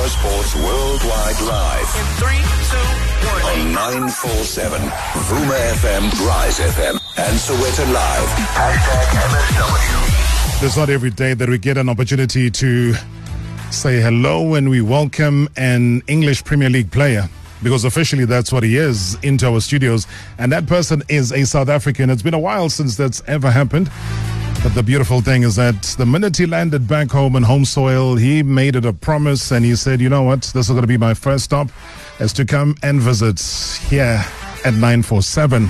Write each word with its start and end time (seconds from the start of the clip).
Our 0.00 0.08
Sports 0.08 0.54
Worldwide 0.56 1.40
Live 1.42 1.94
In 1.98 2.06
three, 2.16 2.40
two, 2.70 3.28
one. 3.28 3.68
on 3.68 3.72
947 3.74 4.80
Vuma 4.80 5.58
FM, 5.76 6.26
Rise 6.26 6.58
FM, 6.58 6.98
and 7.18 7.36
Sowetan 7.36 7.92
Live. 7.92 8.28
Hashtag 8.56 9.04
MSW. 9.28 10.64
It's 10.64 10.76
not 10.78 10.88
every 10.88 11.10
day 11.10 11.34
that 11.34 11.50
we 11.50 11.58
get 11.58 11.76
an 11.76 11.90
opportunity 11.90 12.50
to 12.50 12.94
say 13.70 14.00
hello 14.00 14.54
and 14.54 14.70
we 14.70 14.80
welcome 14.80 15.50
an 15.58 16.02
English 16.06 16.44
Premier 16.44 16.70
League 16.70 16.90
player 16.90 17.28
because 17.62 17.84
officially 17.84 18.24
that's 18.24 18.50
what 18.50 18.62
he 18.62 18.78
is 18.78 19.18
into 19.22 19.46
our 19.48 19.60
studios. 19.60 20.06
And 20.38 20.50
that 20.50 20.66
person 20.66 21.02
is 21.10 21.30
a 21.30 21.44
South 21.44 21.68
African. 21.68 22.08
It's 22.08 22.22
been 22.22 22.32
a 22.32 22.38
while 22.38 22.70
since 22.70 22.96
that's 22.96 23.22
ever 23.26 23.50
happened. 23.50 23.90
But 24.62 24.74
the 24.74 24.82
beautiful 24.82 25.22
thing 25.22 25.42
is 25.42 25.56
that 25.56 25.82
the 25.96 26.04
minute 26.04 26.36
he 26.36 26.44
landed 26.44 26.86
back 26.86 27.10
home 27.10 27.34
in 27.34 27.42
home 27.42 27.64
soil, 27.64 28.16
he 28.16 28.42
made 28.42 28.76
it 28.76 28.84
a 28.84 28.92
promise 28.92 29.52
and 29.52 29.64
he 29.64 29.74
said, 29.74 30.02
you 30.02 30.10
know 30.10 30.22
what, 30.22 30.42
this 30.42 30.66
is 30.66 30.68
going 30.68 30.82
to 30.82 30.86
be 30.86 30.98
my 30.98 31.14
first 31.14 31.44
stop 31.44 31.70
is 32.18 32.32
to 32.34 32.44
come 32.44 32.74
and 32.82 33.00
visit 33.00 33.40
here 33.88 34.22
at 34.66 34.74
947. 34.74 35.66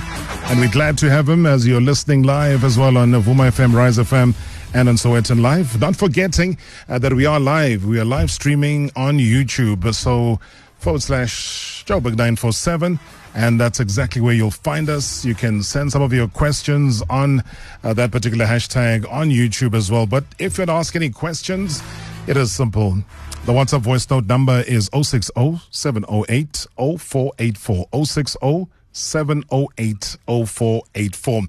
And 0.49 0.59
we're 0.59 0.69
glad 0.69 0.97
to 0.97 1.09
have 1.09 1.29
him 1.29 1.45
as 1.45 1.65
you're 1.65 1.79
listening 1.79 2.23
live 2.23 2.65
as 2.65 2.77
well 2.77 2.97
on 2.97 3.11
Vuma 3.11 3.49
FM, 3.49 3.73
Rise 3.73 3.97
FM, 3.97 4.35
and 4.73 4.89
on 4.89 4.95
Sowetan 4.95 5.41
Live. 5.41 5.79
Not 5.79 5.95
forgetting 5.95 6.57
uh, 6.89 6.99
that 6.99 7.13
we 7.13 7.25
are 7.25 7.39
live. 7.39 7.85
We 7.85 7.97
are 7.97 8.05
live 8.05 8.29
streaming 8.29 8.91
on 8.97 9.19
YouTube. 9.19 9.93
So 9.93 10.41
forward 10.79 11.01
slash 11.01 11.85
Joburg 11.85 12.17
947. 12.17 12.99
And 13.33 13.59
that's 13.59 13.79
exactly 13.79 14.21
where 14.21 14.33
you'll 14.33 14.51
find 14.51 14.89
us. 14.89 15.23
You 15.23 15.35
can 15.35 15.63
send 15.63 15.91
some 15.91 16.01
of 16.01 16.11
your 16.11 16.27
questions 16.27 17.01
on 17.09 17.43
uh, 17.83 17.93
that 17.93 18.11
particular 18.11 18.45
hashtag 18.45 19.11
on 19.11 19.29
YouTube 19.29 19.73
as 19.73 19.89
well. 19.89 20.05
But 20.05 20.25
if 20.37 20.57
you'd 20.57 20.69
ask 20.69 20.95
any 20.95 21.09
questions, 21.09 21.81
it 22.27 22.37
is 22.37 22.53
simple. 22.53 22.97
The 23.45 23.53
WhatsApp 23.53 23.81
voice 23.81 24.09
note 24.09 24.25
number 24.25 24.61
is 24.67 24.89
060 24.93 25.61
708 25.71 26.67
0484. 26.77 27.87
060 28.05 28.67
708 28.93 30.17
0484. 30.27 31.41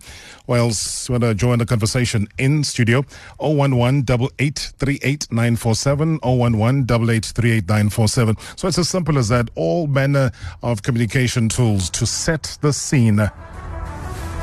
Or 0.47 0.57
else 0.57 1.09
you 1.09 1.15
want 1.15 1.25
to 1.25 1.35
join 1.35 1.59
the 1.59 1.67
conversation 1.67 2.27
in 2.39 2.65
studio 2.65 3.05
011 3.41 4.05
8838 4.39 5.29
947 5.31 6.19
011 6.23 6.55
8838 6.61 7.69
947. 7.69 8.37
So 8.57 8.69
it's 8.69 8.79
as 8.79 8.89
simple 8.89 9.19
as 9.19 9.29
that. 9.29 9.51
All 9.55 9.87
manner 9.87 10.31
of 10.63 10.83
communication 10.83 11.48
tools 11.48 11.91
to 11.91 12.07
set 12.07 12.57
the 12.61 12.73
scene. 12.73 13.20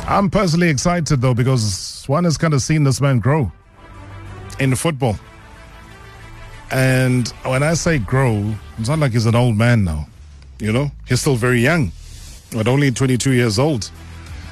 I'm 0.07 0.29
personally 0.29 0.69
excited 0.69 1.21
though 1.21 1.35
because 1.35 2.03
one 2.07 2.23
has 2.23 2.37
kind 2.37 2.53
of 2.53 2.61
seen 2.61 2.83
this 2.83 2.99
man 2.99 3.19
grow 3.19 3.51
in 4.59 4.75
football. 4.75 5.17
And 6.71 7.27
when 7.43 7.63
I 7.63 7.73
say 7.73 7.99
grow, 7.99 8.53
it's 8.77 8.89
not 8.89 8.99
like 8.99 9.13
he's 9.13 9.25
an 9.25 9.35
old 9.35 9.57
man 9.57 9.83
now. 9.83 10.07
You 10.59 10.73
know, 10.73 10.91
he's 11.07 11.21
still 11.21 11.35
very 11.35 11.61
young, 11.61 11.91
but 12.51 12.67
only 12.67 12.91
22 12.91 13.31
years 13.31 13.59
old. 13.59 13.91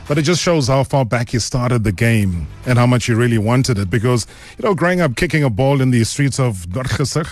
But 0.07 0.17
it 0.17 0.21
just 0.21 0.41
shows 0.41 0.67
how 0.69 0.83
far 0.83 1.03
back 1.03 1.29
he 1.29 1.39
started 1.39 1.83
the 1.83 1.91
game 1.91 2.47
and 2.65 2.79
how 2.79 2.85
much 2.85 3.05
he 3.05 3.13
really 3.13 3.37
wanted 3.37 3.77
it. 3.77 3.89
Because, 3.89 4.25
you 4.57 4.63
know, 4.63 4.73
growing 4.73 5.01
up 5.01 5.17
kicking 5.17 5.43
a 5.43 5.49
ball 5.49 5.81
in 5.81 5.91
the 5.91 6.03
streets 6.05 6.39
of 6.39 6.67
Noordgesig 6.69 7.27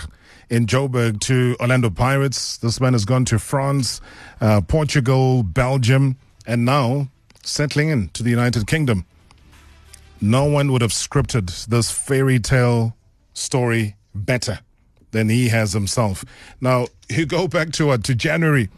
in 0.50 0.66
Joburg 0.66 1.20
to 1.20 1.56
Orlando 1.58 1.88
Pirates, 1.88 2.58
this 2.58 2.80
man 2.80 2.92
has 2.92 3.06
gone 3.06 3.24
to 3.26 3.38
France, 3.38 4.00
uh, 4.42 4.60
Portugal, 4.60 5.42
Belgium, 5.42 6.16
and 6.46 6.64
now 6.66 7.08
settling 7.42 7.88
in 7.88 8.08
to 8.10 8.22
the 8.22 8.30
United 8.30 8.66
Kingdom. 8.66 9.06
No 10.20 10.44
one 10.44 10.70
would 10.72 10.82
have 10.82 10.92
scripted 10.92 11.66
this 11.66 11.90
fairy 11.90 12.38
tale 12.38 12.94
story 13.32 13.96
better 14.14 14.60
than 15.12 15.28
he 15.28 15.48
has 15.48 15.72
himself. 15.72 16.24
Now, 16.60 16.88
you 17.08 17.24
go 17.24 17.48
back 17.48 17.72
to 17.72 17.86
what? 17.86 18.04
To 18.04 18.14
January. 18.14 18.68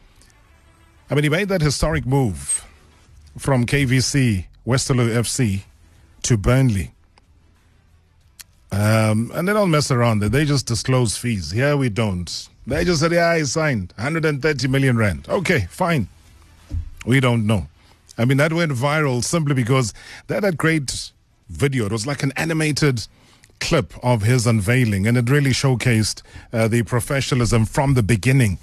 I 1.10 1.14
mean, 1.14 1.24
he 1.24 1.30
made 1.30 1.48
that 1.48 1.62
historic 1.62 2.04
move 2.04 2.66
from 3.38 3.64
KVC, 3.64 4.46
Westerlo 4.66 5.08
FC, 5.08 5.62
to 6.22 6.36
Burnley. 6.36 6.92
Um, 8.70 9.30
and 9.34 9.48
they 9.48 9.54
don't 9.54 9.70
mess 9.70 9.90
around. 9.90 10.20
They 10.20 10.44
just 10.44 10.66
disclose 10.66 11.16
fees. 11.16 11.50
Here 11.50 11.76
we 11.76 11.88
don't. 11.88 12.48
They 12.66 12.84
just 12.84 13.00
said, 13.00 13.12
yeah, 13.12 13.38
he 13.38 13.44
signed 13.46 13.94
130 13.96 14.68
million 14.68 14.98
rand. 14.98 15.26
Okay, 15.28 15.66
fine. 15.70 16.08
We 17.06 17.20
don't 17.20 17.46
know. 17.46 17.68
I 18.18 18.26
mean, 18.26 18.36
that 18.38 18.52
went 18.52 18.72
viral 18.72 19.24
simply 19.24 19.54
because 19.54 19.94
they 20.26 20.34
had 20.34 20.44
a 20.44 20.52
great 20.52 21.12
video. 21.48 21.86
It 21.86 21.92
was 21.92 22.06
like 22.06 22.22
an 22.22 22.32
animated 22.36 23.06
clip 23.60 23.94
of 24.04 24.22
his 24.22 24.46
unveiling, 24.46 25.06
and 25.06 25.16
it 25.16 25.30
really 25.30 25.50
showcased 25.50 26.22
uh, 26.52 26.68
the 26.68 26.82
professionalism 26.82 27.64
from 27.64 27.94
the 27.94 28.02
beginning. 28.02 28.58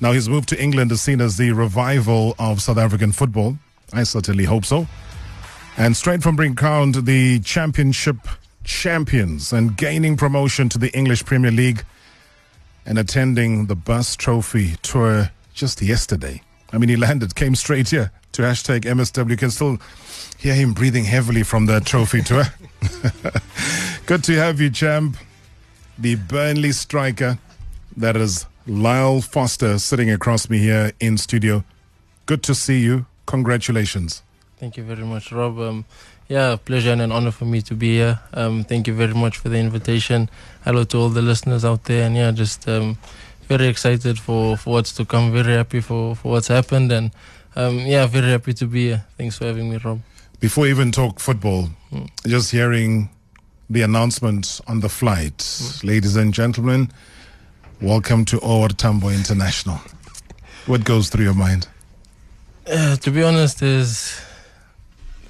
Now, 0.00 0.12
his 0.12 0.28
move 0.28 0.46
to 0.46 0.62
England 0.62 0.92
is 0.92 1.00
seen 1.00 1.20
as 1.20 1.36
the 1.36 1.52
revival 1.52 2.34
of 2.38 2.60
South 2.60 2.78
African 2.78 3.12
football. 3.12 3.56
I 3.92 4.02
certainly 4.02 4.44
hope 4.44 4.64
so. 4.64 4.86
And 5.78 5.96
straight 5.96 6.22
from 6.22 6.36
being 6.36 6.54
crowned 6.54 7.06
the 7.06 7.40
championship 7.40 8.16
champions 8.64 9.52
and 9.52 9.76
gaining 9.76 10.16
promotion 10.16 10.68
to 10.70 10.78
the 10.78 10.94
English 10.96 11.24
Premier 11.24 11.50
League 11.50 11.84
and 12.84 12.98
attending 12.98 13.66
the 13.66 13.74
Bus 13.76 14.16
Trophy 14.16 14.76
tour 14.82 15.30
just 15.54 15.80
yesterday. 15.80 16.42
I 16.72 16.78
mean, 16.78 16.88
he 16.88 16.96
landed, 16.96 17.34
came 17.34 17.54
straight 17.54 17.88
here 17.88 18.10
to 18.32 18.42
hashtag 18.42 18.82
MSW. 18.82 19.30
You 19.30 19.36
can 19.36 19.50
still 19.50 19.78
hear 20.38 20.54
him 20.54 20.74
breathing 20.74 21.04
heavily 21.04 21.42
from 21.42 21.66
the 21.66 21.80
trophy 21.80 22.22
tour. 22.22 22.44
Good 24.06 24.24
to 24.24 24.32
have 24.34 24.60
you, 24.60 24.70
champ. 24.70 25.16
The 25.98 26.16
Burnley 26.16 26.72
striker, 26.72 27.38
that 27.96 28.16
is 28.16 28.46
Lyle 28.66 29.20
Foster, 29.20 29.78
sitting 29.78 30.10
across 30.10 30.50
me 30.50 30.58
here 30.58 30.92
in 30.98 31.16
studio. 31.18 31.64
Good 32.26 32.42
to 32.44 32.54
see 32.54 32.80
you. 32.80 33.06
Congratulations. 33.26 34.22
Thank 34.58 34.76
you 34.76 34.82
very 34.82 35.04
much, 35.04 35.30
Rob. 35.30 35.58
Um, 35.60 35.84
yeah, 36.28 36.56
pleasure 36.56 36.90
and 36.90 37.00
an 37.00 37.12
honor 37.12 37.30
for 37.30 37.44
me 37.44 37.62
to 37.62 37.74
be 37.74 37.94
here. 37.94 38.18
Um, 38.34 38.64
thank 38.64 38.88
you 38.88 38.94
very 38.94 39.14
much 39.14 39.38
for 39.38 39.48
the 39.48 39.58
invitation. 39.58 40.28
Hello 40.64 40.82
to 40.84 40.98
all 40.98 41.08
the 41.08 41.22
listeners 41.22 41.64
out 41.64 41.84
there, 41.84 42.06
and 42.06 42.16
yeah, 42.16 42.32
just 42.32 42.68
um, 42.68 42.98
very 43.42 43.68
excited 43.68 44.18
for, 44.18 44.56
for 44.56 44.70
what's 44.70 44.92
to 44.94 45.04
come. 45.04 45.32
Very 45.32 45.52
happy 45.52 45.80
for, 45.80 46.16
for 46.16 46.32
what's 46.32 46.48
happened, 46.48 46.90
and 46.90 47.12
um, 47.54 47.78
yeah, 47.78 48.06
very 48.06 48.30
happy 48.30 48.52
to 48.54 48.66
be 48.66 48.86
here. 48.86 49.04
Thanks 49.16 49.38
for 49.38 49.46
having 49.46 49.70
me, 49.70 49.76
Rob. 49.76 50.00
Before 50.40 50.62
we 50.62 50.70
even 50.70 50.90
talk 50.90 51.20
football, 51.20 51.68
just 52.26 52.50
hearing 52.50 53.10
the 53.70 53.82
announcement 53.82 54.60
on 54.66 54.80
the 54.80 54.88
flight. 54.88 55.80
Ladies 55.84 56.16
and 56.16 56.34
gentlemen, 56.34 56.90
welcome 57.80 58.24
to 58.24 58.38
OR 58.38 58.68
Tambo 58.68 59.08
International. 59.08 59.78
What 60.66 60.84
goes 60.84 61.08
through 61.10 61.24
your 61.24 61.34
mind? 61.34 61.68
Uh, 62.66 62.96
to 62.96 63.10
be 63.10 63.22
honest, 63.22 63.62
is 63.62 64.20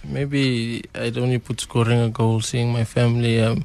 maybe 0.04 0.84
I'd 0.94 1.18
only 1.18 1.38
put 1.38 1.60
scoring 1.60 2.00
a 2.00 2.08
goal, 2.08 2.40
seeing 2.40 2.72
my 2.72 2.84
family 2.84 3.40
um, 3.40 3.64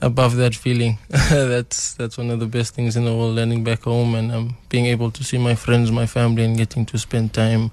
above 0.00 0.36
that 0.36 0.54
feeling. 0.54 0.98
that's 1.08 1.94
that's 1.94 2.16
one 2.16 2.30
of 2.30 2.40
the 2.40 2.46
best 2.46 2.74
things 2.74 2.96
in 2.96 3.04
the 3.04 3.14
world. 3.14 3.36
Landing 3.36 3.64
back 3.64 3.82
home 3.82 4.14
and 4.14 4.32
um, 4.32 4.56
being 4.68 4.86
able 4.86 5.10
to 5.10 5.24
see 5.24 5.38
my 5.38 5.54
friends, 5.54 5.90
my 5.90 6.06
family, 6.06 6.44
and 6.44 6.56
getting 6.56 6.86
to 6.86 6.98
spend 6.98 7.34
time 7.34 7.70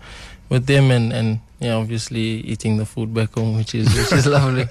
with 0.50 0.66
them, 0.66 0.91
and, 0.91 1.14
and 1.14 1.40
yeah, 1.59 1.74
obviously 1.74 2.41
eating 2.41 2.78
the 2.78 2.85
food 2.85 3.14
back 3.14 3.34
home, 3.35 3.56
which 3.56 3.74
is 3.74 3.88
which 3.96 4.12
is 4.12 4.25
lovely. 4.28 4.66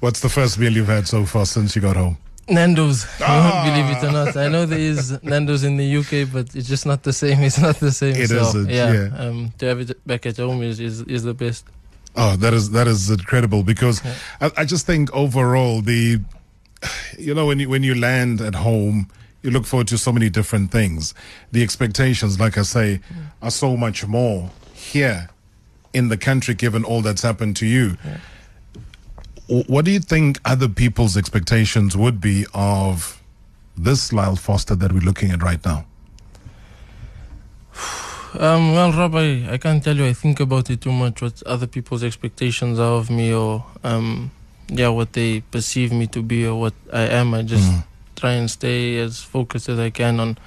What's 0.00 0.20
the 0.20 0.30
first 0.30 0.58
meal 0.58 0.72
you've 0.72 0.86
had 0.86 1.06
so 1.06 1.26
far 1.26 1.44
since 1.46 1.76
you 1.76 1.82
got 1.82 1.96
home? 1.96 2.16
Nando's, 2.48 3.06
won't 3.20 3.64
believe 3.64 3.96
it 3.96 4.04
or 4.04 4.12
not. 4.12 4.36
I 4.36 4.48
know 4.48 4.66
there 4.66 4.78
is 4.78 5.22
Nando's 5.22 5.64
in 5.64 5.76
the 5.76 5.96
UK, 5.96 6.30
but 6.32 6.54
it's 6.54 6.68
just 6.68 6.86
not 6.86 7.02
the 7.02 7.12
same. 7.12 7.40
It's 7.40 7.58
not 7.58 7.76
the 7.76 7.90
same. 7.92 8.16
It 8.16 8.28
so, 8.28 8.36
isn't, 8.36 8.70
Yeah, 8.70 8.92
yeah. 8.92 9.16
Um, 9.16 9.52
to 9.58 9.66
have 9.66 9.80
it 9.80 10.06
back 10.06 10.26
at 10.26 10.36
home 10.36 10.62
is, 10.62 10.80
is, 10.80 11.02
is 11.02 11.22
the 11.22 11.34
best. 11.34 11.66
Oh, 12.16 12.36
that 12.36 12.54
is 12.54 12.70
that 12.70 12.86
is 12.86 13.10
incredible 13.10 13.64
because 13.64 14.00
I, 14.40 14.50
I 14.58 14.64
just 14.64 14.86
think 14.86 15.12
overall 15.12 15.80
the, 15.80 16.20
you 17.18 17.34
know, 17.34 17.46
when 17.46 17.58
you 17.58 17.68
when 17.68 17.82
you 17.82 17.94
land 17.94 18.40
at 18.40 18.54
home, 18.54 19.08
you 19.42 19.50
look 19.50 19.66
forward 19.66 19.88
to 19.88 19.98
so 19.98 20.12
many 20.12 20.30
different 20.30 20.70
things. 20.70 21.12
The 21.50 21.62
expectations, 21.62 22.38
like 22.38 22.56
I 22.56 22.62
say, 22.62 23.00
are 23.42 23.50
so 23.50 23.76
much 23.76 24.06
more 24.06 24.50
here 24.72 25.28
in 25.92 26.08
the 26.08 26.16
country, 26.16 26.54
given 26.54 26.84
all 26.84 27.02
that's 27.02 27.22
happened 27.22 27.56
to 27.56 27.66
you. 27.66 27.96
W- 27.96 28.20
What 29.46 29.84
do 29.84 29.90
you 29.90 30.00
think 30.00 30.40
other 30.44 30.68
people's 30.68 31.16
expectations 31.16 31.96
would 31.96 32.20
be 32.20 32.46
of 32.54 33.22
this 33.76 34.12
Lyle 34.12 34.36
Foster 34.36 34.74
that 34.74 34.92
we're 34.92 35.00
looking 35.00 35.30
at 35.30 35.42
right 35.42 35.62
now? 35.64 35.84
Um, 38.38 38.72
well, 38.72 38.90
Rabbi, 38.90 39.46
I, 39.48 39.58
can't 39.58 39.84
tell 39.84 39.96
you. 39.96 40.06
I 40.06 40.12
think 40.12 40.40
about 40.40 40.68
it 40.70 40.80
too 40.80 40.90
much. 40.90 41.22
What 41.22 41.42
other 41.44 41.68
people's 41.68 42.02
expectations 42.02 42.80
are 42.80 42.94
of 42.94 43.08
me, 43.08 43.32
or 43.32 43.64
um, 43.84 44.32
yeah, 44.68 44.88
what 44.88 45.12
they 45.12 45.42
perceive 45.42 45.92
me 45.92 46.08
to 46.08 46.22
be, 46.22 46.46
or 46.46 46.58
what 46.58 46.74
I 46.92 47.02
am. 47.02 47.32
I 47.34 47.42
just 47.42 47.70
try 48.16 48.32
and 48.32 48.50
stay 48.50 48.98
as 48.98 49.20
focused 49.20 49.68
as 49.68 49.78
I 49.78 49.90
can 49.90 50.18
on 50.18 50.38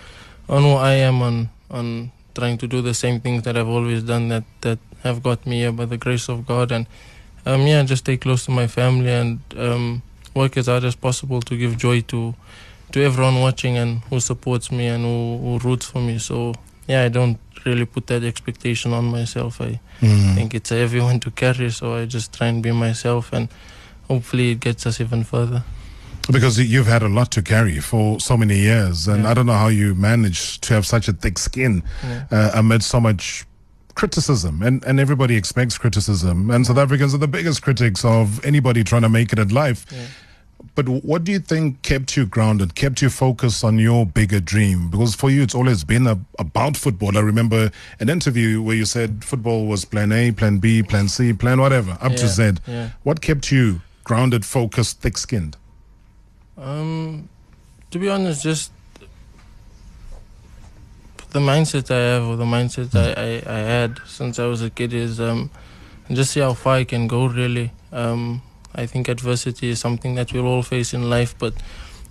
on 0.50 0.64
who 0.64 0.74
I 0.74 0.94
am, 0.94 1.22
on 1.22 1.50
on 1.72 2.12
trying 2.36 2.58
to 2.58 2.68
do 2.68 2.82
the 2.82 2.94
same 2.94 3.22
things 3.22 3.44
that 3.44 3.56
I've 3.56 3.70
always 3.70 4.04
done 4.04 4.28
that 4.30 4.44
that 4.62 4.80
have 5.04 5.24
got 5.24 5.46
me 5.46 5.60
here 5.60 5.72
by 5.72 5.86
the 5.86 5.98
grace 5.98 6.28
of 6.28 6.46
God, 6.46 6.74
and 6.74 6.88
um, 7.50 7.62
yeah, 7.68 7.84
just 7.84 8.04
stay 8.06 8.18
close 8.18 8.46
to 8.46 8.52
my 8.52 8.68
family 8.68 9.12
and 9.22 9.40
um, 9.58 10.02
work 10.36 10.58
as 10.58 10.66
hard 10.68 10.84
as 10.84 10.96
possible 10.96 11.42
to 11.42 11.56
give 11.58 11.78
joy 11.78 12.02
to 12.02 12.34
to 12.94 13.04
everyone 13.04 13.42
watching 13.42 13.78
and 13.78 14.00
who 14.10 14.20
supports 14.20 14.72
me 14.72 14.88
and 14.88 15.04
who, 15.04 15.38
who 15.44 15.60
roots 15.70 15.86
for 15.92 16.00
me. 16.02 16.20
So 16.20 16.54
yeah, 16.88 17.04
I 17.04 17.10
don't 17.10 17.38
really 17.66 17.86
put 17.86 18.08
that 18.08 18.24
expectation 18.24 18.94
on 18.94 19.06
myself. 19.06 19.60
I 19.62 19.80
Mm. 20.02 20.36
think 20.36 20.54
it's 20.54 20.72
everyone 20.72 21.20
to 21.26 21.32
carry, 21.32 21.72
so 21.72 21.96
I 21.96 22.06
just 22.06 22.32
try 22.38 22.48
and 22.48 22.62
be 22.62 22.72
myself, 22.72 23.34
and 23.34 23.48
hopefully 24.08 24.52
it 24.52 24.60
gets 24.60 24.86
us 24.86 25.02
even 25.02 25.24
further. 25.24 25.64
Because 26.32 26.60
you've 26.60 26.86
had 26.92 27.02
a 27.04 27.08
lot 27.10 27.32
to 27.32 27.42
carry 27.42 27.80
for 27.80 28.20
so 28.20 28.38
many 28.38 28.58
years, 28.60 29.08
and 29.08 29.24
Yeah. 29.24 29.32
I 29.32 29.34
don't 29.34 29.46
know 29.48 29.58
how 29.58 29.70
you 29.70 29.96
managed 29.96 30.62
to 30.68 30.74
have 30.76 30.86
such 30.86 31.08
a 31.10 31.14
thick 31.14 31.40
skin 31.40 31.82
Yeah. 32.04 32.24
uh, 32.32 32.52
amid 32.60 32.84
so 32.84 33.00
much 33.00 33.46
criticism. 33.98 34.62
And, 34.62 34.84
and 34.86 35.00
everybody 35.00 35.36
expects 35.36 35.78
criticism, 35.78 36.50
and 36.52 36.66
South 36.66 36.78
Africans 36.78 37.14
are 37.14 37.18
the 37.18 37.28
biggest 37.28 37.62
critics 37.62 38.06
of 38.06 38.44
anybody 38.46 38.84
trying 38.84 39.02
to 39.02 39.10
make 39.10 39.34
it 39.34 39.40
at 39.40 39.52
life. 39.52 39.86
Yeah. 39.92 40.06
But 40.76 40.88
what 40.90 41.24
do 41.24 41.32
you 41.32 41.40
think 41.40 41.82
kept 41.82 42.16
you 42.16 42.26
grounded, 42.26 42.76
kept 42.76 43.02
you 43.02 43.10
focused 43.10 43.64
on 43.64 43.80
your 43.80 44.06
bigger 44.06 44.40
dream? 44.40 44.90
Because 44.90 45.16
for 45.16 45.30
you, 45.30 45.42
it's 45.42 45.56
always 45.56 45.84
been 45.84 46.06
a, 46.08 46.20
about 46.38 46.78
football. 46.78 47.18
I 47.18 47.22
remember 47.22 47.72
an 48.00 48.10
interview 48.10 48.62
where 48.62 48.76
you 48.76 48.86
said 48.86 49.24
football 49.24 49.66
was 49.66 49.86
plan 49.86 50.12
A, 50.12 50.32
plan 50.32 50.60
B, 50.60 50.84
plan 50.84 51.08
C, 51.08 51.34
plan 51.34 51.60
whatever, 51.60 51.98
up 52.00 52.14
to 52.14 52.28
Z. 52.28 52.54
yeah. 52.68 52.92
What 53.04 53.22
kept 53.22 53.52
you 53.52 53.82
grounded, 54.04 54.46
focused, 54.46 55.02
thick 55.02 55.18
skinned? 55.18 55.58
Um, 56.58 57.30
to 57.92 58.00
be 58.00 58.10
honest, 58.10 58.44
just 58.44 58.72
the 61.38 61.46
mindset 61.46 61.92
I 61.92 62.02
have, 62.14 62.28
or 62.28 62.36
the 62.36 62.46
mindset 62.46 62.96
I, 62.96 63.10
I, 63.28 63.58
I 63.58 63.60
had 63.60 64.00
since 64.08 64.40
I 64.40 64.46
was 64.48 64.64
a 64.64 64.72
kid, 64.72 64.92
is 64.92 65.20
um, 65.20 65.52
just 66.10 66.32
see 66.32 66.40
how 66.40 66.54
far 66.54 66.78
I 66.78 66.84
can 66.84 67.08
go. 67.08 67.28
Really, 67.28 67.72
um, 67.92 68.42
I 68.74 68.88
think 68.88 69.08
adversity 69.08 69.70
is 69.70 69.80
something 69.80 70.16
that 70.16 70.34
we'll 70.34 70.48
all 70.48 70.64
face 70.64 70.96
in 70.96 71.12
life, 71.12 71.38
but 71.38 71.54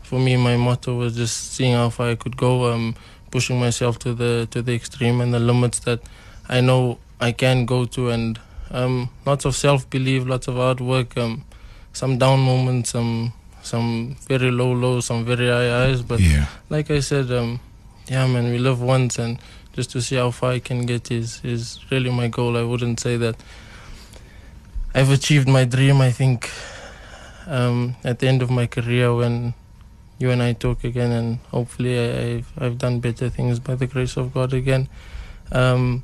for 0.05 0.21
me, 0.21 0.37
my 0.37 0.57
motto 0.57 0.97
was 0.97 1.17
just 1.17 1.55
seeing 1.55 1.75
how 1.75 1.91
far 1.91 2.11
I 2.11 2.15
could 2.15 2.37
go, 2.37 2.73
um, 2.73 2.95
pushing 3.33 3.59
myself 3.59 3.99
to 4.01 4.15
the 4.15 4.47
to 4.53 4.63
the 4.63 4.75
extreme 4.75 5.21
and 5.21 5.35
the 5.35 5.41
limits 5.41 5.81
that 5.81 6.01
I 6.49 6.61
know 6.61 6.99
I 7.21 7.33
can 7.33 7.67
go 7.67 7.85
to, 7.85 8.11
and 8.11 8.39
um, 8.71 9.11
lots 9.25 9.45
of 9.45 9.57
self 9.57 9.91
belief, 9.91 10.25
lots 10.25 10.47
of 10.47 10.55
hard 10.55 10.81
work, 10.81 11.19
um, 11.19 11.45
some 11.93 12.17
down 12.17 12.39
moments, 12.41 12.91
some 12.91 13.33
some 13.63 14.17
very 14.29 14.53
low 14.53 14.73
lows, 14.73 15.07
some 15.07 15.25
very 15.25 15.49
high 15.49 15.71
highs. 15.79 16.03
But 16.03 16.21
yeah. 16.21 16.47
like 16.71 16.93
I 16.93 17.01
said, 17.01 17.33
um, 17.33 17.59
yeah, 18.09 18.27
man, 18.27 18.51
we 18.51 18.59
live 18.59 18.81
once, 18.81 19.19
and 19.19 19.39
just 19.73 19.91
to 19.91 20.01
see 20.01 20.17
how 20.17 20.31
far 20.31 20.53
I 20.53 20.59
can 20.59 20.87
get 20.87 21.11
is 21.11 21.41
is 21.45 21.81
really 21.91 22.11
my 22.11 22.29
goal. 22.29 22.57
I 22.57 22.63
wouldn't 22.63 23.01
say 23.01 23.17
that 23.17 23.37
I've 24.95 25.11
achieved 25.11 25.49
my 25.49 25.65
dream. 25.65 26.01
I 26.01 26.11
think 26.11 26.51
um, 27.47 27.97
at 28.05 28.19
the 28.19 28.29
end 28.29 28.43
of 28.43 28.51
my 28.51 28.67
career, 28.67 29.15
when 29.15 29.55
you 30.19 30.31
and 30.31 30.43
I 30.43 30.55
talk 30.55 30.85
again, 30.85 31.13
and 31.13 31.39
hopefully 31.51 31.99
I, 31.99 32.37
I've 32.37 32.53
I've 32.59 32.79
done 32.79 33.01
better 33.01 33.29
things 33.29 33.59
by 33.59 33.75
the 33.75 33.87
grace 33.87 34.17
of 34.17 34.33
God 34.33 34.55
again. 34.55 34.89
Um, 35.53 36.03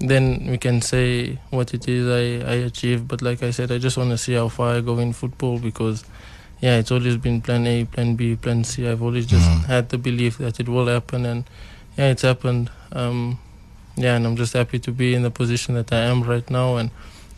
then 0.00 0.48
we 0.50 0.58
can 0.58 0.82
say 0.82 1.38
what 1.50 1.72
it 1.72 1.88
is 1.88 2.08
I, 2.08 2.50
I 2.50 2.54
achieved. 2.56 3.06
But 3.08 3.22
like 3.22 3.42
I 3.42 3.50
said, 3.50 3.70
I 3.70 3.78
just 3.78 3.96
want 3.96 4.10
to 4.10 4.18
see 4.18 4.34
how 4.34 4.48
far 4.48 4.74
I 4.74 4.80
go 4.80 4.98
in 4.98 5.12
football 5.12 5.58
because, 5.58 6.04
yeah, 6.60 6.78
it's 6.78 6.90
always 6.90 7.16
been 7.16 7.40
plan 7.40 7.66
A, 7.66 7.84
plan 7.84 8.14
B, 8.16 8.36
plan 8.36 8.64
C. 8.64 8.88
I've 8.88 9.02
always 9.02 9.26
just 9.26 9.48
Mm. 9.48 9.64
had 9.66 9.88
the 9.88 9.98
belief 9.98 10.38
that 10.38 10.60
it 10.60 10.68
will 10.68 10.86
happen, 10.86 11.26
and 11.26 11.44
yeah, 11.98 12.10
it's 12.10 12.22
happened. 12.22 12.70
Um, 12.92 13.38
yeah, 13.96 14.16
and 14.16 14.26
I'm 14.26 14.36
just 14.36 14.52
happy 14.54 14.78
to 14.80 14.90
be 14.92 15.14
in 15.14 15.22
the 15.22 15.30
position 15.30 15.74
that 15.74 15.92
I 15.92 16.00
am 16.10 16.22
right 16.22 16.48
now, 16.50 16.76
and 16.76 16.90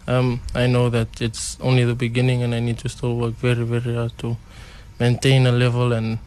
um, 0.08 0.40
I 0.54 0.66
know 0.66 0.88
that 0.90 1.20
it's 1.20 1.58
only 1.60 1.84
the 1.84 1.94
beginning, 1.94 2.42
and 2.42 2.54
I 2.54 2.60
need 2.60 2.78
to 2.78 2.88
still 2.88 3.16
work 3.16 3.34
very, 3.34 3.64
very 3.64 3.94
hard 3.94 4.16
to 4.18 4.36
maintain 5.00 5.46
a 5.46 5.52
level 5.52 5.92
and 5.92 6.18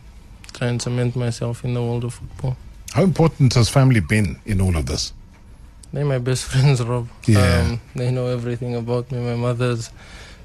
try 0.53 0.67
and 0.67 0.81
cement 0.81 1.15
myself 1.15 1.63
in 1.63 1.73
the 1.73 1.81
world 1.81 2.03
of 2.03 2.13
football. 2.15 2.57
How 2.93 3.03
important 3.03 3.53
has 3.53 3.69
family 3.69 3.99
been 4.01 4.39
in 4.45 4.61
all 4.61 4.75
of 4.75 4.85
this? 4.85 5.13
They're 5.93 6.05
my 6.05 6.19
best 6.19 6.43
friends, 6.51 6.81
Rob. 6.83 7.07
Yeah. 7.25 7.61
Um, 7.69 7.81
they 7.95 8.11
know 8.11 8.27
everything 8.27 8.75
about 8.75 9.11
me. 9.11 9.19
My 9.19 9.35
mother's 9.35 9.89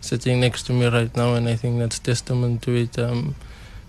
sitting 0.04 0.38
next 0.40 0.64
to 0.64 0.72
me 0.72 0.86
right 0.86 1.14
now, 1.16 1.34
and 1.34 1.48
I 1.48 1.56
think 1.56 1.78
that's 1.78 1.98
testament 1.98 2.62
to 2.62 2.74
it. 2.76 2.98
Um, 2.98 3.34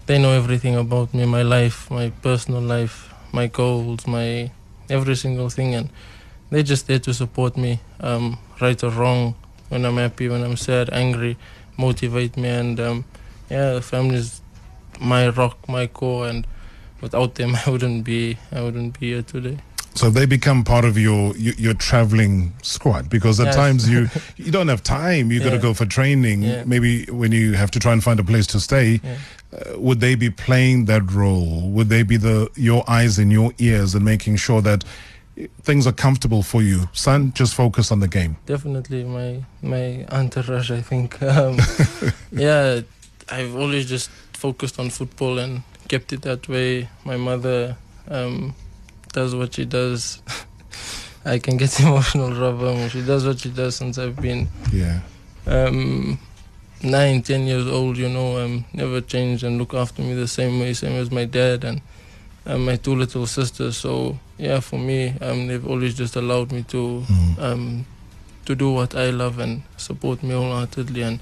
they 0.06 0.17
know 0.17 0.31
everything 0.31 0.75
about 0.75 1.13
me, 1.13 1.25
my 1.25 1.41
life, 1.41 1.91
my 1.91 2.09
personal 2.21 2.62
life, 2.62 3.13
my 3.33 3.47
goals, 3.47 4.07
my 4.07 4.51
every 4.89 5.15
single 5.15 5.50
thing, 5.50 5.75
and 5.75 5.89
they're 6.50 6.63
just 6.63 6.88
there 6.88 7.00
to 7.00 7.13
support 7.13 7.57
me, 7.57 7.79
um, 8.00 8.38
right 8.62 8.81
or 8.83 8.91
wrong, 8.91 9.35
when 9.69 9.83
I'm 9.85 9.97
happy, 9.97 10.29
when 10.29 10.44
I'm 10.44 10.57
sad, 10.57 10.89
angry, 10.91 11.38
motivate 11.77 12.38
me, 12.38 12.50
and 12.50 12.79
um, 12.79 13.06
yeah, 13.50 13.73
the 13.73 13.81
family's 13.81 14.41
my 15.00 15.27
rock, 15.27 15.57
my 15.67 15.88
core, 15.88 16.27
and 16.27 16.47
without 17.01 17.35
them, 17.35 17.57
I 17.65 17.69
wouldn't 17.69 18.06
be, 18.06 18.38
I 18.51 18.62
wouldn't 18.62 19.00
be 19.00 19.07
here 19.07 19.21
today. 19.21 19.57
So 19.95 20.09
they 20.09 20.25
become 20.25 20.63
part 20.63 20.86
of 20.86 20.97
your 20.97 21.36
your, 21.38 21.53
your 21.56 21.74
traveling 21.74 22.53
squad 22.62 23.09
because 23.09 23.39
at 23.39 23.45
Yes. 23.47 23.56
times 23.56 23.89
you 23.89 24.09
you 24.45 24.51
don't 24.51 24.68
have 24.68 24.83
time. 24.83 25.31
You 25.31 25.39
got 25.39 25.51
to 25.51 25.57
go 25.68 25.74
for 25.74 25.86
training. 25.86 26.44
Yeah. 26.44 26.63
Maybe 26.65 27.06
when 27.06 27.31
you 27.31 27.53
have 27.53 27.71
to 27.71 27.80
try 27.80 27.94
and 27.94 28.03
find 28.03 28.19
a 28.19 28.24
place 28.24 28.45
to 28.47 28.59
stay, 28.59 29.00
Yeah. 29.03 29.15
uh, 29.53 29.80
would 29.80 30.00
they 30.01 30.15
be 30.15 30.30
playing 30.30 30.86
that 30.86 31.03
role? 31.12 31.69
Would 31.75 31.88
they 31.89 32.03
be 32.03 32.18
the 32.18 32.50
your 32.56 32.83
eyes 32.89 33.18
and 33.19 33.31
your 33.31 33.51
ears 33.57 33.95
and 33.95 34.03
making 34.03 34.36
sure 34.38 34.62
that 34.63 34.83
things 35.63 35.86
are 35.88 35.94
comfortable 35.95 36.44
for 36.44 36.62
you? 36.62 36.89
Son, 36.94 37.31
just 37.33 37.53
focus 37.56 37.91
on 37.91 38.00
the 38.00 38.07
game. 38.07 38.36
definitely 38.45 39.03
my 39.03 39.44
my 39.62 40.06
entourage 40.12 40.71
i 40.71 40.81
think 40.89 41.21
um, 41.36 41.57
yeah 42.31 42.81
i've 43.38 43.56
always 43.56 43.86
just 43.89 44.09
focused 44.33 44.80
on 44.80 44.89
football 44.89 45.39
and 45.39 45.62
kept 45.88 46.12
it 46.13 46.21
that 46.21 46.48
way 46.48 46.88
my 47.03 47.18
mother 47.18 47.75
um, 48.09 48.53
does 49.17 49.31
what 49.39 49.50
she 49.56 49.65
does 49.65 50.21
i 51.25 51.39
can 51.39 51.56
get 51.57 51.71
emotional 51.85 52.31
Rob. 52.41 52.62
Um, 52.69 52.89
she 52.89 53.01
does 53.12 53.25
what 53.27 53.38
she 53.39 53.50
does 53.50 53.73
since 53.79 53.97
i've 53.97 54.19
been 54.27 54.47
Yeah. 54.81 55.00
um, 55.47 56.19
nine, 56.83 57.21
ten 57.23 57.41
years 57.47 57.65
old, 57.77 57.97
you 57.97 58.09
know, 58.09 58.38
um, 58.44 58.65
never 58.73 59.00
changed 59.01 59.44
and 59.44 59.57
look 59.57 59.73
after 59.73 60.01
me 60.03 60.13
the 60.13 60.27
same 60.27 60.59
way, 60.59 60.73
same 60.73 60.95
as 61.01 61.09
my 61.09 61.25
dad 61.25 61.63
and 61.63 61.81
um, 62.45 62.65
my 62.65 62.75
two 62.75 62.95
little 62.95 63.25
sisters. 63.25 63.75
So 63.77 64.19
yeah, 64.38 64.59
for 64.59 64.77
me, 64.77 65.15
um, 65.21 65.47
they've 65.47 65.65
always 65.65 65.95
just 65.95 66.15
allowed 66.15 66.51
me 66.51 66.62
to 66.73 67.03
Mm. 67.09 67.39
um, 67.47 67.85
to 68.45 68.53
do 68.56 68.69
what 68.71 68.94
I 68.94 69.09
love 69.09 69.39
and 69.39 69.63
support 69.77 70.21
me 70.21 70.33
wholeheartedly, 70.35 71.01
and 71.01 71.19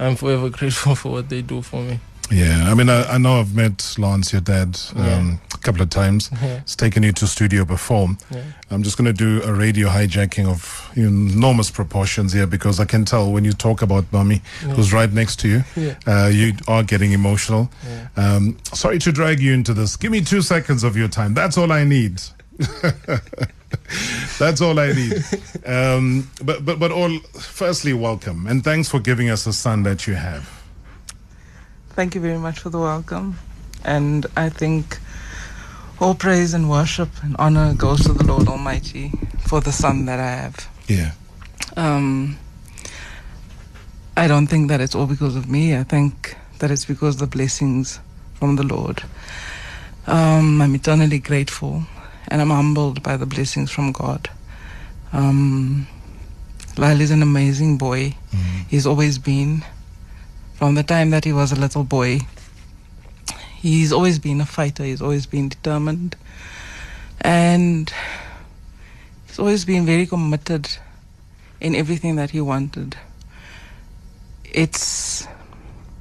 I'm 0.00 0.16
forever 0.16 0.48
grateful 0.58 0.94
for 0.96 1.12
what 1.12 1.28
they 1.28 1.42
do 1.42 1.62
for 1.62 1.80
me. 1.82 2.00
Yeah. 2.30 2.70
I 2.70 2.74
mean, 2.74 2.88
I, 2.88 3.04
I 3.14 3.18
know 3.18 3.38
I've 3.40 3.54
met 3.54 3.94
Lance, 3.98 4.32
your 4.32 4.40
dad, 4.40 4.78
um, 4.96 5.04
Yeah. 5.04 5.36
a 5.54 5.58
couple 5.58 5.82
of 5.82 5.90
times. 5.90 6.30
Yeah, 6.42 6.60
It's 6.62 6.74
taken 6.76 7.02
you 7.02 7.12
to 7.12 7.26
studio 7.26 7.64
before. 7.64 8.08
yeah. 8.30 8.42
I'm 8.70 8.82
just 8.82 8.96
going 8.96 9.06
to 9.06 9.12
do 9.12 9.42
a 9.44 9.52
radio 9.52 9.88
hijacking 9.88 10.46
of 10.48 10.90
enormous 10.96 11.70
proportions 11.70 12.32
here 12.32 12.46
because 12.46 12.80
I 12.80 12.86
can 12.86 13.04
tell 13.04 13.30
when 13.30 13.44
you 13.44 13.52
talk 13.52 13.82
about 13.82 14.04
mommy, 14.12 14.40
who's 14.74 14.92
right 14.92 15.12
next 15.12 15.38
to 15.40 15.48
you, 15.48 15.64
uh, 16.06 16.26
you 16.32 16.54
are 16.66 16.82
getting 16.82 17.12
emotional. 17.12 17.68
Um, 18.16 18.56
sorry 18.72 18.98
to 19.00 19.12
drag 19.12 19.40
you 19.40 19.52
into 19.52 19.74
this. 19.74 19.96
Give 19.96 20.10
me 20.10 20.20
two 20.22 20.42
seconds 20.42 20.82
of 20.82 20.96
your 20.96 21.08
time. 21.08 21.34
That's 21.34 21.56
all 21.58 21.70
I 21.72 21.84
need. 21.84 22.20
That's 24.38 24.60
all 24.60 24.78
I 24.78 24.92
need. 24.92 25.24
Um, 25.66 26.28
but 26.42 26.64
but 26.64 26.78
but 26.78 26.90
all. 26.90 27.18
Firstly, 27.38 27.92
welcome 27.92 28.46
and 28.46 28.62
thanks 28.64 28.88
for 28.88 29.00
giving 29.00 29.28
us 29.30 29.46
a 29.46 29.52
son 29.52 29.82
that 29.84 30.06
you 30.06 30.14
have. 30.14 30.48
Thank 31.94 32.14
you 32.16 32.20
very 32.20 32.38
much 32.38 32.58
for 32.58 32.70
the 32.70 32.78
welcome. 32.80 33.38
And 33.84 34.26
I 34.36 34.48
think 34.48 34.98
all 36.00 36.14
praise 36.14 36.52
and 36.52 36.68
worship 36.68 37.08
and 37.22 37.36
honor 37.38 37.72
goes 37.74 38.02
to 38.02 38.12
the 38.12 38.24
Lord 38.24 38.48
Almighty 38.48 39.12
for 39.46 39.60
the 39.60 39.70
son 39.70 40.06
that 40.06 40.18
I 40.18 40.30
have. 40.30 40.68
Yeah. 40.88 41.12
Um, 41.76 42.36
I 44.16 44.26
don't 44.26 44.48
think 44.48 44.68
that 44.68 44.80
it's 44.80 44.94
all 44.94 45.06
because 45.06 45.36
of 45.36 45.48
me. 45.48 45.76
I 45.76 45.84
think 45.84 46.36
that 46.58 46.70
it's 46.70 46.84
because 46.84 47.14
of 47.14 47.20
the 47.20 47.36
blessings 47.36 48.00
from 48.34 48.56
the 48.56 48.64
Lord. 48.64 49.02
Um, 50.08 50.60
I'm 50.60 50.74
eternally 50.74 51.20
grateful 51.20 51.84
and 52.28 52.40
I'm 52.42 52.50
humbled 52.50 53.02
by 53.02 53.16
the 53.16 53.26
blessings 53.26 53.70
from 53.70 53.92
God. 53.92 54.28
Um, 55.12 55.86
Lyle 56.76 57.00
is 57.00 57.12
an 57.12 57.22
amazing 57.22 57.78
boy. 57.78 58.16
He's 58.68 58.84
always 58.86 59.18
been. 59.18 59.64
From 60.54 60.76
the 60.76 60.82
time 60.82 61.10
that 61.10 61.24
he 61.24 61.32
was 61.32 61.52
a 61.52 61.56
little 61.56 61.84
boy, 61.84 62.20
he's 63.56 63.92
always 63.92 64.18
been 64.18 64.40
a 64.40 64.46
fighter. 64.46 64.84
He's 64.84 65.02
always 65.02 65.26
been 65.26 65.48
determined. 65.48 66.16
And 67.20 67.92
he's 69.26 69.38
always 69.38 69.64
been 69.64 69.84
very 69.84 70.06
committed 70.06 70.68
in 71.60 71.74
everything 71.74 72.16
that 72.16 72.30
he 72.30 72.40
wanted. 72.40 72.96
It's 74.44 75.26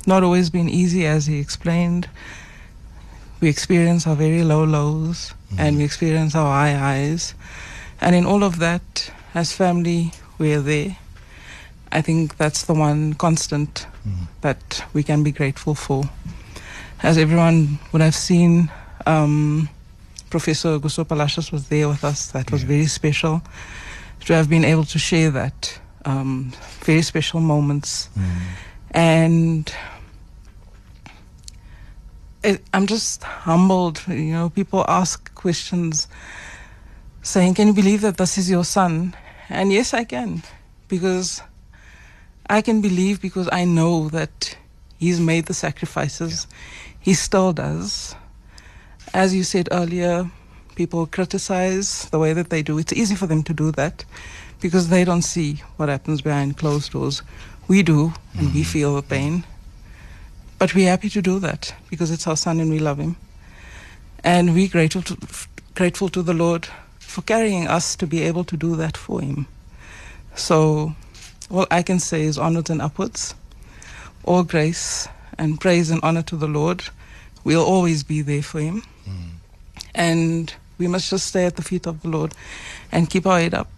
not 0.05 0.23
always 0.23 0.49
been 0.49 0.69
easy, 0.69 1.05
as 1.05 1.25
he 1.25 1.39
explained. 1.39 2.09
We 3.41 3.49
experience 3.49 4.05
our 4.05 4.15
very 4.15 4.43
low 4.43 4.63
lows 4.63 5.33
mm-hmm. 5.47 5.59
and 5.59 5.77
we 5.77 5.83
experience 5.83 6.35
our 6.35 6.45
high 6.45 6.73
highs. 6.73 7.33
And 7.99 8.15
in 8.15 8.25
all 8.25 8.43
of 8.43 8.59
that, 8.59 9.11
as 9.33 9.51
family, 9.51 10.11
we're 10.37 10.61
there. 10.61 10.97
I 11.91 12.01
think 12.01 12.37
that's 12.37 12.63
the 12.63 12.73
one 12.73 13.13
constant 13.13 13.87
that 14.41 14.83
we 14.93 15.03
can 15.03 15.23
be 15.23 15.31
grateful 15.31 15.75
for. 15.75 16.03
as 17.03 17.17
everyone 17.17 17.79
would 17.91 18.01
have 18.01 18.15
seen, 18.15 18.69
um, 19.05 19.67
Prof 20.29 20.45
Augusto 20.45 21.03
Palacios 21.05 21.51
was 21.51 21.67
there 21.67 21.87
with 21.89 22.03
us. 22.03 22.31
That 22.31 22.49
was 22.51 22.61
Yeah. 22.61 22.67
very 22.69 22.87
special 22.87 23.41
to 24.25 24.33
have 24.33 24.47
been 24.49 24.63
able 24.63 24.85
to 24.85 24.97
share 24.99 25.29
that 25.31 25.79
um, 26.05 26.51
very 26.85 27.01
special 27.01 27.39
moments. 27.41 28.09
And 28.91 29.69
it, 32.43 32.61
I'm 32.73 32.87
just 32.87 33.23
humbled. 33.23 34.01
You 34.07 34.33
know, 34.33 34.49
people 34.49 34.85
ask 34.87 35.33
questions 35.35 36.07
saying, 37.21 37.55
Can 37.55 37.67
you 37.67 37.73
believe 37.73 38.01
that 38.01 38.17
this 38.17 38.37
is 38.37 38.49
your 38.49 38.63
son? 38.65 39.15
And 39.49 39.71
yes, 39.71 39.93
I 39.93 40.03
can. 40.03 40.41
Because 40.87 41.41
I 42.49 42.61
can 42.61 42.81
believe 42.81 43.21
because 43.21 43.49
I 43.51 43.65
know 43.65 44.09
that 44.09 44.57
he's 44.97 45.19
made 45.19 45.45
the 45.45 45.53
sacrifices. 45.53 46.47
He 46.99 47.13
still 47.13 47.53
does. 47.53 48.15
As 49.13 49.33
you 49.35 49.43
said 49.43 49.69
earlier, 49.71 50.29
people 50.75 51.05
criticize 51.05 52.09
the 52.09 52.19
way 52.19 52.33
that 52.33 52.49
they 52.49 52.61
do. 52.61 52.77
It's 52.77 52.93
easy 52.93 53.15
for 53.15 53.27
them 53.27 53.43
to 53.43 53.53
do 53.53 53.71
that 53.73 54.05
because 54.59 54.89
they 54.89 55.03
don't 55.03 55.21
see 55.21 55.61
what 55.77 55.89
happens 55.89 56.21
behind 56.21 56.57
closed 56.57 56.91
doors. 56.91 57.21
We 57.67 57.83
do, 57.83 58.13
and 58.33 58.53
we 58.53 58.61
mm-hmm. 58.61 58.71
feel 58.71 58.95
the 58.95 59.01
pain. 59.01 59.45
But 60.57 60.73
we're 60.73 60.89
happy 60.89 61.09
to 61.09 61.21
do 61.21 61.39
that 61.39 61.73
because 61.89 62.11
it's 62.11 62.27
our 62.27 62.37
son 62.37 62.59
and 62.59 62.69
we 62.69 62.79
love 62.79 62.97
him. 62.97 63.15
And 64.23 64.53
we're 64.53 64.69
grateful 64.69 65.01
to, 65.03 65.17
grateful 65.75 66.09
to 66.09 66.21
the 66.21 66.33
Lord 66.33 66.67
for 66.99 67.21
carrying 67.21 67.67
us 67.67 67.95
to 67.97 68.07
be 68.07 68.21
able 68.23 68.43
to 68.45 68.57
do 68.57 68.75
that 68.77 68.95
for 68.95 69.21
him. 69.21 69.47
So, 70.35 70.95
all 71.53 71.67
I 71.69 71.83
can 71.83 71.99
say 71.99 72.23
is 72.23 72.37
onwards 72.37 72.69
and 72.69 72.81
upwards. 72.81 73.35
All 74.25 74.43
grace 74.43 75.07
and 75.37 75.61
praise 75.61 75.91
and 75.91 76.01
honor 76.03 76.23
to 76.23 76.35
the 76.35 76.47
Lord. 76.47 76.83
We'll 77.43 77.63
always 77.63 78.03
be 78.03 78.21
there 78.21 78.41
for 78.41 78.59
him. 78.59 78.83
And 79.93 80.53
we 80.79 80.87
must 80.87 81.09
just 81.11 81.27
stay 81.27 81.45
at 81.45 81.55
the 81.55 81.61
feet 81.61 81.85
of 81.85 82.01
the 82.01 82.09
Lord 82.09 82.33
and 82.91 83.09
keep 83.09 83.27
our 83.27 83.39
head 83.39 83.53
up 83.53 83.71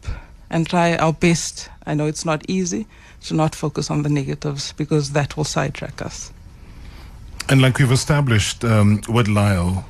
and 0.50 0.66
try 0.68 0.96
our 0.96 1.12
best. 1.12 1.70
I 1.86 1.94
know 1.94 2.06
it's 2.08 2.24
not 2.24 2.50
easy 2.50 2.88
to 3.24 3.34
not 3.34 3.54
focus 3.54 3.92
on 3.92 4.04
the 4.04 4.10
negatives 4.10 4.72
because 4.74 5.12
that 5.12 5.36
will 5.36 5.44
sidetrack 5.44 6.02
us. 6.02 6.32
And 7.50 7.62
like 7.62 7.78
we've 7.78 7.92
established 7.92 8.64
um, 8.64 9.02
with 9.10 9.28
Lyle, 9.28 9.86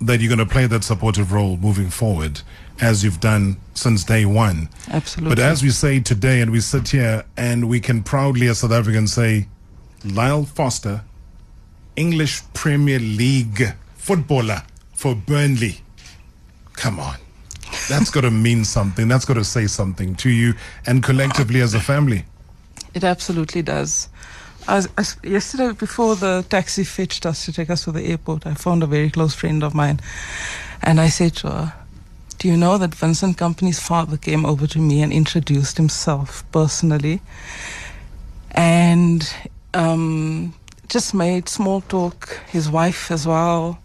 that 0.00 0.20
you're 0.20 0.34
going 0.34 0.46
to 0.46 0.52
play 0.52 0.66
that 0.66 0.82
supportive 0.82 1.32
role 1.32 1.56
moving 1.56 1.88
forward, 1.88 2.40
as 2.82 3.04
you've 3.04 3.20
done 3.20 3.56
since 3.74 4.02
day 4.04 4.26
one. 4.26 4.68
Absolutely. 4.90 5.36
But 5.36 5.42
as 5.42 5.62
we 5.62 5.70
say 5.70 6.00
today, 6.00 6.40
and 6.40 6.50
we 6.50 6.60
sit 6.60 6.88
here 6.88 7.24
and 7.36 7.68
we 7.68 7.80
can 7.80 8.02
proudly, 8.02 8.48
as 8.48 8.58
South 8.58 8.72
Africans, 8.72 9.12
say, 9.12 9.46
Lyle 10.04 10.44
Foster, 10.44 11.02
English 11.94 12.42
Premier 12.54 12.98
League 12.98 13.74
footballer 13.94 14.62
for 14.94 15.14
Burnley. 15.14 15.80
Come 16.72 16.98
on. 16.98 17.16
That's 17.88 18.10
got 18.10 18.22
to 18.22 18.30
mean 18.46 18.64
something. 18.64 19.06
That's 19.06 19.24
got 19.24 19.34
to 19.34 19.44
say 19.44 19.68
something 19.68 20.16
to 20.16 20.28
you 20.28 20.54
and 20.84 21.04
collectively 21.04 21.60
as 21.60 21.74
a 21.74 21.80
family. 21.80 22.24
It 22.94 23.04
absolutely 23.04 23.62
does. 23.62 24.08
As, 24.66 24.88
as 24.98 25.16
yesterday, 25.22 25.72
before 25.72 26.16
the 26.16 26.44
taxi 26.48 26.82
fetched 26.82 27.26
us 27.26 27.44
to 27.44 27.52
take 27.52 27.70
us 27.70 27.84
to 27.84 27.92
the 27.92 28.02
airport, 28.02 28.44
I 28.44 28.54
found 28.54 28.82
a 28.82 28.86
very 28.86 29.10
close 29.10 29.34
friend 29.34 29.62
of 29.62 29.74
mine, 29.74 30.00
and 30.82 31.00
I 31.00 31.08
said 31.08 31.34
to 31.36 31.48
her, 31.48 31.74
"Do 32.42 32.48
you 32.48 32.56
know 32.56 32.76
that 32.76 32.92
Vincent 32.92 33.36
Kompany's 33.36 33.78
father 33.78 34.16
came 34.16 34.44
over 34.44 34.66
to 34.66 34.80
me 34.80 35.00
and 35.00 35.12
introduced 35.12 35.76
himself 35.76 36.42
personally, 36.50 37.20
and 38.50 39.32
um, 39.74 40.52
just 40.88 41.14
made 41.14 41.48
small 41.48 41.82
talk. 41.82 42.40
His 42.48 42.68
wife 42.68 43.12
as 43.12 43.28
well." 43.28 43.78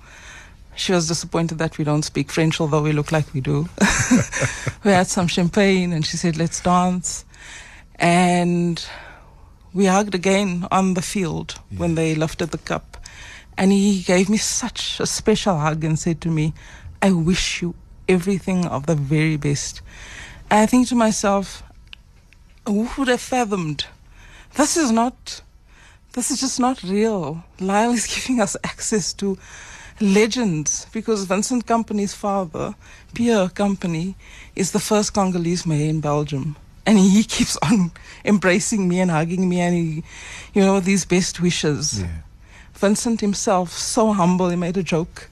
She 0.76 0.92
was 0.92 1.08
disappointed 1.08 1.60
that 1.60 1.78
we 1.78 1.84
don't 1.84 2.02
speak 2.02 2.32
French, 2.32 2.60
although 2.60 2.82
we 2.82 2.94
look 2.94 3.12
like 3.12 3.32
we 3.32 3.42
do. 3.42 3.70
we 4.84 4.90
had 4.90 5.06
some 5.06 5.28
champagne, 5.28 5.94
and 5.94 6.04
she 6.04 6.18
said, 6.18 6.36
"Let's 6.36 6.60
dance." 6.60 7.26
And 8.00 8.84
we 9.72 9.86
hugged 9.86 10.16
again 10.16 10.66
on 10.72 10.96
the 10.96 11.04
field 11.04 11.60
when 11.78 11.94
they 11.94 12.16
lifted 12.16 12.50
the 12.50 12.58
cup. 12.58 12.98
And 13.56 13.72
he 13.72 14.02
gave 14.02 14.30
me 14.30 14.38
such 14.38 15.00
a 15.00 15.06
special 15.06 15.60
hug 15.60 15.84
and 15.84 16.00
said 16.00 16.22
to 16.22 16.30
me, 16.30 16.56
I 17.04 17.12
wish 17.12 17.62
you 17.62 17.76
everything 18.08 18.66
of 18.66 18.86
the 18.86 18.96
very 18.96 19.38
best. 19.38 19.82
And 20.50 20.62
I 20.62 20.66
think 20.66 20.88
to 20.88 20.96
myself, 20.96 21.64
who 22.66 22.90
would 22.98 23.08
have 23.08 23.22
fathomed? 23.22 23.86
This 24.56 24.78
is 24.78 24.92
not, 24.92 25.42
this 26.14 26.32
is 26.32 26.40
just 26.40 26.60
not 26.60 26.84
real. 26.84 27.44
Lyle 27.60 27.92
is 27.92 28.08
giving 28.16 28.42
us 28.42 28.56
access 28.64 29.14
to 29.14 29.38
legends 30.00 30.86
because 30.92 31.26
Vincent 31.26 31.66
Kompany's 31.66 32.14
father, 32.14 32.76
Pierre 33.14 33.48
Kompany, 33.48 34.16
is 34.56 34.72
the 34.72 34.80
first 34.80 35.14
Congolese 35.14 35.66
mayor 35.66 35.90
in 35.90 36.02
Belgium. 36.02 36.56
And 36.86 36.98
he 36.98 37.24
keeps 37.36 37.58
on 37.58 37.92
embracing 38.24 38.88
me 38.88 39.00
and 39.00 39.12
hugging 39.12 39.48
me 39.50 39.60
and 39.60 39.76
he, 39.76 40.04
you 40.54 40.62
know, 40.62 40.80
these 40.80 41.06
best 41.06 41.42
wishes. 41.42 42.04
Vincent 42.74 43.22
himself, 43.22 43.72
so 43.72 44.14
humble, 44.14 44.50
he 44.50 44.56
made 44.56 44.78
a 44.78 44.84
joke. 44.84 45.30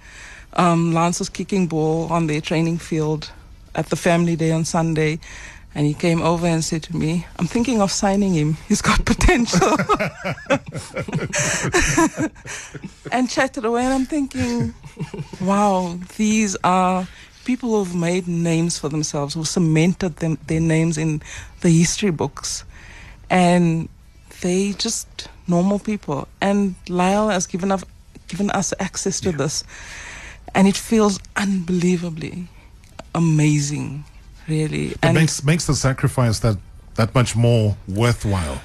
Um, 0.55 0.93
Lance 0.93 1.19
was 1.19 1.29
kicking 1.29 1.67
ball 1.67 2.07
on 2.11 2.27
their 2.27 2.41
training 2.41 2.77
field 2.77 3.31
at 3.75 3.89
the 3.89 3.95
family 3.95 4.35
day 4.35 4.51
on 4.51 4.65
Sunday. 4.65 5.19
And 5.77 5.85
he 5.85 5.93
came 5.93 6.21
over 6.21 6.47
and 6.47 6.63
said 6.63 6.83
to 6.83 6.95
me, 6.95 7.27
I'm 7.37 7.47
thinking 7.47 7.81
of 7.81 7.91
signing 7.91 8.33
him. 8.33 8.53
He's 8.67 8.81
got 8.81 9.03
potential. 9.05 9.59
and 13.11 13.29
chatted 13.29 13.65
away. 13.65 13.83
And 13.83 13.93
I'm 13.93 14.05
thinking, 14.05 14.73
wow, 15.41 15.99
these 16.15 16.55
are 16.63 17.05
people 17.43 17.71
who've 17.71 17.93
made 17.93 18.25
names 18.25 18.79
for 18.79 18.87
themselves, 18.87 19.33
who 19.33 19.43
cemented 19.43 20.15
them, 20.17 20.37
their 20.47 20.61
names 20.61 20.97
in 20.97 21.21
the 21.59 21.69
history 21.69 22.11
books. 22.11 22.63
And 23.29 23.89
they 24.39 24.71
just 24.73 25.27
normal 25.45 25.79
people. 25.79 26.29
And 26.39 26.75
Lyle 26.87 27.27
has 27.27 27.47
given, 27.47 27.69
up, 27.71 27.81
given 28.29 28.49
us 28.51 28.73
access 28.79 29.19
to 29.19 29.33
this. 29.33 29.65
And 30.55 30.67
it 30.67 30.77
feels 30.77 31.19
unbelievably 31.35 32.47
amazing, 33.13 34.03
really. 34.47 34.91
It 34.91 34.97
and 35.03 35.15
makes 35.15 35.43
makes 35.43 35.65
the 35.67 35.75
sacrifice 35.75 36.39
that 36.39 36.57
that 36.95 37.13
much 37.13 37.35
more 37.35 37.75
worthwhile. 37.87 38.61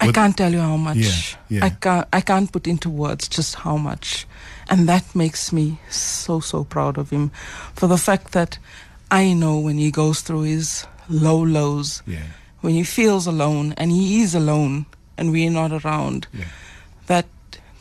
I 0.00 0.06
With- 0.06 0.14
can't 0.14 0.36
tell 0.36 0.52
you 0.52 0.60
how 0.60 0.76
much. 0.76 0.96
Yeah, 0.96 1.58
yeah. 1.58 1.64
I 1.64 1.70
can't. 1.70 2.06
I 2.12 2.20
can't 2.20 2.50
put 2.52 2.66
into 2.66 2.88
words 2.90 3.28
just 3.28 3.54
how 3.56 3.76
much, 3.76 4.26
and 4.70 4.88
that 4.88 5.04
makes 5.14 5.52
me 5.52 5.78
so 5.90 6.40
so 6.40 6.64
proud 6.64 6.98
of 6.98 7.10
him, 7.10 7.30
for 7.74 7.86
the 7.88 7.98
fact 7.98 8.32
that 8.32 8.58
I 9.10 9.32
know 9.34 9.58
when 9.58 9.78
he 9.78 9.90
goes 9.90 10.20
through 10.22 10.42
his 10.42 10.86
low 11.08 11.42
lows, 11.44 12.02
Yeah. 12.06 12.26
when 12.60 12.74
he 12.74 12.84
feels 12.84 13.26
alone, 13.26 13.74
and 13.76 13.90
he 13.92 14.22
is 14.22 14.34
alone, 14.34 14.86
and 15.18 15.30
we're 15.32 15.50
not 15.50 15.72
around, 15.84 16.26
that 17.06 17.26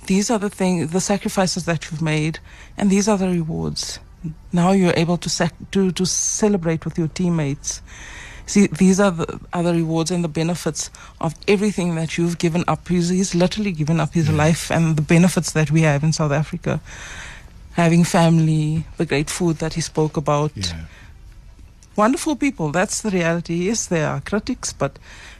these 0.08 0.30
are 0.32 0.40
the 0.40 0.50
things, 0.50 0.92
the 0.92 1.02
sacrifices 1.02 1.66
that 1.66 1.90
you've 1.90 2.02
made, 2.02 2.40
and 2.78 2.90
these 2.90 3.08
are 3.08 3.18
the 3.18 3.28
rewards. 3.28 4.00
Now 4.52 4.72
you're 4.72 4.94
able 4.96 5.18
to 5.18 5.30
sac- 5.30 5.72
to 5.72 5.92
to 5.92 6.06
celebrate 6.06 6.86
with 6.86 6.98
your 6.98 7.08
teammates. 7.08 7.82
See, 8.46 8.68
these 8.68 9.00
are 9.00 9.12
the 9.12 9.40
other 9.54 9.72
rewards 9.74 10.12
and 10.12 10.24
the 10.24 10.28
benefits 10.28 10.90
of 11.22 11.36
everything 11.48 11.96
that 11.96 12.18
you've 12.18 12.38
given 12.38 12.66
up. 12.68 12.88
He's, 12.88 13.08
he's 13.08 13.34
literally 13.34 13.72
given 13.72 14.00
up 14.00 14.14
his 14.14 14.30
life 14.30 14.70
and 14.70 14.98
the 14.98 15.02
benefits 15.02 15.54
that 15.54 15.72
we 15.72 15.84
have 15.84 16.04
in 16.04 16.12
South 16.12 16.34
Africa. 16.34 16.82
Having 17.74 18.04
family, 18.04 18.86
the 18.98 19.06
great 19.06 19.30
food 19.30 19.58
that 19.60 19.76
he 19.76 19.82
spoke 19.82 20.18
about. 20.18 20.52
Yeah. 20.56 20.82
Wonderful 21.96 22.36
people, 22.36 22.72
that's 22.72 23.02
the 23.02 23.12
reality. 23.12 23.54
Yes, 23.54 23.86
there 23.86 24.08
are 24.08 24.20
critics, 24.20 24.74
but 24.74 25.00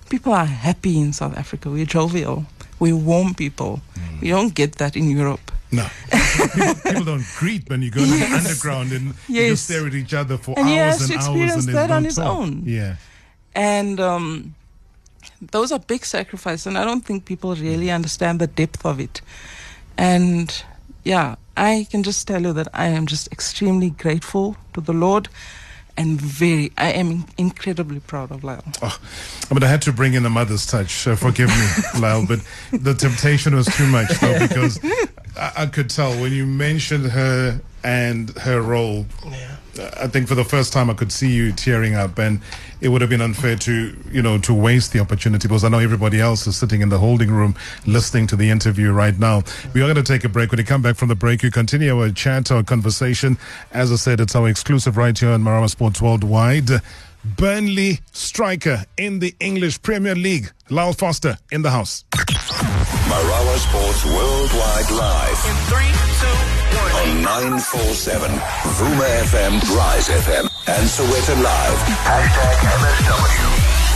people 0.10 0.32
are 0.32 0.46
happy 0.46 0.98
in 0.98 1.12
South 1.12 1.38
Africa. 1.38 1.70
We're 1.70 1.86
jovial. 1.86 2.46
We're 2.82 2.96
warm 2.98 3.34
people. 3.36 3.80
We 4.22 4.30
don't 4.30 4.54
get 4.56 4.72
that 4.78 4.96
in 4.96 5.10
Europe. 5.18 5.52
No. 5.72 5.86
people, 6.12 6.74
people 6.84 7.06
don't 7.06 7.26
greet 7.40 7.70
when 7.70 7.82
you 7.82 7.92
go 7.92 8.02
to 8.02 8.12
the 8.12 8.26
underground 8.40 8.92
and 8.92 9.14
you 9.30 9.52
just 9.52 9.66
stare 9.66 9.88
at 9.88 9.94
each 9.94 10.14
other 10.14 10.38
for 10.38 10.54
And 10.60 10.68
hours 10.68 11.10
and 11.10 11.20
hours 11.20 11.30
and 11.30 11.40
there's 11.40 11.66
that 11.68 11.90
no 11.90 11.96
on 11.96 12.04
his 12.04 12.16
talk. 12.16 12.38
own. 12.38 12.64
Yeah. 12.66 12.96
And 13.56 14.00
um, 14.00 14.56
those 15.52 15.72
are 15.72 15.80
big 15.80 16.04
sacrifices, 16.06 16.68
and 16.68 16.78
I 16.78 16.84
don't 16.84 17.06
think 17.06 17.26
people 17.26 17.56
really 17.56 17.92
understand 17.92 18.40
the 18.40 18.48
depth 18.48 18.86
of 18.86 19.00
it. 19.00 19.22
And 19.98 20.64
yeah, 21.04 21.36
I 21.56 21.88
can 21.92 22.04
just 22.04 22.28
tell 22.28 22.42
you 22.42 22.54
that 22.54 22.68
I 22.74 22.88
am 22.88 23.06
just 23.06 23.32
extremely 23.32 23.92
grateful 23.92 24.56
to 24.74 24.82
the 24.82 24.94
Lord 24.94 25.30
and 26.02 26.20
very, 26.20 26.72
I 26.80 26.94
am 26.94 27.26
incredibly 27.38 28.00
proud 28.00 28.32
of 28.32 28.44
Lyle. 28.44 28.64
Oh, 28.82 28.98
but 29.52 29.64
I 29.64 29.68
had 29.68 29.84
to 29.84 29.94
bring 29.94 30.16
in 30.16 30.24
the 30.24 30.32
mother's 30.32 30.66
touch. 30.66 31.08
Uh, 31.08 31.16
forgive 31.16 31.50
me, 31.50 31.68
Lyle, 32.02 32.26
but 32.26 32.40
the 32.72 32.96
temptation 32.96 33.56
was 33.56 33.68
too 33.68 33.86
much, 33.86 34.10
though, 34.20 34.40
because 34.40 34.80
I, 35.38 35.52
I 35.58 35.66
could 35.68 35.92
tell 35.92 36.12
when 36.20 36.32
you 36.32 36.48
mentioned 36.48 37.12
her 37.12 37.62
and 37.84 38.32
her 38.40 38.62
role. 38.62 39.06
Yeah. 39.28 39.58
I 39.80 40.08
think 40.08 40.28
for 40.28 40.36
the 40.36 40.44
first 40.44 40.74
time 40.74 40.90
I 40.90 40.94
could 40.94 41.12
see 41.12 41.30
you 41.32 41.52
tearing 41.54 41.96
up, 41.96 42.18
and 42.18 42.42
it 42.82 42.90
would 42.90 43.00
have 43.02 43.10
been 43.10 43.22
unfair 43.22 43.56
to 43.56 43.96
you 44.12 44.22
know 44.22 44.38
to 44.40 44.54
waste 44.54 44.92
the 44.92 45.00
opportunity 45.00 45.48
because 45.48 45.64
I 45.64 45.70
know 45.70 45.80
everybody 45.80 46.20
else 46.20 46.46
is 46.48 46.58
sitting 46.58 46.82
in 46.82 46.90
the 46.90 46.98
holding 46.98 47.32
room 47.32 47.56
listening 47.86 48.28
to 48.28 48.36
the 48.36 48.50
interview 48.50 48.92
right 48.92 49.18
now. 49.18 49.44
We 49.74 49.82
are 49.82 49.86
going 49.86 49.96
to 49.96 50.04
take 50.04 50.24
a 50.24 50.30
break. 50.30 50.52
When 50.52 50.60
you 50.60 50.66
come 50.66 50.82
back 50.82 50.98
from 50.98 51.08
the 51.08 51.16
break, 51.16 51.42
you 51.44 51.52
continue 51.52 51.98
our 51.98 52.12
chat, 52.12 52.52
our 52.52 52.64
conversation. 52.64 53.38
As 53.72 53.92
I 53.92 53.96
said, 53.96 54.20
it's 54.20 54.36
our 54.36 54.50
exclusive 54.50 54.98
right 54.98 55.18
here 55.18 55.30
on 55.32 55.44
Marawa 55.44 55.70
Sports 55.70 56.02
Worldwide. 56.02 56.70
Burnley 57.24 58.00
striker 58.12 58.84
in 58.98 59.20
the 59.20 59.36
English 59.40 59.82
Premier 59.84 60.16
League, 60.16 60.52
Lyle 60.70 60.94
Foster 60.94 61.38
in 61.52 61.62
the 61.62 61.70
house. 61.70 62.04
Marawa 62.12 63.58
Sports 63.58 64.06
Worldwide 64.06 64.92
Live 64.92 65.46
In 65.46 65.56
three, 65.70 65.92
two, 66.20 66.28
one. 66.28 66.61
On 66.72 67.22
947 67.22 68.32
Vuma 68.32 69.08
FM, 69.28 69.76
Rise 69.76 70.08
FM, 70.08 70.48
and 70.68 70.88
Sowetan 70.88 71.44
Live. 71.44 71.78
Hashtag 72.08 72.56
MSW. 72.80 73.42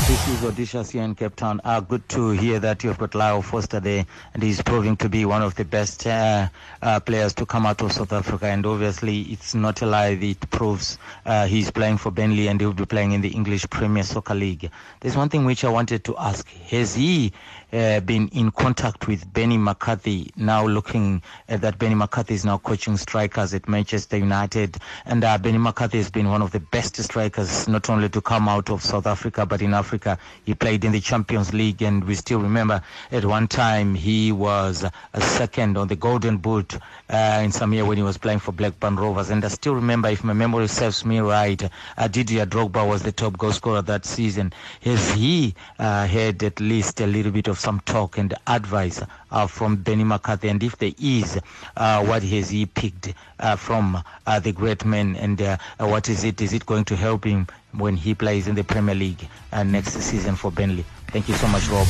This 0.07 0.27
is 0.27 0.43
Odysseus 0.43 0.89
here 0.91 1.01
in 1.01 1.15
Cape 1.15 1.35
Town. 1.35 1.59
Uh, 1.63 1.79
good 1.79 2.07
to 2.09 2.29
hear 2.29 2.59
that 2.59 2.83
you've 2.83 2.97
got 2.99 3.15
Lyle 3.15 3.41
Foster 3.41 3.79
there, 3.79 4.05
and 4.33 4.43
he's 4.43 4.61
proving 4.61 4.95
to 4.97 5.09
be 5.09 5.25
one 5.25 5.41
of 5.41 5.55
the 5.55 5.65
best 5.65 6.05
uh, 6.05 6.47
uh, 6.83 6.99
players 6.99 7.33
to 7.35 7.45
come 7.45 7.65
out 7.65 7.81
of 7.81 7.91
South 7.91 8.13
Africa. 8.13 8.45
And 8.45 8.65
obviously, 8.65 9.21
it's 9.21 9.55
not 9.55 9.81
a 9.81 9.87
lie; 9.87 10.09
it 10.09 10.49
proves 10.51 10.99
uh, 11.25 11.47
he's 11.47 11.71
playing 11.71 11.97
for 11.97 12.11
Burnley, 12.11 12.47
and 12.49 12.59
he'll 12.61 12.73
be 12.73 12.85
playing 12.85 13.13
in 13.13 13.21
the 13.21 13.29
English 13.29 13.67
Premier 13.69 14.03
Soccer 14.03 14.35
League. 14.35 14.69
There's 14.99 15.15
one 15.17 15.29
thing 15.29 15.43
which 15.45 15.63
I 15.63 15.69
wanted 15.69 16.03
to 16.03 16.17
ask: 16.17 16.47
Has 16.69 16.93
he 16.93 17.33
uh, 17.75 17.99
been 17.99 18.29
in 18.29 18.51
contact 18.51 19.07
with 19.07 19.31
Benny 19.33 19.57
McCarthy? 19.57 20.31
Now 20.37 20.65
looking 20.65 21.21
at 21.49 21.61
that, 21.61 21.77
Benny 21.77 21.95
McCarthy 21.95 22.33
is 22.33 22.45
now 22.45 22.57
coaching 22.57 22.97
strikers 22.97 23.53
at 23.53 23.67
Manchester 23.67 24.17
United, 24.17 24.77
and 25.05 25.23
uh, 25.23 25.37
Benny 25.37 25.57
McCarthy 25.57 25.97
has 25.97 26.09
been 26.09 26.29
one 26.29 26.41
of 26.41 26.51
the 26.51 26.59
best 26.59 26.95
strikers, 26.95 27.67
not 27.67 27.89
only 27.89 28.09
to 28.09 28.21
come 28.21 28.47
out 28.47 28.69
of 28.69 28.81
South 28.81 29.05
Africa 29.05 29.45
but 29.45 29.61
in 29.61 29.73
Africa. 29.73 30.17
He 30.45 30.53
played 30.53 30.85
in 30.85 30.91
the 30.91 31.01
Champions 31.01 31.53
League, 31.53 31.81
and 31.81 32.03
we 32.03 32.15
still 32.15 32.39
remember 32.39 32.81
at 33.11 33.25
one 33.25 33.47
time 33.47 33.93
he 33.93 34.31
was 34.31 34.85
a 35.13 35.21
second 35.21 35.77
on 35.77 35.87
the 35.87 35.95
Golden 35.95 36.37
Boot 36.37 36.77
uh, 37.09 37.41
in 37.43 37.51
some 37.51 37.73
year 37.73 37.85
when 37.85 37.97
he 37.97 38.03
was 38.03 38.17
playing 38.17 38.39
for 38.39 38.51
Blackburn 38.51 38.95
Rovers. 38.95 39.29
And 39.29 39.43
I 39.43 39.49
still 39.49 39.75
remember, 39.75 40.09
if 40.09 40.23
my 40.23 40.33
memory 40.33 40.67
serves 40.67 41.05
me 41.05 41.19
right, 41.19 41.61
uh, 41.97 42.07
Didier 42.07 42.45
Drogba 42.45 42.87
was 42.87 43.03
the 43.03 43.11
top 43.11 43.37
goal 43.37 43.51
scorer 43.51 43.81
that 43.81 44.05
season. 44.05 44.53
Has 44.81 45.11
he 45.11 45.55
uh, 45.79 46.05
had 46.05 46.41
at 46.43 46.59
least 46.59 47.01
a 47.01 47.07
little 47.07 47.31
bit 47.31 47.47
of 47.47 47.59
some 47.65 47.79
talk 47.81 48.19
and 48.19 48.33
advice 48.45 49.01
uh, 49.31 49.47
from 49.47 49.75
Benny 49.75 50.03
McCarthy? 50.03 50.49
And 50.49 50.61
if 50.61 50.77
there 50.77 50.93
is, 50.99 51.39
uh, 51.75 52.05
what 52.05 52.21
has 52.21 52.49
he 52.51 52.67
picked 52.67 53.13
uh, 53.39 53.55
from 53.55 54.01
the 54.43 54.51
great 54.51 54.85
man? 54.85 55.15
And 55.15 55.59
what 55.79 56.07
is 56.07 56.23
it? 56.23 56.41
Is 56.41 56.53
it 56.53 56.65
going 56.65 56.85
to 56.85 56.95
help 56.95 57.25
him 57.25 57.47
when 57.73 57.95
he 57.97 58.13
plays 58.13 58.47
in 58.47 58.55
the 58.55 58.63
Premier 58.63 58.95
League 58.95 59.27
next 59.51 59.93
season 59.93 60.35
for 60.35 60.51
Burnley? 60.51 60.85
Thank 61.07 61.27
you 61.27 61.33
so 61.35 61.47
much, 61.47 61.67
Rob. 61.69 61.87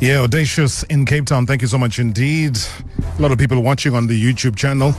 Yeah, 0.00 0.20
Audacious 0.20 0.82
in 0.84 1.06
Cape 1.06 1.24
Town. 1.24 1.46
Thank 1.46 1.62
you 1.62 1.68
so 1.68 1.78
much 1.78 1.98
indeed. 1.98 2.58
A 3.18 3.22
lot 3.22 3.32
of 3.32 3.38
people 3.38 3.62
watching 3.62 3.94
on 3.94 4.06
the 4.06 4.22
YouTube 4.22 4.54
channel. 4.54 4.92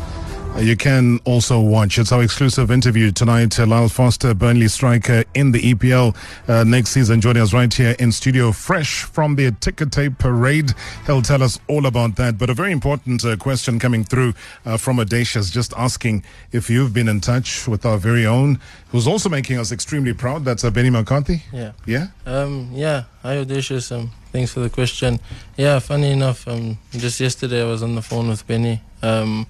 You 0.57 0.77
can 0.77 1.19
also 1.25 1.59
watch. 1.59 1.99
It's 1.99 2.13
our 2.13 2.23
exclusive 2.23 2.71
interview 2.71 3.11
tonight. 3.11 3.59
Uh, 3.59 3.65
Lyle 3.65 3.89
Foster, 3.89 4.33
Burnley 4.33 4.69
striker 4.69 5.25
in 5.33 5.51
the 5.51 5.73
EPL 5.73 6.15
uh, 6.47 6.63
next 6.63 6.91
season, 6.91 7.19
joining 7.19 7.43
us 7.43 7.53
right 7.53 7.71
here 7.71 7.93
in 7.99 8.11
studio, 8.11 8.53
fresh 8.53 9.03
from 9.03 9.35
the 9.35 9.51
ticker 9.59 9.85
tape 9.85 10.17
parade. 10.17 10.71
He'll 11.05 11.21
tell 11.21 11.43
us 11.43 11.59
all 11.67 11.85
about 11.85 12.15
that. 12.15 12.37
But 12.37 12.49
a 12.49 12.53
very 12.53 12.71
important 12.71 13.23
uh, 13.25 13.35
question 13.35 13.79
coming 13.79 14.05
through 14.05 14.33
uh, 14.65 14.77
from 14.77 14.99
Audacious, 14.99 15.49
just 15.49 15.73
asking 15.75 16.23
if 16.53 16.69
you've 16.69 16.93
been 16.93 17.09
in 17.09 17.19
touch 17.19 17.67
with 17.67 17.85
our 17.85 17.97
very 17.97 18.25
own, 18.25 18.59
who's 18.89 19.07
also 19.07 19.27
making 19.27 19.59
us 19.59 19.73
extremely 19.73 20.13
proud. 20.13 20.45
That's 20.45 20.63
uh, 20.63 20.71
Benny 20.71 20.89
McCarthy. 20.89 21.43
Yeah. 21.51 21.73
Yeah. 21.85 22.07
Um, 22.25 22.69
yeah, 22.73 23.03
hi 23.21 23.37
Audacious. 23.39 23.91
Um, 23.91 24.09
thanks 24.31 24.53
for 24.53 24.61
the 24.61 24.69
question. 24.69 25.19
Yeah, 25.57 25.79
funny 25.79 26.11
enough, 26.11 26.47
um, 26.47 26.77
just 26.91 27.19
yesterday 27.19 27.61
I 27.61 27.65
was 27.65 27.83
on 27.83 27.95
the 27.95 28.01
phone 28.01 28.29
with 28.29 28.47
Benny. 28.47 28.81
Um, 29.03 29.45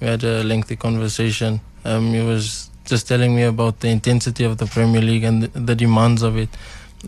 we 0.00 0.06
had 0.06 0.24
a 0.24 0.42
lengthy 0.44 0.76
conversation. 0.76 1.60
Um, 1.84 2.12
he 2.12 2.20
was 2.20 2.70
just 2.84 3.06
telling 3.08 3.34
me 3.34 3.42
about 3.42 3.80
the 3.80 3.88
intensity 3.88 4.44
of 4.44 4.58
the 4.58 4.66
Premier 4.66 5.00
League 5.02 5.24
and 5.24 5.42
the, 5.42 5.60
the 5.60 5.74
demands 5.74 6.22
of 6.22 6.36
it. 6.36 6.48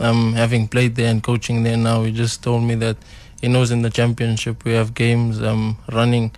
Um, 0.01 0.33
having 0.35 0.69
played 0.69 0.95
there 0.97 1.11
and 1.11 1.23
coaching 1.23 1.63
there 1.65 1.77
now, 1.77 2.03
he 2.05 2.13
just 2.13 2.43
told 2.43 2.63
me 2.63 2.75
that 2.77 2.97
he 3.41 3.49
knows 3.49 3.71
in 3.71 3.83
the 3.83 3.91
Championship 3.91 4.65
we 4.65 4.73
have 4.73 4.95
games 4.95 5.43
um, 5.43 5.77
running 5.91 6.31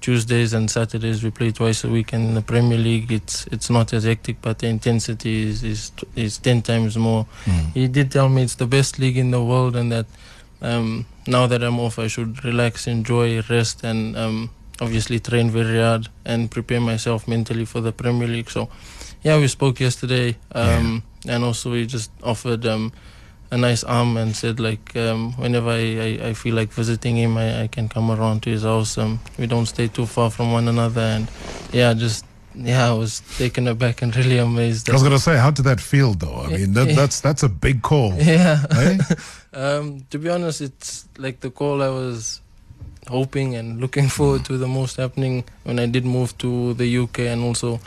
Tuesdays 0.00 0.52
and 0.52 0.70
Saturdays. 0.70 1.22
We 1.22 1.30
play 1.30 1.50
twice 1.50 1.84
a 1.84 1.88
week, 1.88 2.12
and 2.12 2.28
in 2.28 2.34
the 2.34 2.42
Premier 2.42 2.78
League, 2.78 3.10
it's 3.12 3.46
it's 3.48 3.68
not 3.68 3.92
as 3.92 4.04
hectic, 4.04 4.36
but 4.40 4.58
the 4.60 4.66
intensity 4.68 5.42
is 5.48 5.62
is, 5.62 5.92
is 6.16 6.38
ten 6.38 6.62
times 6.62 6.96
more. 6.96 7.26
He 7.74 7.88
did 7.88 8.10
tell 8.10 8.28
me 8.28 8.42
it's 8.42 8.54
the 8.54 8.66
best 8.66 8.98
league 8.98 9.18
in 9.18 9.30
the 9.30 9.42
world, 9.42 9.76
and 9.76 9.90
that 9.92 10.06
um, 10.62 11.06
now 11.26 11.46
that 11.46 11.62
I'm 11.62 11.78
off, 11.80 11.98
I 11.98 12.06
should 12.06 12.44
relax, 12.44 12.86
enjoy, 12.86 13.42
rest, 13.50 13.82
and 13.84 14.16
um, 14.16 14.50
obviously 14.80 15.20
train 15.20 15.50
very 15.50 15.78
hard 15.78 16.08
and 16.24 16.50
prepare 16.50 16.80
myself 16.80 17.28
mentally 17.28 17.64
for 17.64 17.80
the 17.80 17.92
Premier 17.92 18.28
League. 18.28 18.50
So, 18.50 18.68
yeah, 19.22 19.38
we 19.38 19.48
spoke 19.48 19.80
yesterday, 19.80 20.36
um, 20.52 21.02
and 21.28 21.44
also 21.44 21.74
he 21.74 21.86
just 21.86 22.10
offered 22.22 22.66
um, 22.66 22.92
a 23.50 23.56
nice 23.56 23.84
arm 23.84 24.16
and 24.16 24.34
said 24.34 24.60
like 24.60 24.96
um, 24.96 25.32
whenever 25.34 25.70
I, 25.70 26.18
I, 26.22 26.28
I 26.28 26.34
feel 26.34 26.54
like 26.54 26.72
visiting 26.72 27.16
him, 27.16 27.36
I, 27.36 27.62
I 27.62 27.66
can 27.68 27.88
come 27.88 28.10
around 28.10 28.42
to 28.44 28.50
his 28.50 28.62
house. 28.62 28.96
Um, 28.96 29.20
we 29.38 29.46
don't 29.46 29.66
stay 29.66 29.88
too 29.88 30.06
far 30.06 30.30
from 30.30 30.52
one 30.52 30.68
another, 30.68 31.00
and 31.00 31.28
yeah, 31.72 31.92
just 31.94 32.24
yeah, 32.54 32.90
I 32.90 32.92
was 32.92 33.20
taken 33.38 33.68
aback 33.68 34.02
and 34.02 34.14
really 34.20 34.38
amazed. 34.38 34.88
I 34.88 34.92
was 34.92 35.02
going 35.02 35.14
to 35.14 35.22
say, 35.22 35.36
how 35.36 35.50
did 35.50 35.64
that 35.64 35.80
feel, 35.80 36.14
though? 36.14 36.36
I 36.36 36.48
mean, 36.48 36.72
that, 36.74 36.94
that's 36.96 37.20
that's 37.20 37.42
a 37.42 37.48
big 37.48 37.82
call. 37.82 38.14
yeah. 38.18 38.64
eh? 38.70 38.98
Um, 39.52 40.06
to 40.10 40.18
be 40.18 40.30
honest, 40.30 40.60
it's 40.60 41.08
like 41.18 41.40
the 41.40 41.50
call 41.50 41.82
I 41.82 41.88
was 41.88 42.40
hoping 43.08 43.54
and 43.56 43.80
looking 43.80 44.08
forward 44.08 44.44
to 44.44 44.58
the 44.58 44.68
most 44.68 44.96
happening 44.96 45.44
when 45.64 45.78
I 45.78 45.86
did 45.86 46.04
move 46.04 46.36
to 46.38 46.74
the 46.74 46.98
UK 46.98 47.20
and 47.20 47.42
also 47.42 47.80